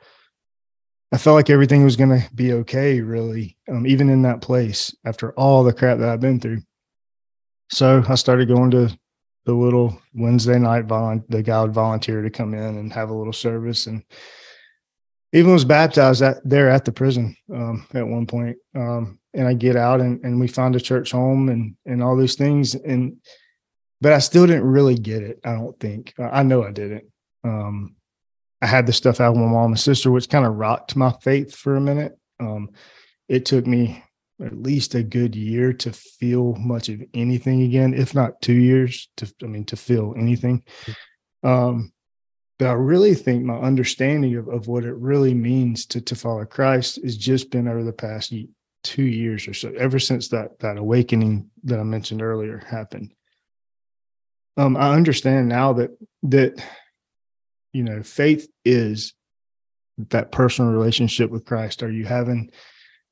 I 1.13 1.19
felt 1.19 1.37
like 1.37 1.51
everything 1.51 1.85
was 1.85 1.97
to 1.97 2.27
be 2.35 2.55
okay, 2.55 3.01
really, 3.01 3.57
um, 3.69 3.87
even 3.87 4.09
in 4.09 4.23
that 4.23 4.41
place 4.41 4.95
after 5.05 5.33
all 5.33 5.63
the 5.63 5.73
crap 5.73 5.99
that 5.99 6.09
I've 6.09 6.21
been 6.21 6.41
through. 6.41 6.63
So 7.71 8.03
I 8.09 8.15
started 8.15 8.49
going 8.49 8.71
to 8.73 8.99
the 9.45 9.53
little 9.53 10.01
Wednesday 10.15 10.59
night 10.59 10.87
volu- 10.87 11.25
the 11.29 11.43
guy 11.43 11.63
would 11.63 11.75
volunteer 11.75 12.23
to 12.23 12.31
come 12.31 12.55
in 12.55 12.79
and 12.79 12.93
have 12.93 13.11
a 13.11 13.15
little 13.15 13.33
service 13.33 13.87
and 13.87 14.03
even 15.33 15.53
was 15.53 15.65
baptized 15.65 16.23
at 16.23 16.39
there 16.49 16.69
at 16.69 16.85
the 16.85 16.93
prison 16.93 17.37
um, 17.53 17.87
at 17.95 18.07
one 18.07 18.27
point. 18.27 18.57
Um, 18.75 19.19
and 19.35 19.49
I 19.49 19.55
get 19.55 19.77
out 19.77 20.01
and, 20.01 20.23
and 20.25 20.39
we 20.39 20.47
found 20.47 20.77
a 20.77 20.81
church 20.81 21.11
home 21.13 21.49
and 21.49 21.77
and 21.87 22.03
all 22.03 22.17
these 22.17 22.35
things 22.35 22.75
and 22.75 23.17
but 24.03 24.13
I 24.13 24.19
still 24.19 24.47
didn't 24.47 24.65
really 24.65 24.97
get 24.97 25.23
it. 25.23 25.39
I 25.45 25.53
don't 25.53 25.79
think 25.79 26.13
I 26.19 26.43
know 26.43 26.65
I 26.65 26.73
didn't. 26.73 27.05
Um, 27.45 27.95
I 28.61 28.67
had 28.67 28.87
the 28.87 28.93
stuff 28.93 29.21
out 29.21 29.33
with 29.33 29.43
my 29.43 29.49
mom 29.49 29.73
and 29.73 29.81
sister, 29.81 30.11
which 30.11 30.29
kind 30.29 30.45
of 30.45 30.57
rocked 30.57 30.97
my 30.97 31.13
faith 31.23 31.55
for 31.55 31.77
a 31.77 31.81
minute. 31.81 32.19
Um, 32.41 32.71
it 33.29 33.45
took 33.47 33.67
me 33.67 34.03
at 34.45 34.61
least 34.61 34.95
a 34.95 35.03
good 35.03 35.37
year 35.37 35.73
to 35.73 35.93
feel 35.93 36.55
much 36.55 36.89
of 36.89 37.03
anything 37.15 37.63
again, 37.63 37.95
if 37.95 38.15
not 38.15 38.43
two 38.43 38.55
years 38.55 39.09
to, 39.17 39.33
I 39.43 39.47
mean, 39.47 39.65
to 39.67 39.77
feel 39.77 40.15
anything. 40.17 40.65
Um, 41.45 41.92
but 42.63 42.69
I 42.69 42.75
really 42.75 43.17
think 43.17 43.43
my 43.43 43.57
understanding 43.57 44.37
of, 44.37 44.47
of 44.47 44.69
what 44.69 44.85
it 44.85 44.95
really 44.95 45.35
means 45.35 45.85
to, 45.87 46.01
to 46.01 46.15
follow 46.15 46.45
Christ 46.45 47.03
has 47.03 47.17
just 47.17 47.51
been 47.51 47.67
over 47.67 47.83
the 47.83 47.93
past 47.93 48.33
two 48.85 49.03
years 49.03 49.49
or 49.49 49.53
so, 49.53 49.73
ever 49.77 49.99
since 49.99 50.29
that, 50.29 50.61
that 50.61 50.77
awakening 50.77 51.51
that 51.65 51.81
I 51.81 51.83
mentioned 51.83 52.23
earlier 52.23 52.59
happened. 52.59 53.15
Um, 54.57 54.77
I 54.77 54.95
understand 54.95 55.49
now 55.49 55.73
that, 55.73 55.91
that, 56.23 56.65
you 57.73 57.83
know, 57.83 58.01
faith 58.05 58.49
is 58.65 59.13
that 60.11 60.31
personal 60.31 60.71
relationship 60.71 61.33
with 61.33 61.45
Christ. 61.45 61.83
Are 61.83 61.91
you 61.91 62.05
having 62.05 62.53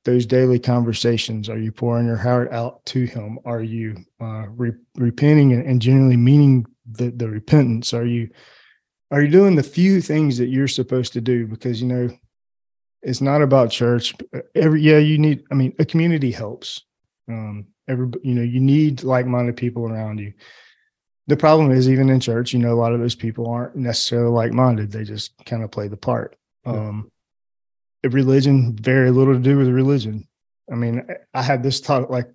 those 0.05 0.25
daily 0.25 0.59
conversations? 0.59 1.49
Are 1.49 1.59
you 1.59 1.73
pouring 1.73 2.07
your 2.07 2.15
heart 2.15 2.53
out 2.53 2.85
to 2.85 3.03
Him? 3.03 3.37
Are 3.43 3.61
you 3.61 3.97
uh, 4.21 4.45
re- 4.47 4.79
repenting 4.95 5.51
and, 5.51 5.65
and 5.67 5.81
genuinely 5.81 6.15
meaning 6.15 6.67
the, 6.89 7.11
the 7.11 7.27
repentance? 7.27 7.93
Are 7.93 8.05
you 8.05 8.29
are 9.11 9.21
you 9.21 9.27
doing 9.27 9.55
the 9.55 9.63
few 9.63 10.01
things 10.01 10.37
that 10.37 10.47
you're 10.47 10.67
supposed 10.67 11.13
to 11.13 11.21
do? 11.21 11.45
Because 11.45 11.81
you 11.81 11.87
know, 11.87 12.09
it's 13.01 13.21
not 13.21 13.41
about 13.41 13.71
church. 13.71 14.15
Every 14.55 14.81
yeah, 14.81 14.97
you 14.97 15.17
need. 15.17 15.43
I 15.51 15.55
mean, 15.55 15.73
a 15.79 15.85
community 15.85 16.31
helps. 16.31 16.83
Um, 17.27 17.67
every 17.87 18.09
you 18.23 18.35
know, 18.35 18.41
you 18.41 18.59
need 18.59 19.03
like-minded 19.03 19.57
people 19.57 19.85
around 19.85 20.19
you. 20.19 20.33
The 21.27 21.37
problem 21.37 21.71
is, 21.71 21.89
even 21.89 22.09
in 22.09 22.19
church, 22.19 22.53
you 22.53 22.59
know, 22.59 22.73
a 22.73 22.79
lot 22.79 22.93
of 22.93 22.99
those 22.99 23.15
people 23.15 23.47
aren't 23.47 23.75
necessarily 23.75 24.31
like-minded. 24.31 24.91
They 24.91 25.03
just 25.03 25.33
kind 25.45 25.63
of 25.63 25.71
play 25.71 25.87
the 25.87 25.97
part. 25.97 26.35
Um, 26.65 27.11
religion 28.03 28.75
very 28.75 29.11
little 29.11 29.33
to 29.33 29.39
do 29.39 29.57
with 29.57 29.67
religion. 29.67 30.27
I 30.71 30.75
mean, 30.75 31.05
I 31.33 31.41
had 31.41 31.63
this 31.63 31.79
thought 31.79 32.09
like 32.09 32.31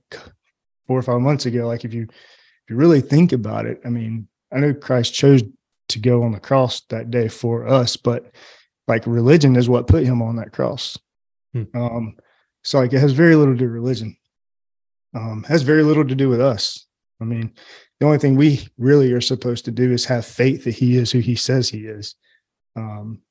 four 0.87 0.99
or 0.99 1.03
five 1.03 1.21
months 1.21 1.47
ago. 1.47 1.67
Like 1.67 1.85
if 1.85 1.95
you 1.95 2.03
if 2.03 2.71
you 2.71 2.77
really 2.77 3.01
think 3.01 3.33
about 3.33 3.67
it, 3.67 3.81
I 3.85 3.89
mean, 3.89 4.29
I 4.53 4.59
know 4.59 4.75
Christ 4.75 5.15
chose 5.15 5.43
to 5.89 5.99
go 5.99 6.23
on 6.23 6.33
the 6.33 6.41
cross 6.41 6.83
that 6.89 7.11
day 7.11 7.29
for 7.29 7.67
us, 7.67 7.97
but 7.97 8.33
like 8.89 9.07
religion 9.07 9.57
is 9.57 9.69
what 9.69 9.87
put 9.87 10.05
him 10.05 10.23
on 10.23 10.37
that 10.37 10.53
cross. 10.53 10.99
Hmm. 11.53 11.65
Um, 11.75 12.17
so 12.63 12.79
like 12.79 12.93
it 12.93 12.99
has 12.99 13.13
very 13.13 13.37
little 13.37 13.55
to 13.55 13.59
do 13.59 13.67
with 13.67 13.75
religion. 13.75 14.17
Um, 15.15 15.45
has 15.49 15.63
very 15.63 15.83
little 15.83 16.07
to 16.07 16.15
do 16.15 16.29
with 16.29 16.41
us. 16.41 16.87
I 17.21 17.25
mean, 17.25 17.55
the 18.01 18.07
only 18.07 18.19
thing 18.19 18.37
we 18.37 18.69
really 18.77 19.13
are 19.13 19.21
supposed 19.21 19.65
to 19.65 19.71
do 19.71 19.93
is 19.93 20.05
have 20.05 20.27
faith 20.27 20.65
that 20.65 20.75
he 20.75 20.97
is 20.97 21.11
who 21.11 21.21
he 21.21 21.35
says 21.35 21.69
he 21.69 21.87
is. 21.87 22.15
Um, 22.75 23.23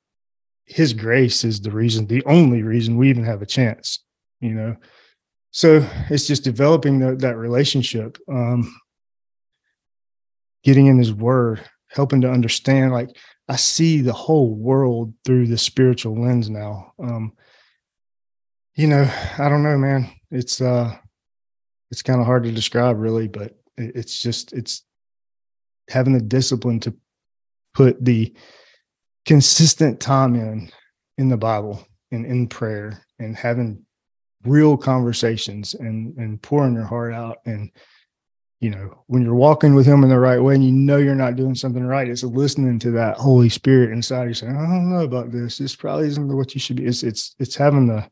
his 0.64 0.92
grace 0.92 1.44
is 1.44 1.60
the 1.60 1.70
reason, 1.70 2.06
the 2.06 2.24
only 2.24 2.62
reason 2.62 2.96
we 2.96 3.08
even 3.10 3.24
have 3.24 3.42
a 3.42 3.46
chance, 3.46 4.02
you 4.40 4.50
know. 4.50 4.76
So 5.52 5.88
it's 6.10 6.26
just 6.26 6.42
developing 6.42 6.98
the, 6.98 7.14
that 7.16 7.36
relationship, 7.36 8.18
um, 8.28 8.74
getting 10.64 10.86
in 10.86 10.98
his 10.98 11.12
word, 11.12 11.62
helping 11.88 12.20
to 12.22 12.30
understand. 12.30 12.92
Like 12.92 13.10
I 13.48 13.56
see 13.56 14.00
the 14.00 14.12
whole 14.12 14.54
world 14.54 15.14
through 15.24 15.46
the 15.46 15.58
spiritual 15.58 16.20
lens 16.20 16.50
now. 16.50 16.92
Um, 16.98 17.32
you 18.74 18.86
know, 18.86 19.10
I 19.38 19.48
don't 19.48 19.62
know, 19.62 19.78
man. 19.78 20.10
It's 20.30 20.60
uh, 20.60 20.96
it's 21.90 22.02
kind 22.02 22.20
of 22.20 22.26
hard 22.26 22.44
to 22.44 22.52
describe, 22.52 22.98
really, 22.98 23.28
but 23.28 23.56
it's 23.76 24.20
just 24.20 24.52
it's 24.52 24.82
having 25.88 26.12
the 26.12 26.20
discipline 26.20 26.80
to 26.80 26.94
put 27.74 28.04
the 28.04 28.34
consistent 29.24 30.00
time 30.00 30.34
in 30.34 30.70
in 31.18 31.28
the 31.28 31.36
Bible 31.36 31.86
and 32.10 32.26
in 32.26 32.48
prayer 32.48 33.04
and 33.18 33.36
having 33.36 33.84
real 34.44 34.76
conversations 34.76 35.74
and 35.74 36.16
and 36.16 36.40
pouring 36.42 36.74
your 36.74 36.84
heart 36.84 37.14
out 37.14 37.38
and 37.46 37.70
you 38.60 38.70
know 38.70 39.02
when 39.06 39.22
you're 39.22 39.34
walking 39.34 39.74
with 39.74 39.86
him 39.86 40.02
in 40.02 40.08
the 40.08 40.18
right 40.18 40.38
way 40.38 40.54
and 40.54 40.64
you 40.64 40.72
know 40.72 40.96
you're 40.96 41.14
not 41.14 41.36
doing 41.36 41.54
something 41.54 41.84
right 41.84 42.08
it's 42.08 42.22
listening 42.22 42.78
to 42.78 42.90
that 42.90 43.16
holy 43.16 43.48
spirit 43.48 43.90
inside 43.90 44.28
you 44.28 44.34
saying 44.34 44.56
i 44.56 44.62
don't 44.62 44.90
know 44.90 45.04
about 45.04 45.30
this 45.30 45.58
this 45.58 45.76
probably 45.76 46.06
isn't 46.06 46.34
what 46.34 46.54
you 46.54 46.60
should 46.60 46.76
be 46.76 46.86
it's 46.86 47.02
it's 47.02 47.34
it's 47.38 47.56
having 47.56 47.86
the 47.86 48.08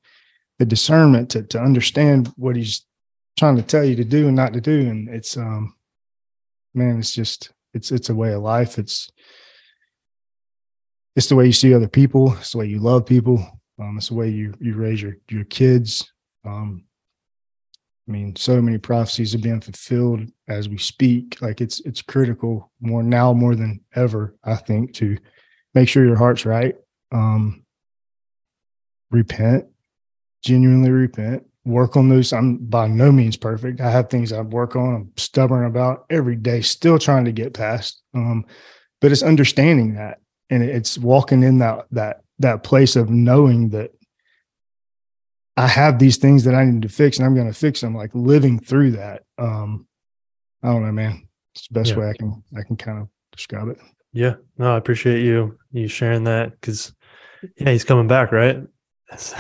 the 0.59 0.67
discernment 0.67 1.31
to 1.31 1.43
to 1.43 1.61
understand 1.61 2.33
what 2.37 2.57
he's 2.57 2.87
trying 3.39 3.57
to 3.57 3.63
tell 3.63 3.85
you 3.85 3.97
to 3.97 4.05
do 4.05 4.27
and 4.29 4.37
not 4.37 4.53
to 4.53 4.61
do 4.61 4.89
and 4.89 5.09
it's 5.09 5.37
um 5.37 5.75
man 6.75 6.99
it's 6.99 7.13
just 7.13 7.53
it's 7.73 7.91
it's 7.91 8.11
a 8.11 8.15
way 8.15 8.33
of 8.33 8.43
life 8.43 8.79
it's 8.79 9.11
it's 11.17 11.29
the 11.29 11.37
way 11.37 11.47
you 11.47 11.53
see 11.53 11.75
other 11.75 11.89
people. 11.89 12.35
It's 12.35 12.53
the 12.53 12.59
way 12.59 12.67
you 12.67 12.81
love 12.81 13.07
people. 13.07 13.47
Um, 13.79 13.97
it's 13.99 14.09
the 14.09 14.15
way 14.15 14.29
you 14.29 14.55
you 14.61 14.75
raise 14.75 15.01
your 15.01 15.17
your 15.29 15.45
kids. 15.45 16.11
Um, 16.45 16.85
I 18.07 18.13
mean, 18.13 18.37
so 18.37 18.61
many 18.61 18.79
prophecies 18.79 19.35
are 19.35 19.39
being 19.39 19.61
fulfilled 19.61 20.29
as 20.47 20.69
we 20.69 20.77
speak. 20.77 21.41
Like 21.41 21.61
it's 21.61 21.81
it's 21.81 22.03
critical 22.03 22.71
more 22.81 23.03
now 23.03 23.33
more 23.33 23.55
than 23.55 23.81
ever, 23.95 24.35
I 24.45 24.57
think, 24.57 24.93
to 24.95 25.17
make 25.75 25.89
sure 25.89 26.05
your 26.05 26.17
heart's 26.17 26.45
right. 26.45 26.77
Um, 27.13 27.65
repent, 29.11 29.67
genuinely 30.43 30.91
repent. 30.91 31.47
Work 31.65 31.97
on 31.97 32.11
those. 32.11 32.33
I'm 32.35 32.59
by 32.59 32.89
no 32.89 33.11
means 33.11 33.39
perfect. 33.39 33.81
I 33.81 33.91
have 33.91 34.11
things 34.11 34.33
I 34.33 34.43
work 34.43 34.77
on. 34.77 34.95
I'm 34.95 35.13
stubborn 35.17 35.65
about 35.65 36.05
every 36.11 36.37
day, 36.37 36.61
still 36.61 36.99
trying 36.99 37.25
to 37.25 37.33
get 37.33 37.55
past. 37.55 38.03
Um, 38.13 38.45
but 39.01 39.13
it's 39.13 39.23
understanding 39.23 39.95
that 39.95 40.21
and 40.51 40.63
it's 40.63 40.99
walking 40.99 41.43
in 41.43 41.59
that 41.59 41.87
that 41.91 42.23
that 42.39 42.63
place 42.63 42.97
of 42.97 43.09
knowing 43.11 43.71
that 43.71 43.93
I 45.57 45.67
have 45.67 45.99
these 45.99 46.17
things 46.17 46.45
that 46.45 46.55
I 46.55 46.65
need 46.65 46.83
to 46.83 46.89
fix 46.89 47.19
and 47.19 47.27
I'm 47.27 47.35
going 47.35 47.47
to 47.47 47.59
fix 47.59 47.81
them 47.81 47.95
like 47.95 48.11
living 48.15 48.59
through 48.59 48.93
that 48.93 49.23
um 49.39 49.87
I 50.63 50.69
don't 50.69 50.85
know 50.85 50.93
man. 50.93 51.29
It's 51.55 51.69
the 51.69 51.75
best 51.75 51.91
yeah. 51.91 51.99
way 51.99 52.11
I 52.11 52.15
can 52.15 52.43
I 52.57 52.63
can 52.63 52.77
kind 52.77 52.99
of 52.99 53.09
describe 53.33 53.69
it. 53.69 53.79
Yeah. 54.13 54.35
No 54.59 54.75
I 54.75 54.79
appreciate 54.79 55.23
you 55.25 55.59
you 55.73 55.89
sharing 55.89 56.25
that 56.25 56.61
cuz 56.61 56.93
yeah 57.57 57.71
he's 57.71 57.85
coming 57.85 58.09
back 58.09 58.33
right? 58.33 58.63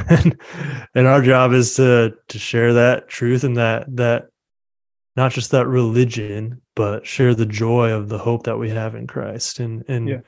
And, 0.08 0.40
and 0.94 1.06
our 1.06 1.20
job 1.20 1.52
is 1.52 1.74
to 1.76 2.14
to 2.28 2.38
share 2.38 2.74
that 2.74 3.08
truth 3.08 3.42
and 3.42 3.56
that 3.56 3.86
that 3.96 4.28
not 5.16 5.32
just 5.32 5.50
that 5.50 5.66
religion 5.66 6.60
but 6.76 7.06
share 7.06 7.34
the 7.34 7.46
joy 7.46 7.90
of 7.90 8.08
the 8.08 8.18
hope 8.18 8.44
that 8.44 8.58
we 8.58 8.70
have 8.70 8.94
in 8.94 9.06
Christ 9.06 9.58
and 9.58 9.84
and 9.88 10.08
yeah 10.08 10.20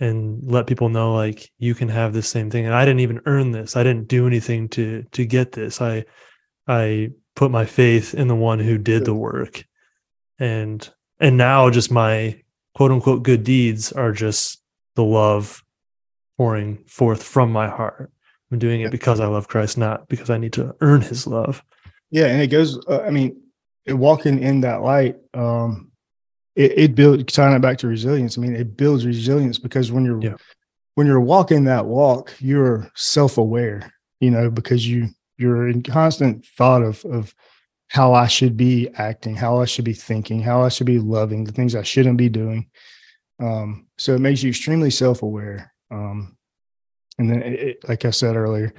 and 0.00 0.40
let 0.50 0.66
people 0.66 0.88
know 0.88 1.14
like 1.14 1.50
you 1.58 1.74
can 1.74 1.88
have 1.88 2.14
the 2.14 2.22
same 2.22 2.50
thing 2.50 2.64
and 2.64 2.74
i 2.74 2.84
didn't 2.84 3.00
even 3.00 3.20
earn 3.26 3.52
this. 3.52 3.76
I 3.76 3.82
didn't 3.82 4.08
do 4.08 4.26
anything 4.26 4.68
to 4.70 5.04
to 5.12 5.24
get 5.24 5.52
this. 5.52 5.80
I 5.80 6.06
i 6.66 7.10
put 7.36 7.50
my 7.50 7.66
faith 7.66 8.14
in 8.14 8.28
the 8.28 8.34
one 8.34 8.58
who 8.58 8.78
did 8.78 9.04
the 9.04 9.14
work. 9.14 9.64
And 10.38 10.88
and 11.20 11.36
now 11.36 11.70
just 11.70 11.90
my 11.90 12.42
quote 12.74 12.90
unquote 12.90 13.22
good 13.22 13.44
deeds 13.44 13.92
are 13.92 14.12
just 14.12 14.62
the 14.96 15.04
love 15.04 15.62
pouring 16.36 16.84
forth 16.86 17.22
from 17.22 17.52
my 17.52 17.68
heart. 17.68 18.10
I'm 18.50 18.58
doing 18.58 18.80
it 18.80 18.90
because 18.90 19.20
i 19.20 19.26
love 19.26 19.46
christ 19.46 19.78
not 19.78 20.08
because 20.08 20.30
i 20.30 20.38
need 20.38 20.54
to 20.54 20.74
earn 20.80 21.02
his 21.02 21.26
love. 21.26 21.62
Yeah 22.10 22.26
and 22.26 22.40
it 22.40 22.48
goes 22.48 22.78
uh, 22.88 23.02
i 23.02 23.10
mean 23.10 23.40
walking 23.86 24.42
in 24.42 24.62
that 24.62 24.82
light 24.82 25.16
um 25.34 25.89
it, 26.56 26.72
it 26.78 26.94
builds 26.94 27.32
tying 27.32 27.54
it 27.54 27.60
back 27.62 27.78
to 27.78 27.86
resilience. 27.88 28.36
I 28.36 28.40
mean, 28.40 28.54
it 28.54 28.76
builds 28.76 29.06
resilience 29.06 29.58
because 29.58 29.92
when 29.92 30.04
you're 30.04 30.22
Yeah. 30.22 30.34
when 30.94 31.06
you're 31.06 31.20
walking 31.20 31.64
that 31.64 31.86
walk, 31.86 32.34
you're 32.40 32.90
self-aware, 32.96 33.92
you 34.20 34.30
know, 34.30 34.50
because 34.50 34.86
you 34.86 35.08
you're 35.38 35.68
in 35.68 35.82
constant 35.82 36.44
thought 36.56 36.82
of 36.82 37.04
of 37.04 37.34
how 37.88 38.12
I 38.12 38.26
should 38.28 38.56
be 38.56 38.88
acting, 38.94 39.34
how 39.34 39.60
I 39.60 39.64
should 39.64 39.84
be 39.84 39.94
thinking, 39.94 40.40
how 40.40 40.62
I 40.62 40.68
should 40.68 40.86
be 40.86 40.98
loving, 41.00 41.42
the 41.44 41.52
things 41.52 41.74
I 41.74 41.82
shouldn't 41.82 42.18
be 42.18 42.28
doing. 42.28 42.68
Um, 43.40 43.88
so 43.98 44.14
it 44.14 44.20
makes 44.20 44.42
you 44.42 44.50
extremely 44.50 44.90
self-aware. 44.90 45.72
Um, 45.90 46.36
and 47.18 47.28
then, 47.30 47.42
it- 47.42 47.88
like 47.88 48.04
I 48.04 48.10
said 48.10 48.36
earlier, 48.36 48.74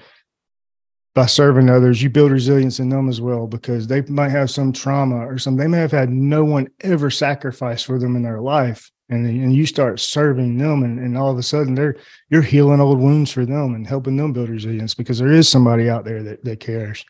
by 1.14 1.26
serving 1.26 1.70
others, 1.70 2.02
you 2.02 2.10
build 2.10 2.32
resilience 2.32 2.80
in 2.80 2.90
them 2.90 3.10
as 3.10 3.20
well 3.20 3.46
because 3.46 3.88
they 3.88 4.02
might 4.04 4.30
have 4.30 4.50
some 4.50 4.72
trauma 4.72 5.28
or 5.28 5.38
some. 5.38 5.58
They 5.58 5.68
may 5.68 5.80
have 5.80 5.92
had 5.92 6.10
no 6.10 6.46
one 6.46 6.70
ever 6.82 7.10
sacrifice 7.10 7.84
for 7.84 8.00
them 8.00 8.16
in 8.16 8.22
their 8.22 8.40
life, 8.40 8.90
and 9.10 9.26
and 9.26 9.54
you 9.54 9.66
start 9.66 10.00
serving 10.00 10.58
them, 10.58 10.84
and, 10.84 11.00
and 11.00 11.18
all 11.18 11.30
of 11.30 11.38
a 11.38 11.44
sudden 11.44 11.76
they're 11.76 11.98
you're 12.30 12.42
healing 12.42 12.80
old 12.80 13.00
wounds 13.00 13.32
for 13.32 13.46
them 13.46 13.76
and 13.76 13.86
helping 13.86 14.16
them 14.16 14.32
build 14.32 14.50
resilience 14.50 14.94
because 14.94 15.20
there 15.20 15.32
is 15.32 15.50
somebody 15.50 15.90
out 15.90 16.06
there 16.06 16.24
that 16.24 16.44
that 16.46 16.60
cares. 16.62 17.04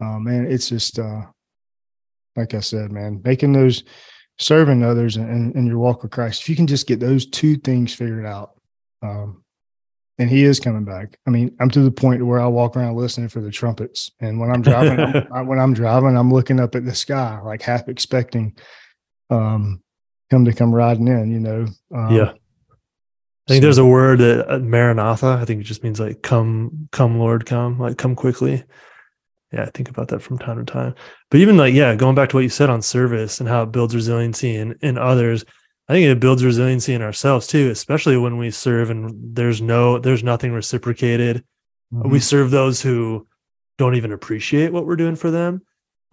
Uh, 0.00 0.18
man, 0.18 0.50
it's 0.50 0.68
just 0.68 0.98
uh, 0.98 1.22
like 2.34 2.54
I 2.54 2.60
said, 2.60 2.90
man, 2.90 3.20
making 3.24 3.52
those 3.52 3.84
serving 4.38 4.84
others 4.84 5.16
and, 5.16 5.54
and, 5.56 5.66
your 5.66 5.78
walk 5.78 6.02
with 6.02 6.12
Christ. 6.12 6.42
If 6.42 6.48
you 6.48 6.54
can 6.54 6.68
just 6.68 6.86
get 6.86 7.00
those 7.00 7.26
two 7.26 7.56
things 7.56 7.92
figured 7.92 8.24
out, 8.24 8.52
um, 9.02 9.42
and 10.18 10.28
he 10.28 10.44
is 10.44 10.58
coming 10.60 10.84
back. 10.84 11.18
I 11.26 11.30
mean, 11.30 11.54
I'm 11.60 11.70
to 11.70 11.80
the 11.80 11.90
point 11.90 12.24
where 12.26 12.40
I 12.40 12.46
walk 12.46 12.76
around 12.76 12.96
listening 12.96 13.28
for 13.28 13.40
the 13.40 13.50
trumpets, 13.50 14.10
and 14.20 14.40
when 14.40 14.50
I'm 14.50 14.62
driving, 14.62 14.98
I'm, 14.98 15.28
I- 15.32 15.42
when 15.42 15.58
I'm 15.58 15.74
driving, 15.74 16.16
I'm 16.16 16.32
looking 16.32 16.60
up 16.60 16.74
at 16.74 16.84
the 16.84 16.94
sky, 16.94 17.40
like 17.40 17.62
half 17.62 17.88
expecting 17.88 18.56
um, 19.30 19.82
him 20.30 20.44
to 20.44 20.52
come 20.52 20.74
riding 20.74 21.08
in. 21.08 21.30
You 21.30 21.40
know, 21.40 21.66
um, 21.94 22.14
yeah. 22.14 22.32
I 22.32 23.52
think 23.52 23.62
there's 23.62 23.78
a 23.78 23.84
word 23.86 24.18
that 24.18 24.50
uh, 24.52 24.58
Maranatha. 24.58 25.38
I 25.40 25.44
think 25.46 25.60
it 25.62 25.64
just 25.64 25.82
means 25.82 25.98
like 25.98 26.20
come, 26.22 26.88
come, 26.92 27.18
Lord, 27.18 27.46
come, 27.46 27.78
like 27.78 27.96
come 27.96 28.14
quickly. 28.14 28.62
Yeah, 29.52 29.62
I 29.62 29.70
think 29.70 29.88
about 29.88 30.08
that 30.08 30.20
from 30.20 30.38
time 30.38 30.58
to 30.62 30.70
time. 30.70 30.94
But 31.30 31.40
even 31.40 31.56
like, 31.56 31.72
yeah, 31.72 31.94
going 31.94 32.14
back 32.14 32.28
to 32.30 32.36
what 32.36 32.42
you 32.42 32.50
said 32.50 32.68
on 32.68 32.82
service 32.82 33.40
and 33.40 33.48
how 33.48 33.62
it 33.62 33.72
builds 33.72 33.94
resiliency 33.94 34.54
in, 34.54 34.76
in 34.82 34.98
others, 34.98 35.46
I 35.88 35.94
think 35.94 36.06
it 36.06 36.20
builds 36.20 36.44
resiliency 36.44 36.92
in 36.94 37.02
ourselves 37.02 37.46
too, 37.46 37.70
especially 37.70 38.16
when 38.18 38.36
we 38.36 38.50
serve 38.50 38.90
and 38.90 39.34
there's 39.34 39.62
no, 39.62 39.98
there's 39.98 40.22
nothing 40.22 40.52
reciprocated. 40.52 41.44
Mhm. 41.92 42.10
We 42.10 42.20
serve 42.20 42.50
those 42.50 42.82
who 42.82 43.26
don't 43.78 43.94
even 43.94 44.12
appreciate 44.12 44.72
what 44.72 44.86
we're 44.86 44.96
doing 44.96 45.16
for 45.16 45.30
them, 45.30 45.62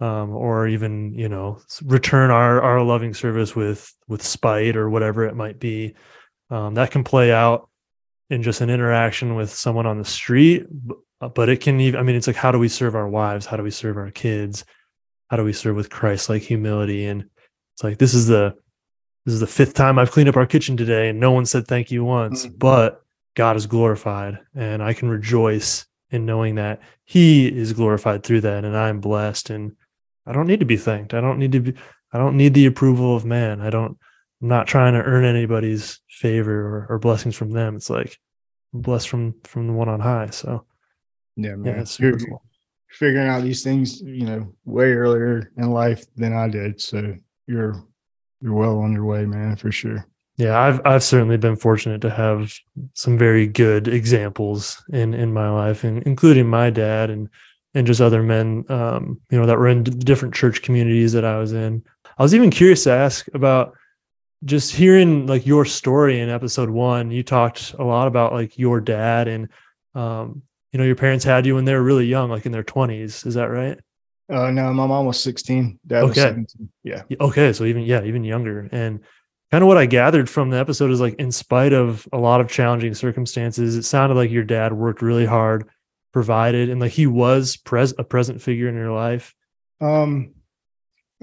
um, 0.00 0.30
or 0.30 0.68
even 0.68 1.12
you 1.14 1.28
know 1.28 1.58
return 1.84 2.30
our 2.30 2.62
our 2.62 2.82
loving 2.82 3.12
service 3.12 3.54
with 3.54 3.92
with 4.08 4.22
spite 4.22 4.76
or 4.76 4.88
whatever 4.88 5.24
it 5.24 5.36
might 5.36 5.58
be. 5.58 5.94
Um, 6.48 6.74
that 6.74 6.92
can 6.92 7.04
play 7.04 7.32
out 7.32 7.68
in 8.30 8.42
just 8.42 8.60
an 8.60 8.70
interaction 8.70 9.34
with 9.34 9.50
someone 9.50 9.86
on 9.86 9.98
the 9.98 10.04
street, 10.04 10.66
uh, 11.20 11.28
but 11.28 11.48
it 11.48 11.60
can 11.60 11.80
even. 11.80 12.00
I 12.00 12.02
mean, 12.02 12.16
it's 12.16 12.26
like 12.26 12.36
how 12.36 12.52
do 12.52 12.58
we 12.58 12.68
serve 12.68 12.94
our 12.94 13.08
wives? 13.08 13.46
How 13.46 13.56
do 13.56 13.62
we 13.62 13.70
serve 13.70 13.96
our 13.96 14.10
kids? 14.10 14.64
How 15.28 15.36
do 15.36 15.44
we 15.44 15.52
serve 15.52 15.76
with 15.76 15.90
Christ-like 15.90 16.42
humility? 16.42 17.06
And 17.06 17.22
it's 17.74 17.84
like 17.84 17.98
this 17.98 18.14
is 18.14 18.28
the 18.28 18.54
this 19.26 19.34
is 19.34 19.40
the 19.40 19.46
fifth 19.46 19.74
time 19.74 19.98
I've 19.98 20.10
cleaned 20.12 20.28
up 20.30 20.36
our 20.36 20.46
kitchen 20.46 20.76
today, 20.76 21.10
and 21.10 21.20
no 21.20 21.32
one 21.32 21.44
said 21.44 21.66
thank 21.66 21.90
you 21.90 22.04
once, 22.04 22.46
Mhm. 22.46 22.58
but 22.58 23.04
God 23.34 23.56
is 23.56 23.66
glorified, 23.66 24.38
and 24.54 24.82
I 24.82 24.94
can 24.94 25.08
rejoice 25.10 25.84
in 26.10 26.24
knowing 26.24 26.54
that 26.54 26.80
He 27.04 27.46
is 27.48 27.72
glorified 27.74 28.22
through 28.22 28.40
that, 28.42 28.64
and 28.64 28.74
I'm 28.76 29.00
blessed. 29.00 29.50
And 29.50 29.72
I 30.24 30.32
don't 30.32 30.46
need 30.46 30.60
to 30.60 30.66
be 30.66 30.76
thanked. 30.78 31.12
I 31.12 31.20
don't 31.20 31.38
need 31.38 31.52
to 31.52 31.60
be. 31.60 31.74
I 32.12 32.18
don't 32.18 32.36
need 32.36 32.54
the 32.54 32.66
approval 32.66 33.14
of 33.14 33.24
man. 33.26 33.60
I 33.60 33.68
don't. 33.68 33.98
I'm 34.40 34.48
not 34.48 34.66
trying 34.66 34.94
to 34.94 35.02
earn 35.02 35.24
anybody's 35.24 36.00
favor 36.08 36.54
or, 36.66 36.86
or 36.88 36.98
blessings 36.98 37.34
from 37.36 37.50
them. 37.50 37.74
It's 37.76 37.90
like 37.90 38.18
I'm 38.72 38.80
blessed 38.80 39.08
from 39.08 39.34
from 39.44 39.66
the 39.66 39.72
one 39.72 39.88
on 39.88 40.00
high. 40.00 40.28
So 40.30 40.64
yeah, 41.36 41.50
yeah, 41.50 41.56
man, 41.56 41.78
it's 41.80 41.98
you're 41.98 42.18
super 42.18 42.30
cool. 42.30 42.42
figuring 42.88 43.28
out 43.28 43.42
these 43.42 43.62
things, 43.64 44.00
you 44.00 44.24
know, 44.24 44.54
way 44.64 44.92
earlier 44.92 45.50
in 45.56 45.70
life 45.70 46.06
than 46.16 46.32
I 46.32 46.48
did. 46.48 46.80
So 46.80 47.16
you're 47.46 47.82
you're 48.40 48.54
well 48.54 48.78
on 48.78 48.92
your 48.92 49.04
way, 49.04 49.26
man, 49.26 49.56
for 49.56 49.72
sure. 49.72 50.06
Yeah, 50.36 50.58
I've 50.58 50.80
I've 50.84 51.02
certainly 51.02 51.38
been 51.38 51.56
fortunate 51.56 52.02
to 52.02 52.10
have 52.10 52.52
some 52.92 53.16
very 53.16 53.46
good 53.46 53.88
examples 53.88 54.82
in 54.90 55.14
in 55.14 55.32
my 55.32 55.48
life, 55.48 55.82
and 55.82 56.02
including 56.02 56.46
my 56.46 56.68
dad 56.68 57.08
and 57.08 57.28
and 57.74 57.86
just 57.86 58.00
other 58.00 58.22
men, 58.22 58.64
um, 58.68 59.20
you 59.30 59.38
know, 59.38 59.46
that 59.46 59.58
were 59.58 59.68
in 59.68 59.84
different 59.84 60.34
church 60.34 60.62
communities 60.62 61.12
that 61.12 61.24
I 61.24 61.38
was 61.38 61.52
in. 61.52 61.82
I 62.18 62.22
was 62.22 62.34
even 62.34 62.50
curious 62.50 62.84
to 62.84 62.90
ask 62.92 63.26
about 63.34 63.76
just 64.44 64.74
hearing 64.74 65.26
like 65.26 65.46
your 65.46 65.64
story 65.64 66.20
in 66.20 66.28
episode 66.28 66.70
one. 66.70 67.10
You 67.10 67.22
talked 67.22 67.74
a 67.78 67.84
lot 67.84 68.08
about 68.08 68.32
like 68.32 68.58
your 68.58 68.80
dad 68.80 69.28
and 69.28 69.48
um, 69.94 70.42
you 70.70 70.78
know 70.78 70.84
your 70.84 70.96
parents 70.96 71.24
had 71.24 71.46
you 71.46 71.54
when 71.54 71.64
they 71.64 71.74
were 71.74 71.82
really 71.82 72.06
young, 72.06 72.28
like 72.28 72.44
in 72.44 72.52
their 72.52 72.62
twenties. 72.62 73.24
Is 73.24 73.34
that 73.34 73.48
right? 73.48 73.80
Uh, 74.28 74.50
no, 74.50 74.72
my 74.72 74.86
mom 74.86 75.06
was 75.06 75.22
16. 75.22 75.78
Dad 75.86 76.02
was 76.02 76.10
Okay. 76.12 76.20
17. 76.22 76.68
Yeah. 76.82 77.02
Okay, 77.20 77.52
so 77.52 77.64
even 77.64 77.82
yeah, 77.82 78.02
even 78.02 78.24
younger. 78.24 78.68
And 78.72 79.00
kind 79.52 79.62
of 79.62 79.68
what 79.68 79.78
I 79.78 79.86
gathered 79.86 80.28
from 80.28 80.50
the 80.50 80.58
episode 80.58 80.90
is 80.90 81.00
like 81.00 81.14
in 81.14 81.30
spite 81.30 81.72
of 81.72 82.08
a 82.12 82.18
lot 82.18 82.40
of 82.40 82.48
challenging 82.48 82.94
circumstances, 82.94 83.76
it 83.76 83.84
sounded 83.84 84.16
like 84.16 84.30
your 84.30 84.44
dad 84.44 84.72
worked 84.72 85.02
really 85.02 85.26
hard, 85.26 85.68
provided, 86.12 86.70
and 86.70 86.80
like 86.80 86.92
he 86.92 87.06
was 87.06 87.56
pres 87.56 87.94
a 87.98 88.04
present 88.04 88.42
figure 88.42 88.68
in 88.68 88.74
your 88.74 88.92
life. 88.92 89.34
Um, 89.80 90.34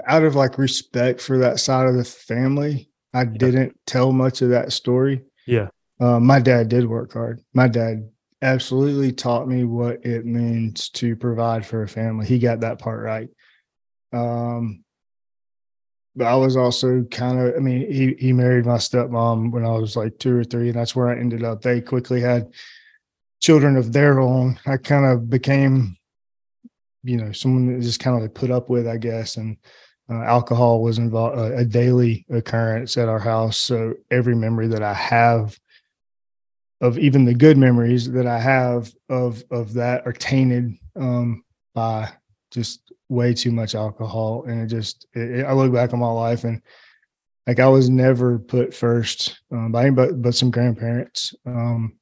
out 0.05 0.23
of 0.23 0.35
like 0.35 0.57
respect 0.57 1.19
for 1.21 1.39
that 1.39 1.59
side 1.59 1.87
of 1.87 1.95
the 1.95 2.05
family, 2.05 2.89
I 3.13 3.25
didn't 3.25 3.77
tell 3.85 4.11
much 4.11 4.41
of 4.41 4.49
that 4.49 4.71
story. 4.71 5.23
Yeah. 5.45 5.67
Uh, 5.99 6.19
my 6.19 6.39
dad 6.39 6.69
did 6.69 6.87
work 6.87 7.13
hard. 7.13 7.41
My 7.53 7.67
dad 7.67 8.09
absolutely 8.43 9.11
taught 9.11 9.47
me 9.47 9.63
what 9.63 10.05
it 10.05 10.25
means 10.25 10.89
to 10.89 11.15
provide 11.15 11.65
for 11.65 11.83
a 11.83 11.87
family. 11.87 12.25
He 12.27 12.37
got 12.37 12.59
that 12.59 12.77
part 12.77 13.01
right. 13.01 13.29
Um, 14.11 14.83
but 16.15 16.27
I 16.27 16.35
was 16.35 16.55
also 16.55 17.03
kind 17.03 17.39
of, 17.39 17.55
I 17.55 17.59
mean, 17.59 17.91
he 17.91 18.13
he 18.19 18.33
married 18.33 18.65
my 18.67 18.77
stepmom 18.77 19.51
when 19.51 19.65
I 19.65 19.71
was 19.71 19.95
like 19.95 20.19
two 20.19 20.37
or 20.37 20.43
three, 20.43 20.69
and 20.69 20.77
that's 20.77 20.95
where 20.95 21.09
I 21.09 21.17
ended 21.17 21.43
up. 21.43 21.61
They 21.61 21.81
quickly 21.81 22.21
had 22.21 22.51
children 23.39 23.77
of 23.77 23.91
their 23.91 24.19
own. 24.19 24.59
I 24.67 24.77
kind 24.77 25.05
of 25.05 25.29
became, 25.29 25.97
you 27.03 27.17
know, 27.17 27.31
someone 27.31 27.73
that 27.73 27.81
just 27.81 27.99
kind 27.99 28.15
of 28.15 28.21
like 28.21 28.35
put 28.35 28.51
up 28.51 28.69
with, 28.69 28.87
I 28.87 28.97
guess, 28.97 29.37
and 29.37 29.57
uh, 30.07 30.21
alcohol 30.21 30.83
was 30.83 30.99
involved 30.99 31.39
uh, 31.39 31.55
a 31.55 31.65
daily 31.65 32.25
occurrence 32.29 32.95
at 32.97 33.09
our 33.09 33.19
house. 33.19 33.57
So 33.57 33.95
every 34.11 34.35
memory 34.35 34.67
that 34.67 34.83
I 34.83 34.93
have 34.93 35.57
of 36.83 36.99
even 36.99 37.23
the 37.23 37.33
good 37.33 37.57
memories 37.57 38.11
that 38.11 38.27
I 38.27 38.39
have 38.39 38.91
of 39.09 39.41
of 39.49 39.73
that 39.75 40.05
are 40.05 40.11
tainted 40.13 40.75
um, 40.97 41.43
by 41.73 42.11
just 42.51 42.91
way 43.09 43.33
too 43.33 43.51
much 43.51 43.73
alcohol, 43.73 44.43
and 44.47 44.61
it 44.61 44.67
just 44.67 45.07
it, 45.15 45.39
it- 45.39 45.45
I 45.45 45.53
look 45.53 45.73
back 45.73 45.93
on 45.93 45.99
my 45.99 46.11
life 46.11 46.43
and 46.43 46.61
like 47.47 47.59
I 47.59 47.67
was 47.67 47.89
never 47.89 48.37
put 48.37 48.73
first 48.73 49.39
um, 49.51 49.71
by 49.71 49.83
anybody 49.85 50.13
but 50.13 50.35
some 50.35 50.51
grandparents. 50.51 51.33
Um, 51.45 51.93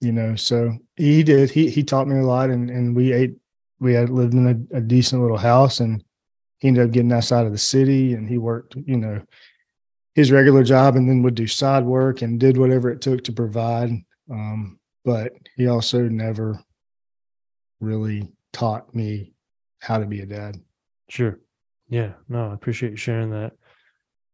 you 0.00 0.12
know, 0.12 0.34
so 0.36 0.76
he 0.96 1.22
did. 1.22 1.50
He 1.50 1.68
he 1.68 1.82
taught 1.84 2.08
me 2.08 2.18
a 2.18 2.24
lot, 2.24 2.48
and 2.50 2.70
and 2.70 2.96
we 2.96 3.12
ate. 3.12 3.36
We 3.78 3.94
had 3.94 4.10
lived 4.10 4.34
in 4.34 4.68
a, 4.72 4.76
a 4.78 4.80
decent 4.80 5.20
little 5.22 5.38
house, 5.38 5.80
and 5.80 6.02
he 6.58 6.68
ended 6.68 6.84
up 6.86 6.92
getting 6.92 7.12
outside 7.12 7.46
of 7.46 7.52
the 7.52 7.58
city, 7.58 8.14
and 8.14 8.26
he 8.28 8.38
worked. 8.38 8.74
You 8.76 8.96
know, 8.96 9.22
his 10.14 10.32
regular 10.32 10.62
job, 10.64 10.96
and 10.96 11.06
then 11.08 11.22
would 11.22 11.34
do 11.34 11.46
side 11.46 11.84
work 11.84 12.22
and 12.22 12.40
did 12.40 12.56
whatever 12.56 12.90
it 12.90 13.02
took 13.02 13.22
to 13.24 13.32
provide. 13.32 13.90
Um, 14.30 14.78
but 15.04 15.32
he 15.56 15.66
also 15.66 16.02
never 16.02 16.62
really 17.80 18.28
taught 18.52 18.94
me 18.94 19.32
how 19.80 19.98
to 19.98 20.06
be 20.06 20.20
a 20.20 20.26
dad. 20.26 20.60
Sure. 21.08 21.38
Yeah. 21.88 22.12
No, 22.28 22.50
I 22.50 22.54
appreciate 22.54 22.90
you 22.90 22.96
sharing 22.96 23.30
that. 23.30 23.52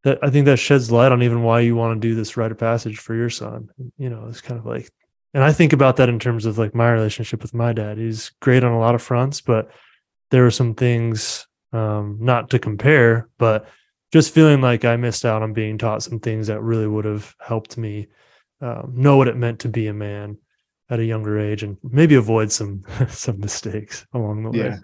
That 0.04 0.18
I 0.22 0.30
think 0.30 0.46
that 0.46 0.58
sheds 0.58 0.90
light 0.90 1.12
on 1.12 1.22
even 1.22 1.42
why 1.42 1.60
you 1.60 1.74
want 1.74 2.00
to 2.00 2.08
do 2.08 2.14
this 2.14 2.36
rite 2.36 2.52
of 2.52 2.58
passage 2.58 2.98
for 2.98 3.14
your 3.14 3.30
son. 3.30 3.70
You 3.96 4.10
know, 4.10 4.26
it's 4.28 4.40
kind 4.40 4.58
of 4.58 4.66
like, 4.66 4.90
and 5.34 5.42
I 5.42 5.52
think 5.52 5.72
about 5.72 5.96
that 5.96 6.08
in 6.08 6.18
terms 6.18 6.46
of 6.46 6.58
like 6.58 6.74
my 6.74 6.90
relationship 6.90 7.42
with 7.42 7.54
my 7.54 7.72
dad. 7.72 7.98
He's 7.98 8.30
great 8.40 8.64
on 8.64 8.72
a 8.72 8.78
lot 8.78 8.94
of 8.94 9.02
fronts, 9.02 9.40
but 9.40 9.70
there 10.30 10.42
were 10.42 10.50
some 10.50 10.74
things, 10.74 11.46
um, 11.72 12.18
not 12.20 12.50
to 12.50 12.58
compare, 12.58 13.28
but 13.38 13.68
just 14.12 14.32
feeling 14.32 14.60
like 14.60 14.84
I 14.84 14.96
missed 14.96 15.24
out 15.24 15.42
on 15.42 15.52
being 15.52 15.78
taught 15.78 16.02
some 16.02 16.20
things 16.20 16.46
that 16.46 16.60
really 16.60 16.86
would 16.86 17.04
have 17.04 17.34
helped 17.40 17.76
me 17.76 18.08
um, 18.60 18.92
know 18.94 19.16
what 19.16 19.28
it 19.28 19.36
meant 19.36 19.60
to 19.60 19.68
be 19.68 19.86
a 19.88 19.92
man 19.94 20.38
at 20.88 21.00
a 21.00 21.04
younger 21.04 21.38
age 21.38 21.62
and 21.62 21.76
maybe 21.82 22.14
avoid 22.14 22.50
some 22.52 22.84
some 23.08 23.40
mistakes 23.40 24.06
along 24.14 24.42
the 24.44 24.50
way. 24.50 24.58
Yeah. 24.58 24.78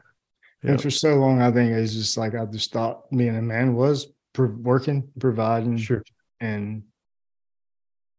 And 0.65 0.81
for 0.81 0.91
so 0.91 1.15
long, 1.17 1.41
I 1.43 1.51
think 1.51 1.73
it's 1.73 1.93
just 1.95 2.17
like 2.17 2.35
I 2.35 2.45
just 2.47 2.73
thought 2.73 3.11
being 3.11 3.37
a 3.37 3.43
man 3.43 3.75
was 3.75 4.07
pro- 4.33 4.47
working, 4.47 5.09
providing, 5.19 5.77
Sure. 5.77 6.05
and 6.41 6.85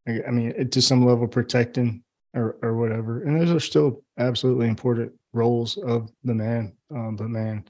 I 0.08 0.22
I 0.28 0.32
mean, 0.32 0.54
it- 0.58 0.72
to 0.74 0.82
some 0.82 1.06
level, 1.06 1.28
protecting 1.28 2.04
or 2.34 2.58
or 2.62 2.76
whatever. 2.76 3.24
And 3.24 3.40
those 3.40 3.52
are 3.52 3.60
still 3.60 4.04
absolutely 4.18 4.68
important 4.68 5.14
roles 5.32 5.78
of 5.78 6.12
the 6.24 6.34
man. 6.36 6.74
Um, 6.92 7.16
but 7.16 7.30
man, 7.30 7.64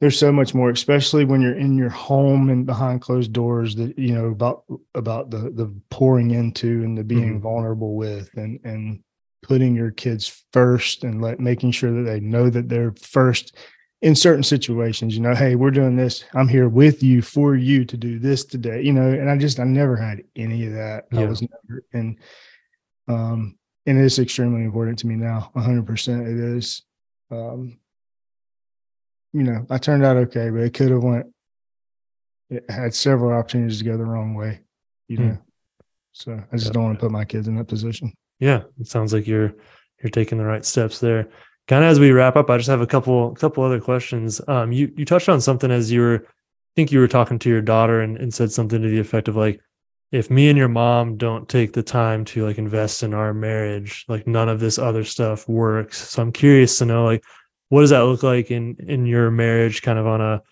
there's 0.00 0.18
so 0.18 0.30
much 0.30 0.54
more, 0.54 0.70
especially 0.70 1.24
when 1.24 1.40
you're 1.40 1.58
in 1.58 1.76
your 1.76 1.90
home 1.90 2.50
and 2.50 2.64
behind 2.64 3.00
closed 3.00 3.32
doors 3.32 3.74
that, 3.76 3.98
you 3.98 4.14
know, 4.14 4.26
about, 4.26 4.62
about 4.94 5.30
the, 5.30 5.50
the 5.50 5.74
pouring 5.90 6.30
into 6.30 6.84
and 6.84 6.96
the 6.96 7.02
being 7.04 7.38
Mhm. 7.38 7.42
vulnerable 7.42 7.96
with 7.96 8.30
and, 8.36 8.60
and 8.64 9.02
putting 9.42 9.74
your 9.74 9.90
kids 9.90 10.44
first 10.52 11.02
and 11.04 11.20
let, 11.20 11.40
making 11.40 11.72
sure 11.72 11.92
that 11.92 12.08
they 12.08 12.20
know 12.20 12.48
that 12.48 12.68
they're 12.68 12.94
first 13.00 13.56
in 14.00 14.14
certain 14.14 14.44
situations, 14.44 15.16
you 15.16 15.20
know, 15.22 15.34
hey, 15.34 15.56
we're 15.56 15.72
doing 15.72 15.96
this. 15.96 16.24
I'm 16.32 16.46
here 16.46 16.68
with 16.68 17.02
you 17.02 17.20
for 17.20 17.56
you 17.56 17.84
to 17.84 17.96
do 17.96 18.20
this 18.20 18.44
today, 18.44 18.80
you 18.80 18.92
know, 18.92 19.08
and 19.08 19.28
I 19.28 19.36
just, 19.36 19.58
I 19.58 19.64
never 19.64 19.96
had 19.96 20.22
any 20.36 20.66
of 20.66 20.74
that. 20.74 21.06
I 21.12 21.24
was 21.24 21.42
never, 21.42 21.82
and, 21.92 22.16
um, 23.08 23.58
and 23.86 23.98
it's 23.98 24.20
extremely 24.20 24.62
important 24.62 25.00
to 25.00 25.08
me 25.08 25.16
now. 25.16 25.50
hundred 25.56 25.86
percent 25.86 26.28
it 26.28 26.38
is. 26.38 26.82
Um, 27.32 27.78
you 29.32 29.42
know, 29.42 29.66
I 29.70 29.78
turned 29.78 30.04
out 30.04 30.16
okay, 30.16 30.50
but 30.50 30.60
it 30.62 30.74
could 30.74 30.90
have 30.90 31.02
went, 31.02 31.26
it 32.50 32.64
had 32.70 32.94
several 32.94 33.32
opportunities 33.38 33.78
to 33.78 33.84
go 33.84 33.96
the 33.96 34.04
wrong 34.04 34.34
way, 34.34 34.60
you 35.08 35.16
Hmm. 35.18 35.28
know? 35.28 35.38
So 36.12 36.42
I 36.52 36.56
just 36.56 36.72
don't 36.72 36.82
want 36.82 36.98
to 36.98 37.04
put 37.04 37.12
my 37.12 37.24
kids 37.24 37.46
in 37.46 37.56
that 37.56 37.68
position. 37.68 38.12
Yeah, 38.40 38.62
it 38.80 38.88
sounds 38.88 39.12
like 39.12 39.26
you're 39.26 39.54
you're 40.02 40.10
taking 40.10 40.38
the 40.38 40.44
right 40.44 40.64
steps 40.64 40.98
there. 41.00 41.28
Kind 41.68 41.84
of 41.84 41.90
as 41.90 42.00
we 42.00 42.10
wrap 42.12 42.36
up, 42.36 42.50
I 42.50 42.56
just 42.56 42.68
have 42.68 42.80
a 42.80 42.86
couple 42.86 43.34
couple 43.34 43.62
other 43.62 43.80
questions. 43.80 44.40
Um, 44.48 44.72
you 44.72 44.92
you 44.96 45.04
touched 45.04 45.28
on 45.28 45.40
something 45.40 45.70
as 45.70 45.92
you 45.92 46.00
were, 46.00 46.24
I 46.24 46.72
think 46.74 46.90
you 46.90 46.98
were 46.98 47.08
talking 47.08 47.38
to 47.40 47.48
your 47.48 47.60
daughter 47.60 48.00
and, 48.00 48.16
and 48.16 48.32
said 48.32 48.50
something 48.50 48.80
to 48.82 48.88
the 48.88 48.98
effect 48.98 49.28
of 49.28 49.36
like, 49.36 49.60
if 50.10 50.30
me 50.30 50.48
and 50.48 50.58
your 50.58 50.68
mom 50.68 51.18
don't 51.18 51.48
take 51.48 51.72
the 51.72 51.82
time 51.82 52.24
to 52.26 52.46
like 52.46 52.58
invest 52.58 53.02
in 53.02 53.12
our 53.14 53.34
marriage, 53.34 54.04
like 54.08 54.26
none 54.26 54.48
of 54.48 54.58
this 54.58 54.78
other 54.78 55.04
stuff 55.04 55.48
works. 55.48 55.98
So 56.10 56.22
I'm 56.22 56.32
curious 56.32 56.78
to 56.78 56.86
know 56.86 57.04
like, 57.04 57.22
what 57.68 57.82
does 57.82 57.90
that 57.90 58.00
look 58.04 58.22
like 58.22 58.50
in 58.50 58.76
in 58.80 59.06
your 59.06 59.30
marriage, 59.30 59.82
kind 59.82 59.98
of 59.98 60.06
on 60.06 60.20
a 60.20 60.42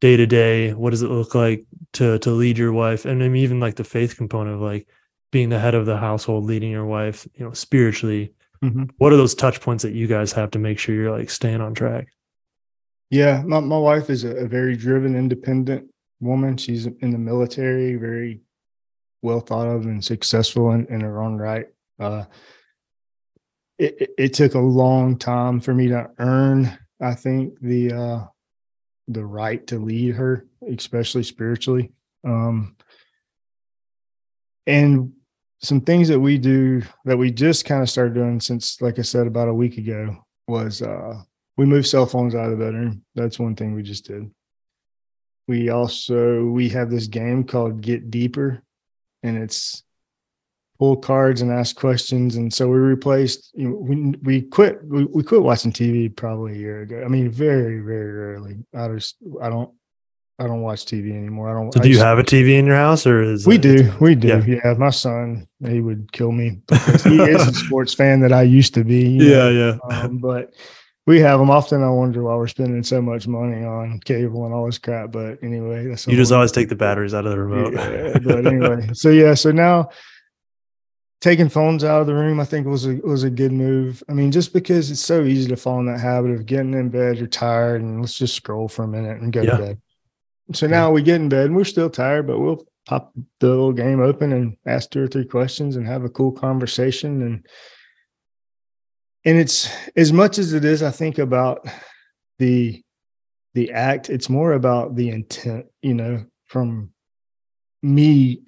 day 0.00 0.16
to 0.16 0.26
day? 0.26 0.72
What 0.72 0.90
does 0.90 1.02
it 1.02 1.10
look 1.10 1.34
like 1.34 1.64
to 1.94 2.18
to 2.20 2.30
lead 2.30 2.58
your 2.58 2.72
wife, 2.72 3.04
and 3.04 3.20
then 3.20 3.34
even 3.36 3.60
like 3.60 3.76
the 3.76 3.84
faith 3.84 4.16
component 4.16 4.56
of 4.56 4.62
like 4.62 4.86
being 5.30 5.48
the 5.48 5.58
head 5.58 5.74
of 5.74 5.86
the 5.86 5.96
household, 5.96 6.44
leading 6.44 6.70
your 6.70 6.86
wife, 6.86 7.26
you 7.34 7.44
know, 7.44 7.52
spiritually. 7.52 8.32
Mhm. 8.62 8.90
What 8.98 9.12
are 9.12 9.16
those 9.16 9.34
touch 9.34 9.60
points 9.60 9.82
that 9.84 9.94
you 9.94 10.06
guys 10.06 10.32
have 10.32 10.50
to 10.52 10.58
make 10.58 10.78
sure 10.78 10.94
you're 10.94 11.16
like 11.16 11.30
staying 11.30 11.60
on 11.60 11.74
track? 11.74 12.08
Yeah, 13.08 13.42
my, 13.46 13.60
my 13.60 13.78
wife 13.78 14.10
is 14.10 14.24
a, 14.24 14.36
a 14.36 14.46
very 14.46 14.76
driven, 14.76 15.16
independent 15.16 15.88
woman. 16.20 16.56
She's 16.56 16.86
in 16.86 17.10
the 17.10 17.18
military, 17.18 17.96
very 17.96 18.40
well 19.22 19.40
thought 19.40 19.66
of 19.66 19.84
and 19.84 20.04
successful 20.04 20.72
in, 20.72 20.86
in 20.86 21.00
her 21.00 21.22
own 21.22 21.36
right. 21.36 21.66
Uh, 21.98 22.24
it, 23.80 24.10
it, 24.18 24.34
took 24.34 24.54
a 24.54 24.60
long 24.60 25.16
time 25.16 25.58
for 25.58 25.72
me 25.72 25.88
to 25.88 26.10
earn, 26.18 26.78
I 27.00 27.14
think, 27.14 27.58
the 27.60 27.92
uh, 27.92 28.26
the 29.08 29.24
right 29.24 29.66
to 29.68 29.78
lead 29.78 30.16
her, 30.16 30.46
especially 30.68 31.22
spiritually. 31.22 31.92
Um, 32.22 32.76
and 34.66 35.14
some 35.62 35.80
things 35.80 36.08
that 36.08 36.20
we 36.20 36.36
do 36.36 36.82
that 37.06 37.16
we 37.16 37.30
just 37.30 37.64
kind 37.64 37.82
of 37.82 37.88
started 37.88 38.14
doing 38.14 38.40
since, 38.40 38.82
like 38.82 38.98
I 38.98 39.02
said, 39.02 39.26
about 39.26 39.48
a 39.48 39.54
week 39.54 39.78
ago 39.78 40.26
was 40.46 40.82
uh, 40.82 41.22
we 41.56 41.64
moved 41.64 41.86
cell 41.86 42.06
phones 42.06 42.34
out 42.34 42.52
of 42.52 42.58
the 42.58 42.64
bedroom. 42.64 43.02
That's 43.14 43.38
one 43.38 43.56
thing 43.56 43.74
we 43.74 43.82
just 43.82 44.04
did. 44.04 44.30
We 45.48 45.70
also 45.70 46.44
we 46.44 46.68
have 46.68 46.90
this 46.90 47.06
game 47.06 47.44
called 47.44 47.80
Get 47.80 48.10
Deeper, 48.10 48.62
and 49.22 49.38
it's 49.38 49.82
pull 50.80 50.96
cards 50.96 51.42
and 51.42 51.52
ask 51.52 51.76
questions. 51.76 52.36
And 52.36 52.52
so 52.52 52.66
we 52.66 52.78
replaced. 52.78 53.52
You 53.54 53.68
know, 53.68 53.76
we 53.76 53.96
we 54.22 54.42
quit 54.42 54.82
we, 54.84 55.04
we 55.04 55.22
quit 55.22 55.42
watching 55.42 55.72
TV 55.72 56.14
probably 56.14 56.54
a 56.54 56.58
year 56.58 56.80
ago. 56.82 57.02
I 57.04 57.08
mean, 57.08 57.30
very 57.30 57.80
very 57.80 58.10
rarely. 58.12 58.56
I 58.74 58.88
just 58.88 59.16
I 59.42 59.50
don't 59.50 59.70
I 60.38 60.44
don't 60.46 60.62
watch 60.62 60.86
TV 60.86 61.10
anymore. 61.14 61.50
I 61.50 61.52
don't. 61.52 61.72
So 61.74 61.80
do 61.80 61.88
you 61.88 61.96
just- 61.96 62.04
have 62.04 62.18
a 62.18 62.22
TV 62.24 62.58
in 62.58 62.64
your 62.66 62.76
house 62.76 63.06
or 63.06 63.22
is 63.22 63.46
we 63.46 63.56
it- 63.56 63.62
do, 63.62 63.92
we 64.00 64.14
do. 64.14 64.28
Yeah. 64.28 64.58
Yeah. 64.64 64.74
my 64.78 64.88
son, 64.88 65.46
he 65.68 65.80
would 65.82 66.10
kill 66.12 66.32
me 66.32 66.62
because 66.66 67.04
he 67.04 67.20
is 67.20 67.46
a 67.46 67.52
sports 67.52 67.92
fan 67.92 68.20
that 68.20 68.32
I 68.32 68.42
used 68.42 68.72
to 68.74 68.82
be. 68.82 69.02
you 69.06 69.18
know. 69.30 69.50
Yeah, 69.50 69.76
yeah. 69.90 69.98
Um, 70.00 70.16
but 70.16 70.54
we 71.06 71.20
have 71.20 71.40
them. 71.40 71.50
Often 71.50 71.82
I 71.82 71.90
wonder 71.90 72.22
why 72.22 72.36
we're 72.36 72.46
spending 72.46 72.82
so 72.84 73.02
much 73.02 73.26
money 73.28 73.64
on 73.64 74.00
cable 74.06 74.46
and 74.46 74.54
all 74.54 74.64
this 74.64 74.78
crap. 74.78 75.12
But 75.12 75.42
anyway, 75.42 75.88
that's 75.88 76.06
you 76.06 76.16
just 76.16 76.32
always 76.32 76.52
take 76.52 76.70
the 76.70 76.74
batteries 76.74 77.12
out 77.12 77.26
of 77.26 77.32
the 77.32 77.38
remote. 77.38 77.74
Yeah, 77.74 78.18
but 78.24 78.46
anyway, 78.46 78.88
so 78.94 79.10
yeah, 79.10 79.34
so 79.34 79.50
now 79.50 79.90
taking 81.20 81.48
phones 81.48 81.84
out 81.84 82.00
of 82.00 82.06
the 82.06 82.14
room, 82.14 82.40
I 82.40 82.44
think 82.44 82.66
was 82.66 82.86
a 82.86 82.94
was 83.04 83.24
a 83.24 83.30
good 83.30 83.52
move. 83.52 84.02
I 84.08 84.12
mean, 84.12 84.30
just 84.32 84.52
because 84.52 84.90
it's 84.90 85.00
so 85.00 85.22
easy 85.22 85.48
to 85.48 85.56
fall 85.56 85.80
in 85.80 85.86
that 85.86 86.00
habit 86.00 86.30
of 86.32 86.46
getting 86.46 86.74
in 86.74 86.88
bed, 86.88 87.18
you're 87.18 87.26
tired, 87.26 87.82
and 87.82 88.00
let's 88.00 88.16
just 88.18 88.34
scroll 88.34 88.68
for 88.68 88.84
a 88.84 88.88
minute 88.88 89.20
and 89.20 89.32
go 89.32 89.42
Yeah. 89.42 89.56
to 89.56 89.62
bed. 89.62 89.80
So 90.52 90.66
now 90.66 90.90
we 90.90 91.02
get 91.02 91.20
in 91.20 91.28
bed 91.28 91.46
and 91.46 91.56
we're 91.56 91.64
still 91.64 91.90
tired, 91.90 92.26
but 92.26 92.40
we'll 92.40 92.66
pop 92.86 93.12
the 93.38 93.48
little 93.48 93.72
game 93.72 94.00
open 94.00 94.32
and 94.32 94.56
ask 94.66 94.90
two 94.90 95.02
or 95.02 95.06
three 95.06 95.24
questions 95.26 95.76
and 95.76 95.86
have 95.86 96.02
a 96.04 96.08
cool 96.08 96.32
conversation 96.32 97.22
and 97.22 97.46
and 99.26 99.38
it's 99.38 99.70
as 99.96 100.12
much 100.14 100.38
as 100.38 100.54
it 100.54 100.64
is 100.64 100.82
i 100.82 100.90
think 100.90 101.18
about 101.18 101.68
the 102.38 102.82
the 103.52 103.70
act 103.70 104.08
it's 104.08 104.30
more 104.30 104.54
about 104.54 104.96
the 104.96 105.10
intent 105.10 105.66
you 105.82 105.92
know 105.92 106.24
from 106.46 106.90
me 107.82 108.42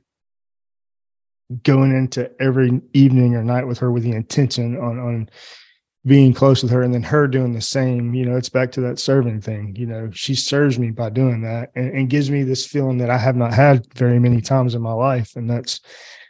going 1.62 1.94
into 1.94 2.30
every 2.40 2.80
evening 2.92 3.34
or 3.34 3.44
night 3.44 3.66
with 3.66 3.78
her 3.78 3.90
with 3.90 4.03
the 4.03 4.12
intention 4.12 4.76
on 4.76 4.98
on 4.98 5.28
being 6.05 6.34
close 6.34 6.62
with 6.62 6.72
her 6.72 6.82
and 6.82 6.92
then 6.92 7.03
her 7.03 7.28
doing 7.28 7.53
the 7.53 7.61
same 7.61 8.12
you 8.12 8.26
know 8.26 8.36
it's 8.36 8.48
back 8.48 8.72
to 8.72 8.80
that 8.80 8.98
serving 8.98 9.40
thing 9.40 9.72
you 9.76 9.86
know 9.86 10.11
she 10.11 10.34
serves 10.34 10.76
me 10.76 10.90
by 10.90 11.09
doing 11.09 11.42
that 11.42 11.70
and, 11.76 11.92
and 11.92 12.11
gives 12.11 12.28
me 12.28 12.42
this 12.42 12.66
feeling 12.66 12.98
that 12.98 13.09
i 13.09 13.16
have 13.16 13.36
not 13.36 13.55
had 13.55 13.86
very 13.94 14.18
many 14.18 14.40
times 14.40 14.74
in 14.74 14.82
my 14.82 14.92
life. 14.92 15.36
And 15.36 15.48
that's 15.48 15.80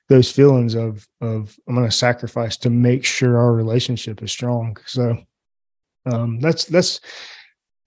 those 0.08 0.30
feelings 0.30 0.74
of 0.74 1.06
of 1.20 1.56
i'm 1.66 1.74
going 1.74 1.88
to 1.88 1.94
sacrifice 1.94 2.56
to 2.58 2.70
make 2.70 3.04
sure 3.04 3.38
our 3.38 3.52
relationship 3.52 4.22
is 4.22 4.32
strong. 4.32 4.76
So 4.86 5.18
um 6.06 6.40
that's 6.40 6.64
that's 6.66 7.00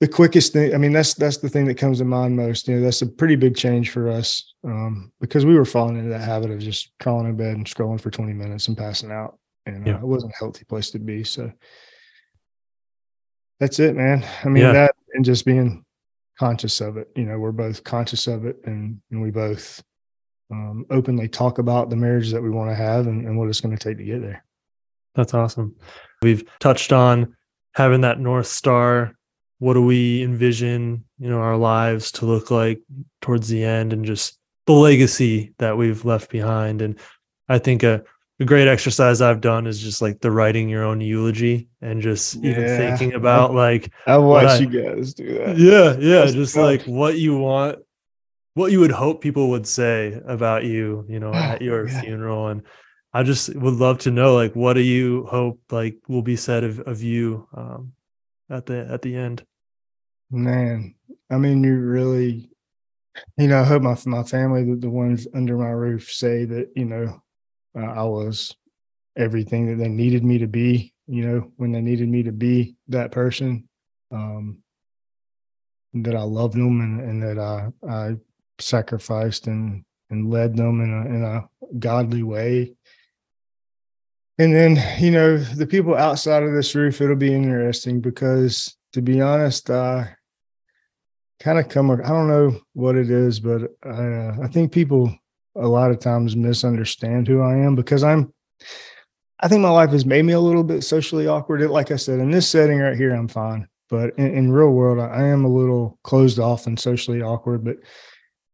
the 0.02 0.08
quickest 0.08 0.52
thing 0.54 0.74
i 0.74 0.78
mean 0.78 0.92
that's 0.92 1.14
that's 1.14 1.38
the 1.38 1.50
thing 1.50 1.66
that 1.66 1.78
comes 1.78 2.00
to 2.00 2.06
mind 2.06 2.36
most 2.36 2.68
you 2.68 2.76
know 2.76 2.82
that's 2.82 3.02
a 3.02 3.08
pretty 3.08 3.36
big 3.36 3.56
change 3.56 3.92
for 3.92 4.10
us 4.10 4.54
um 4.66 5.12
because 5.22 5.46
we 5.46 5.56
were 5.56 5.66
falling 5.66 5.98
into 5.98 6.10
that 6.10 6.20
habit 6.22 6.52
of 6.52 6.60
just 6.60 6.92
crawling 7.00 7.28
in 7.28 7.38
bed 7.38 7.56
and 7.56 7.66
scrolling 7.66 8.00
for 8.00 8.12
20 8.12 8.34
minutes 8.34 8.68
and 8.68 8.78
passing 8.78 9.12
out 9.12 9.38
and 9.66 9.88
uh, 9.88 9.92
Yeah. 9.92 9.98
it 9.98 10.04
wasn't 10.08 10.34
a 10.34 10.38
healthy 10.38 10.66
place 10.66 10.92
to 10.92 11.00
be 11.00 11.24
so 11.24 11.52
that's 13.60 13.80
it 13.80 13.96
man 13.96 14.26
i 14.44 14.50
mean 14.50 14.64
Yeah. 14.64 14.74
that 14.74 14.96
and 15.14 15.24
just 15.26 15.46
being 15.46 15.84
conscious 16.38 16.82
of 16.82 16.98
it 16.98 17.10
you 17.16 17.24
know 17.24 17.40
we're 17.40 17.52
both 17.54 17.84
conscious 17.84 18.28
of 18.28 18.46
it 18.46 18.58
and 18.66 19.00
and 19.12 19.22
we 19.22 19.32
both 19.32 19.82
um, 20.52 20.86
openly 20.92 21.28
talk 21.28 21.58
about 21.58 21.90
the 21.90 21.96
marriage 21.96 22.32
that 22.32 22.42
we 22.42 22.52
want 22.52 22.70
to 22.70 22.76
have 22.76 23.08
and, 23.08 23.26
and 23.26 23.36
what 23.38 23.48
it's 23.50 23.62
going 23.62 23.76
to 23.76 23.84
take 23.84 23.98
to 23.98 24.04
get 24.04 24.22
there 24.22 24.44
That's 25.16 25.34
awesome. 25.34 25.76
We've 26.22 26.44
touched 26.60 26.94
on 26.94 27.36
having 27.74 28.02
that 28.02 28.20
North 28.20 28.46
Star. 28.46 29.16
What 29.60 29.74
do 29.76 29.82
we 29.82 30.22
envision, 30.24 31.06
you 31.20 31.30
know, 31.30 31.40
our 31.40 31.58
lives 31.58 32.12
to 32.14 32.26
look 32.26 32.52
like 32.52 32.82
towards 33.22 33.48
the 33.48 33.64
end 33.64 33.94
and 33.94 34.06
just 34.06 34.38
the 34.66 34.74
legacy 34.74 35.54
that 35.60 35.78
we've 35.78 36.04
left 36.06 36.30
behind. 36.30 36.82
And 36.82 37.00
I 37.48 37.60
think 37.60 37.84
a, 37.84 38.04
a 38.40 38.46
great 38.46 38.68
exercise 38.68 39.22
I've 39.22 39.40
done 39.42 39.66
is 39.68 39.80
just 39.80 40.02
like 40.02 40.20
the 40.20 40.32
writing 40.32 40.68
your 40.68 40.84
own 40.84 41.00
eulogy 41.00 41.70
and 41.82 42.02
just 42.02 42.36
even 42.38 42.68
thinking 42.68 43.14
about 43.22 43.54
like, 43.54 43.92
i 44.08 44.16
I- 44.16 44.58
you 44.58 44.68
guys 44.68 45.14
do 45.14 45.34
that 45.40 45.58
yeah, 45.58 45.96
yeah, 46.00 46.20
That's 46.22 46.34
just 46.34 46.56
like 46.58 46.84
what 46.84 47.18
you 47.18 47.38
want, 47.38 47.80
what 48.56 48.72
you 48.72 48.80
would 48.82 48.92
hope 48.92 49.22
people 49.22 49.50
would 49.52 49.68
say 49.68 50.20
about 50.26 50.64
you, 50.66 51.06
you 51.08 51.20
know, 51.20 51.32
Oh, 51.32 51.36
at 51.36 51.62
your 51.62 51.88
yeah. 51.88 52.02
funeral. 52.02 52.48
And 52.48 52.64
I 53.14 53.24
just 53.24 53.56
would 53.56 53.76
love 53.76 54.00
to 54.00 54.12
know, 54.12 54.34
like, 54.36 54.54
what 54.56 54.74
do 54.74 54.82
you 54.82 55.26
hope 55.28 55.60
like 55.72 55.96
will 56.10 56.22
be 56.22 56.36
said 56.36 56.64
of, 56.66 56.80
of 56.82 57.02
you 57.02 57.48
um, 57.56 57.94
at 58.50 58.66
the 58.66 58.88
at 58.90 59.02
the 59.02 59.16
end? 59.16 59.46
Man, 60.32 60.96
I 61.30 61.38
mean, 61.38 61.64
you 61.64 61.78
really, 61.78 62.50
you 63.38 63.48
know, 63.48 63.62
I 63.62 63.64
hope 63.64 63.84
my 63.84 63.98
my 64.06 64.24
family, 64.24 64.64
the, 64.64 64.76
the 64.76 64.90
ones 64.90 65.28
under 65.34 65.58
my 65.58 65.70
roof, 65.70 66.12
say 66.12 66.46
that 66.46 66.72
you 66.76 66.86
know, 66.86 67.22
uh, 67.78 67.86
I 67.86 68.04
was 68.04 68.56
everything 69.18 69.68
that 69.68 69.82
they 69.82 69.90
needed 69.90 70.24
me 70.24 70.40
to 70.40 70.48
be. 70.48 70.94
You 71.08 71.26
know, 71.28 71.52
when 71.58 71.72
they 71.72 71.82
needed 71.82 72.10
me 72.10 72.24
to 72.24 72.32
be 72.32 72.76
that 72.88 73.12
person, 73.12 73.70
um, 74.12 74.60
that 75.94 76.16
I 76.16 76.24
loved 76.24 76.56
them 76.56 76.82
and, 76.82 77.02
and 77.02 77.24
that 77.24 77.40
I 77.40 77.70
I 77.88 78.16
sacrificed 78.60 79.48
and 79.48 79.84
and 80.10 80.30
led 80.30 80.56
them 80.56 80.82
in 80.82 80.94
a 80.94 81.16
in 81.16 81.24
a 81.24 81.50
godly 81.80 82.24
way. 82.24 82.76
And 84.38 84.54
then, 84.54 84.84
you 85.00 85.12
know, 85.12 85.38
the 85.38 85.68
people 85.68 85.96
outside 85.96 86.44
of 86.44 86.54
this 86.54 86.76
roof, 86.76 87.00
it'll 87.00 87.16
be 87.16 87.34
interesting 87.34 88.02
because 88.02 88.76
to 88.94 89.02
be 89.02 89.22
honest, 89.22 89.70
I 89.70 90.16
kind 91.40 91.60
of 91.60 91.70
come, 91.70 91.92
I 91.92 91.96
don't 91.96 92.28
know 92.28 92.60
what 92.74 92.96
it 92.96 93.10
is, 93.10 93.40
but 93.40 93.72
I, 93.84 93.90
uh, 93.90 94.36
I 94.44 94.48
think 94.48 94.72
people 94.72 95.14
a 95.56 95.68
lot 95.68 95.92
of 95.92 96.00
times 96.00 96.36
misunderstand 96.36 97.28
who 97.28 97.42
I 97.42 97.56
am 97.56 97.76
because 97.76 98.04
I'm, 98.04 98.34
I 99.40 99.48
think 99.48 99.62
my 99.62 99.70
life 99.70 99.92
has 99.92 100.06
made 100.06 100.24
me 100.24 100.34
a 100.34 100.40
little 100.40 100.64
bit 100.64 100.84
socially 100.84 101.28
awkward. 101.28 101.62
Like 101.70 101.92
I 101.92 101.98
said, 101.98 102.20
in 102.20 102.32
this 102.32 102.50
setting 102.50 102.80
right 102.80 102.98
here, 102.98 103.14
I'm 103.14 103.28
fine. 103.28 103.68
but 103.90 104.18
in, 104.18 104.34
in 104.34 104.52
real 104.52 104.72
world, 104.72 105.00
I, 105.00 105.08
I 105.08 105.24
am 105.28 105.46
a 105.46 105.50
little 105.50 106.00
closed 106.04 106.40
off 106.40 106.68
and 106.68 106.80
socially 106.80 107.22
awkward. 107.22 107.64
But 107.64 107.78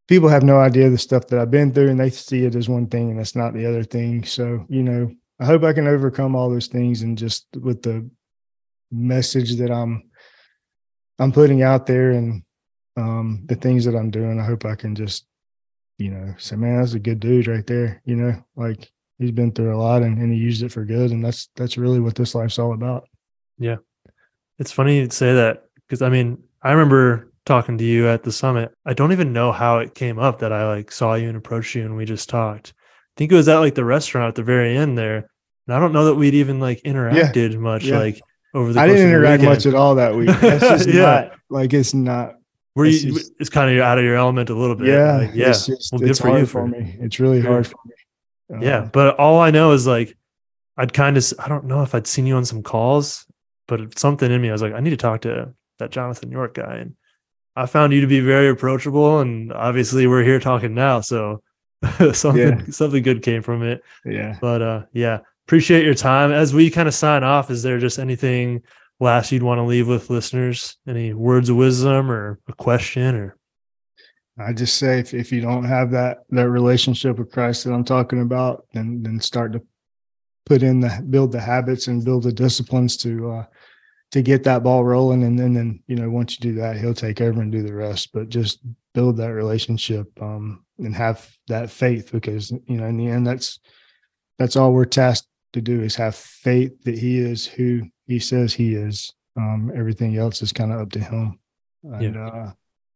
people 0.07 0.29
have 0.29 0.43
no 0.43 0.59
idea 0.59 0.89
the 0.89 0.97
stuff 0.97 1.27
that 1.27 1.39
I've 1.39 1.51
been 1.51 1.71
through, 1.71 1.89
and 1.89 1.99
they 1.99 2.09
see 2.09 2.45
it 2.45 2.55
as 2.55 2.67
one 2.67 2.87
thing, 2.87 3.11
and 3.11 3.19
it's 3.19 3.35
not 3.35 3.53
the 3.53 3.65
other 3.65 3.83
thing. 3.83 4.23
So 4.25 4.65
you 4.69 4.83
know, 4.83 5.11
I 5.41 5.45
hope 5.45 5.63
I 5.63 5.73
can 5.73 5.87
overcome 5.87 6.35
all 6.35 6.49
those 6.49 6.67
things, 6.67 7.01
and 7.01 7.17
just 7.17 7.47
with 7.59 7.81
the 7.81 8.07
message 8.91 9.55
that 9.55 9.71
I'm 9.71 10.03
I'm 11.19 11.31
putting 11.31 11.63
out 11.63 11.85
there 11.85 12.11
and 12.11 12.43
um, 12.97 13.43
the 13.45 13.55
things 13.55 13.85
that 13.85 13.95
I'm 13.95 14.11
doing, 14.11 14.39
I 14.39 14.45
hope 14.45 14.65
I 14.65 14.75
can 14.75 14.95
just 14.95 15.25
you 15.97 16.11
know 16.11 16.35
say, 16.37 16.55
man, 16.55 16.79
that's 16.79 16.93
a 16.93 16.99
good 16.99 17.19
dude 17.19 17.47
right 17.47 17.65
there. 17.65 18.01
You 18.05 18.15
know, 18.15 18.45
like 18.55 18.91
he's 19.17 19.31
been 19.31 19.51
through 19.51 19.75
a 19.75 19.81
lot 19.81 20.03
and, 20.03 20.17
and 20.19 20.31
he 20.31 20.37
used 20.37 20.61
it 20.61 20.71
for 20.71 20.85
good, 20.85 21.11
and 21.11 21.25
that's 21.25 21.49
that's 21.55 21.77
really 21.77 21.99
what 21.99 22.15
this 22.15 22.35
life's 22.35 22.59
all 22.59 22.73
about. 22.73 23.07
Yeah. 23.57 23.77
It's 24.59 24.71
funny 24.71 24.99
you 24.99 25.09
say 25.09 25.33
that 25.33 25.65
because 25.87 26.03
I 26.03 26.09
mean, 26.09 26.37
I 26.61 26.71
remember 26.71 27.31
talking 27.45 27.79
to 27.79 27.83
you 27.83 28.07
at 28.07 28.21
the 28.23 28.31
summit. 28.31 28.71
I 28.85 28.93
don't 28.93 29.11
even 29.11 29.33
know 29.33 29.51
how 29.51 29.79
it 29.79 29.95
came 29.95 30.19
up 30.19 30.39
that 30.39 30.53
I 30.53 30.67
like 30.67 30.91
saw 30.91 31.15
you 31.15 31.29
and 31.29 31.37
approached 31.37 31.73
you 31.73 31.83
and 31.83 31.97
we 31.97 32.05
just 32.05 32.29
talked. 32.29 32.73
I 32.77 33.13
think 33.17 33.31
it 33.31 33.35
was 33.35 33.47
at 33.47 33.59
like 33.59 33.75
the 33.75 33.85
restaurant 33.85 34.29
at 34.29 34.35
the 34.35 34.43
very 34.43 34.77
end 34.77 34.97
there. 34.97 35.30
And 35.67 35.75
I 35.75 35.79
don't 35.79 35.93
know 35.93 36.05
that 36.05 36.15
we'd 36.15 36.33
even 36.33 36.59
like 36.59 36.81
interacted 36.83 37.53
yeah. 37.53 37.57
much 37.57 37.85
yeah. 37.85 37.99
like 37.99 38.21
over 38.53 38.73
the 38.73 38.79
I 38.79 38.87
didn't 38.87 39.09
interact 39.09 39.43
much 39.43 39.65
at 39.65 39.75
all 39.75 39.95
that 39.95 40.15
week. 40.15 40.27
That's 40.27 40.59
just 40.85 40.87
yeah. 40.89 41.01
not 41.01 41.31
like 41.49 41.73
it's 41.73 41.93
not 41.93 42.35
were 42.75 42.85
you 42.85 43.13
just, 43.13 43.33
it's 43.39 43.49
kind 43.49 43.75
of 43.75 43.83
out 43.83 43.97
of 43.97 44.03
your 44.03 44.15
element 44.15 44.49
a 44.49 44.55
little 44.55 44.75
bit. 44.75 44.87
Yeah. 44.87 45.17
Like, 45.17 45.31
yeah. 45.33 45.49
It's 45.49 45.65
just, 45.67 45.91
well, 45.91 45.99
good 45.99 46.17
for 46.17 46.37
you 46.39 46.45
for 46.45 46.67
me. 46.67 46.97
It's 46.99 47.19
really 47.19 47.41
hard 47.41 47.67
for 47.67 47.77
me. 47.85 47.93
Um, 48.55 48.61
yeah. 48.61 48.89
But 48.91 49.17
all 49.19 49.39
I 49.39 49.51
know 49.51 49.71
is 49.71 49.85
like 49.85 50.17
I'd 50.77 50.93
kind 50.93 51.17
of 51.17 51.33
I 51.37 51.47
don't 51.47 51.65
know 51.65 51.83
if 51.83 51.93
I'd 51.93 52.07
seen 52.07 52.25
you 52.25 52.35
on 52.35 52.45
some 52.45 52.63
calls 52.63 53.25
but 53.71 53.97
something 53.97 54.29
in 54.29 54.41
me, 54.41 54.49
I 54.49 54.51
was 54.51 54.61
like, 54.61 54.73
I 54.73 54.81
need 54.81 54.89
to 54.89 54.97
talk 54.97 55.21
to 55.21 55.53
that 55.79 55.91
Jonathan 55.91 56.29
York 56.29 56.55
guy. 56.55 56.75
And 56.75 56.95
I 57.55 57.67
found 57.67 57.93
you 57.93 58.01
to 58.01 58.07
be 58.07 58.19
very 58.19 58.49
approachable. 58.49 59.21
And 59.21 59.53
obviously 59.53 60.07
we're 60.07 60.25
here 60.25 60.41
talking 60.41 60.73
now. 60.73 60.99
So 60.99 61.41
something, 62.11 62.59
yeah. 62.59 62.61
something 62.69 63.01
good 63.01 63.23
came 63.23 63.41
from 63.41 63.63
it. 63.63 63.81
Yeah. 64.03 64.37
But 64.41 64.61
uh, 64.61 64.81
yeah, 64.91 65.19
appreciate 65.51 65.83
your 65.83 65.93
time. 65.93 66.31
As 66.31 66.53
we 66.53 66.69
kind 66.69 66.87
of 66.87 66.93
sign 66.93 67.25
off, 67.25 67.51
is 67.51 67.61
there 67.61 67.77
just 67.77 67.99
anything 67.99 68.63
last 69.01 69.33
you'd 69.33 69.43
want 69.43 69.57
to 69.57 69.63
leave 69.63 69.85
with 69.85 70.09
listeners? 70.09 70.77
Any 70.87 71.13
words 71.13 71.49
of 71.49 71.57
wisdom 71.57 72.09
or 72.09 72.39
a 72.47 72.53
question 72.53 73.15
or? 73.15 73.35
I 74.39 74.53
just 74.53 74.77
say 74.77 74.99
if, 74.99 75.13
if 75.13 75.29
you 75.29 75.41
don't 75.41 75.65
have 75.65 75.91
that 75.91 76.19
that 76.29 76.47
relationship 76.47 77.19
with 77.19 77.33
Christ 77.33 77.65
that 77.65 77.73
I'm 77.73 77.83
talking 77.83 78.21
about, 78.21 78.65
then 78.73 79.03
then 79.03 79.19
start 79.19 79.51
to 79.51 79.61
put 80.45 80.63
in 80.63 80.79
the 80.79 81.05
build 81.09 81.33
the 81.33 81.41
habits 81.41 81.87
and 81.87 82.05
build 82.05 82.23
the 82.23 82.31
disciplines 82.31 82.95
to 82.97 83.31
uh, 83.31 83.45
to 84.11 84.21
get 84.21 84.45
that 84.45 84.63
ball 84.63 84.85
rolling 84.85 85.25
and 85.25 85.37
then 85.37 85.53
then 85.53 85.83
you 85.87 85.97
know 85.97 86.09
once 86.09 86.39
you 86.39 86.49
do 86.49 86.61
that 86.61 86.77
he'll 86.77 86.93
take 86.93 87.19
over 87.19 87.41
and 87.41 87.51
do 87.51 87.61
the 87.61 87.73
rest 87.73 88.13
but 88.13 88.29
just 88.29 88.59
build 88.93 89.17
that 89.17 89.33
relationship 89.33 90.07
um, 90.21 90.63
and 90.79 90.95
have 90.95 91.29
that 91.49 91.69
faith 91.69 92.09
because 92.13 92.51
you 92.51 92.77
know 92.77 92.85
in 92.85 92.95
the 92.95 93.07
end 93.07 93.27
that's 93.27 93.59
that's 94.39 94.55
all 94.55 94.71
we're 94.71 94.85
tasked 94.85 95.27
to 95.53 95.61
do 95.61 95.81
is 95.81 95.95
have 95.95 96.15
faith 96.15 96.83
that 96.83 96.97
he 96.97 97.19
is 97.19 97.45
who 97.45 97.83
he 98.07 98.19
says 98.19 98.53
he 98.53 98.75
is 98.75 99.13
um, 99.37 99.71
everything 99.75 100.17
else 100.17 100.41
is 100.41 100.51
kind 100.51 100.71
of 100.71 100.79
up 100.79 100.91
to 100.91 100.99
him 100.99 101.39
and 101.83 102.15
yeah. 102.15 102.27
uh 102.27 102.51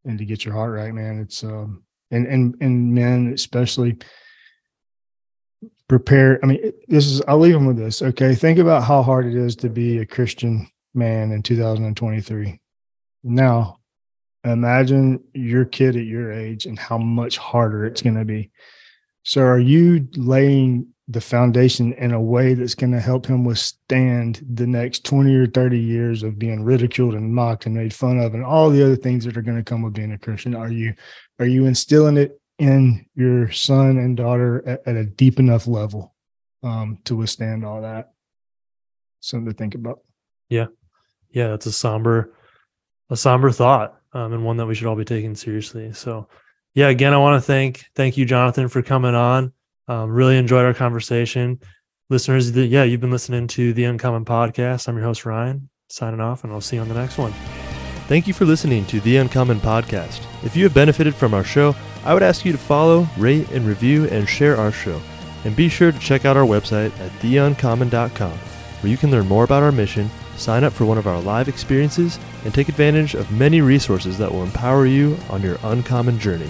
and 0.05 0.17
to 0.19 0.25
get 0.25 0.45
your 0.45 0.53
heart 0.53 0.73
right 0.73 0.93
man 0.93 1.19
it's 1.19 1.43
um 1.43 1.83
and 2.11 2.27
and 2.27 2.55
and 2.61 2.93
men 2.93 3.31
especially 3.33 3.97
prepare 5.87 6.39
i 6.43 6.47
mean 6.47 6.71
this 6.87 7.07
is 7.07 7.21
i'll 7.27 7.39
leave 7.39 7.53
them 7.53 7.65
with 7.65 7.77
this 7.77 8.01
okay 8.01 8.35
think 8.35 8.59
about 8.59 8.83
how 8.83 9.01
hard 9.01 9.25
it 9.25 9.35
is 9.35 9.55
to 9.55 9.69
be 9.69 9.99
a 9.99 10.05
christian 10.05 10.67
man 10.95 11.31
in 11.31 11.43
2023. 11.43 12.59
Now, 13.23 13.79
imagine 14.43 15.23
your 15.33 15.65
kid 15.65 15.95
at 15.95 16.05
your 16.05 16.31
age 16.31 16.65
and 16.65 16.79
how 16.79 16.97
much 16.97 17.37
harder 17.37 17.85
it's 17.85 18.01
going 18.01 18.15
to 18.15 18.25
be. 18.25 18.51
So, 19.23 19.41
are 19.41 19.59
you 19.59 20.07
laying 20.15 20.87
the 21.07 21.21
foundation 21.21 21.93
in 21.93 22.13
a 22.13 22.21
way 22.21 22.55
that's 22.55 22.73
going 22.73 22.91
to 22.91 22.99
help 22.99 23.27
him 23.27 23.45
withstand 23.45 24.43
the 24.53 24.65
next 24.65 25.05
20 25.05 25.35
or 25.35 25.45
30 25.45 25.77
years 25.77 26.23
of 26.23 26.39
being 26.39 26.63
ridiculed 26.63 27.13
and 27.13 27.33
mocked 27.33 27.67
and 27.67 27.75
made 27.75 27.93
fun 27.93 28.19
of 28.19 28.33
and 28.33 28.43
all 28.43 28.71
the 28.71 28.83
other 28.83 28.95
things 28.95 29.23
that 29.23 29.37
are 29.37 29.43
going 29.43 29.57
to 29.57 29.63
come 29.63 29.83
with 29.83 29.93
being 29.93 30.13
a 30.13 30.17
Christian? 30.17 30.55
Are 30.55 30.71
you 30.71 30.95
are 31.39 31.45
you 31.45 31.65
instilling 31.65 32.17
it 32.17 32.39
in 32.57 33.05
your 33.15 33.51
son 33.51 33.97
and 33.97 34.17
daughter 34.17 34.67
at, 34.67 34.81
at 34.87 34.95
a 34.95 35.05
deep 35.05 35.39
enough 35.39 35.67
level 35.67 36.15
um, 36.63 36.97
to 37.05 37.15
withstand 37.15 37.63
all 37.63 37.81
that? 37.81 38.13
Something 39.19 39.51
to 39.51 39.57
think 39.57 39.75
about. 39.75 39.99
Yeah, 40.49 40.67
yeah, 41.29 41.49
that's 41.49 41.65
a 41.67 41.71
somber, 41.71 42.33
a 43.09 43.17
somber 43.17 43.51
thought, 43.51 43.99
um, 44.13 44.33
and 44.33 44.45
one 44.45 44.57
that 44.57 44.65
we 44.65 44.73
should 44.73 44.87
all 44.87 44.95
be 44.95 45.05
taking 45.05 45.35
seriously. 45.35 45.93
So, 45.93 46.29
yeah, 46.73 46.89
again, 46.89 47.13
I 47.13 47.17
want 47.17 47.41
to 47.41 47.45
thank 47.45 47.85
thank 47.93 48.17
you, 48.17 48.25
Jonathan, 48.25 48.69
for 48.69 48.81
coming 48.81 49.13
on. 49.13 49.53
Um, 49.87 50.09
really 50.09 50.37
enjoyed 50.37 50.65
our 50.65 50.73
conversation, 50.73 51.59
listeners. 52.09 52.51
Yeah, 52.51 52.83
you've 52.83 53.01
been 53.01 53.11
listening 53.11 53.47
to 53.49 53.73
the 53.73 53.83
Uncommon 53.85 54.25
Podcast. 54.25 54.87
I'm 54.87 54.95
your 54.95 55.05
host 55.05 55.25
Ryan, 55.25 55.69
signing 55.89 56.19
off, 56.19 56.43
and 56.43 56.51
I'll 56.51 56.61
see 56.61 56.77
you 56.77 56.81
on 56.81 56.87
the 56.89 56.95
next 56.95 57.17
one. 57.17 57.33
Thank 58.07 58.27
you 58.27 58.33
for 58.33 58.45
listening 58.45 58.85
to 58.87 58.99
the 59.01 59.17
Uncommon 59.17 59.59
Podcast. 59.59 60.23
If 60.43 60.55
you 60.55 60.63
have 60.63 60.73
benefited 60.73 61.15
from 61.15 61.33
our 61.33 61.43
show, 61.43 61.75
I 62.03 62.13
would 62.13 62.23
ask 62.23 62.45
you 62.45 62.51
to 62.51 62.57
follow, 62.57 63.07
rate, 63.17 63.49
and 63.51 63.65
review, 63.65 64.05
and 64.09 64.29
share 64.29 64.57
our 64.57 64.71
show. 64.71 65.01
And 65.43 65.55
be 65.55 65.69
sure 65.69 65.91
to 65.91 65.99
check 65.99 66.25
out 66.25 66.37
our 66.37 66.45
website 66.45 66.97
at 66.99 67.11
theuncommon.com, 67.21 68.31
where 68.31 68.91
you 68.91 68.97
can 68.97 69.11
learn 69.11 69.27
more 69.27 69.43
about 69.43 69.63
our 69.63 69.71
mission 69.71 70.09
sign 70.37 70.63
up 70.63 70.73
for 70.73 70.85
one 70.85 70.97
of 70.97 71.07
our 71.07 71.19
live 71.21 71.47
experiences, 71.47 72.19
and 72.43 72.53
take 72.53 72.69
advantage 72.69 73.15
of 73.15 73.31
many 73.31 73.61
resources 73.61 74.17
that 74.17 74.31
will 74.31 74.43
empower 74.43 74.85
you 74.85 75.17
on 75.29 75.41
your 75.41 75.57
uncommon 75.63 76.19
journey. 76.19 76.49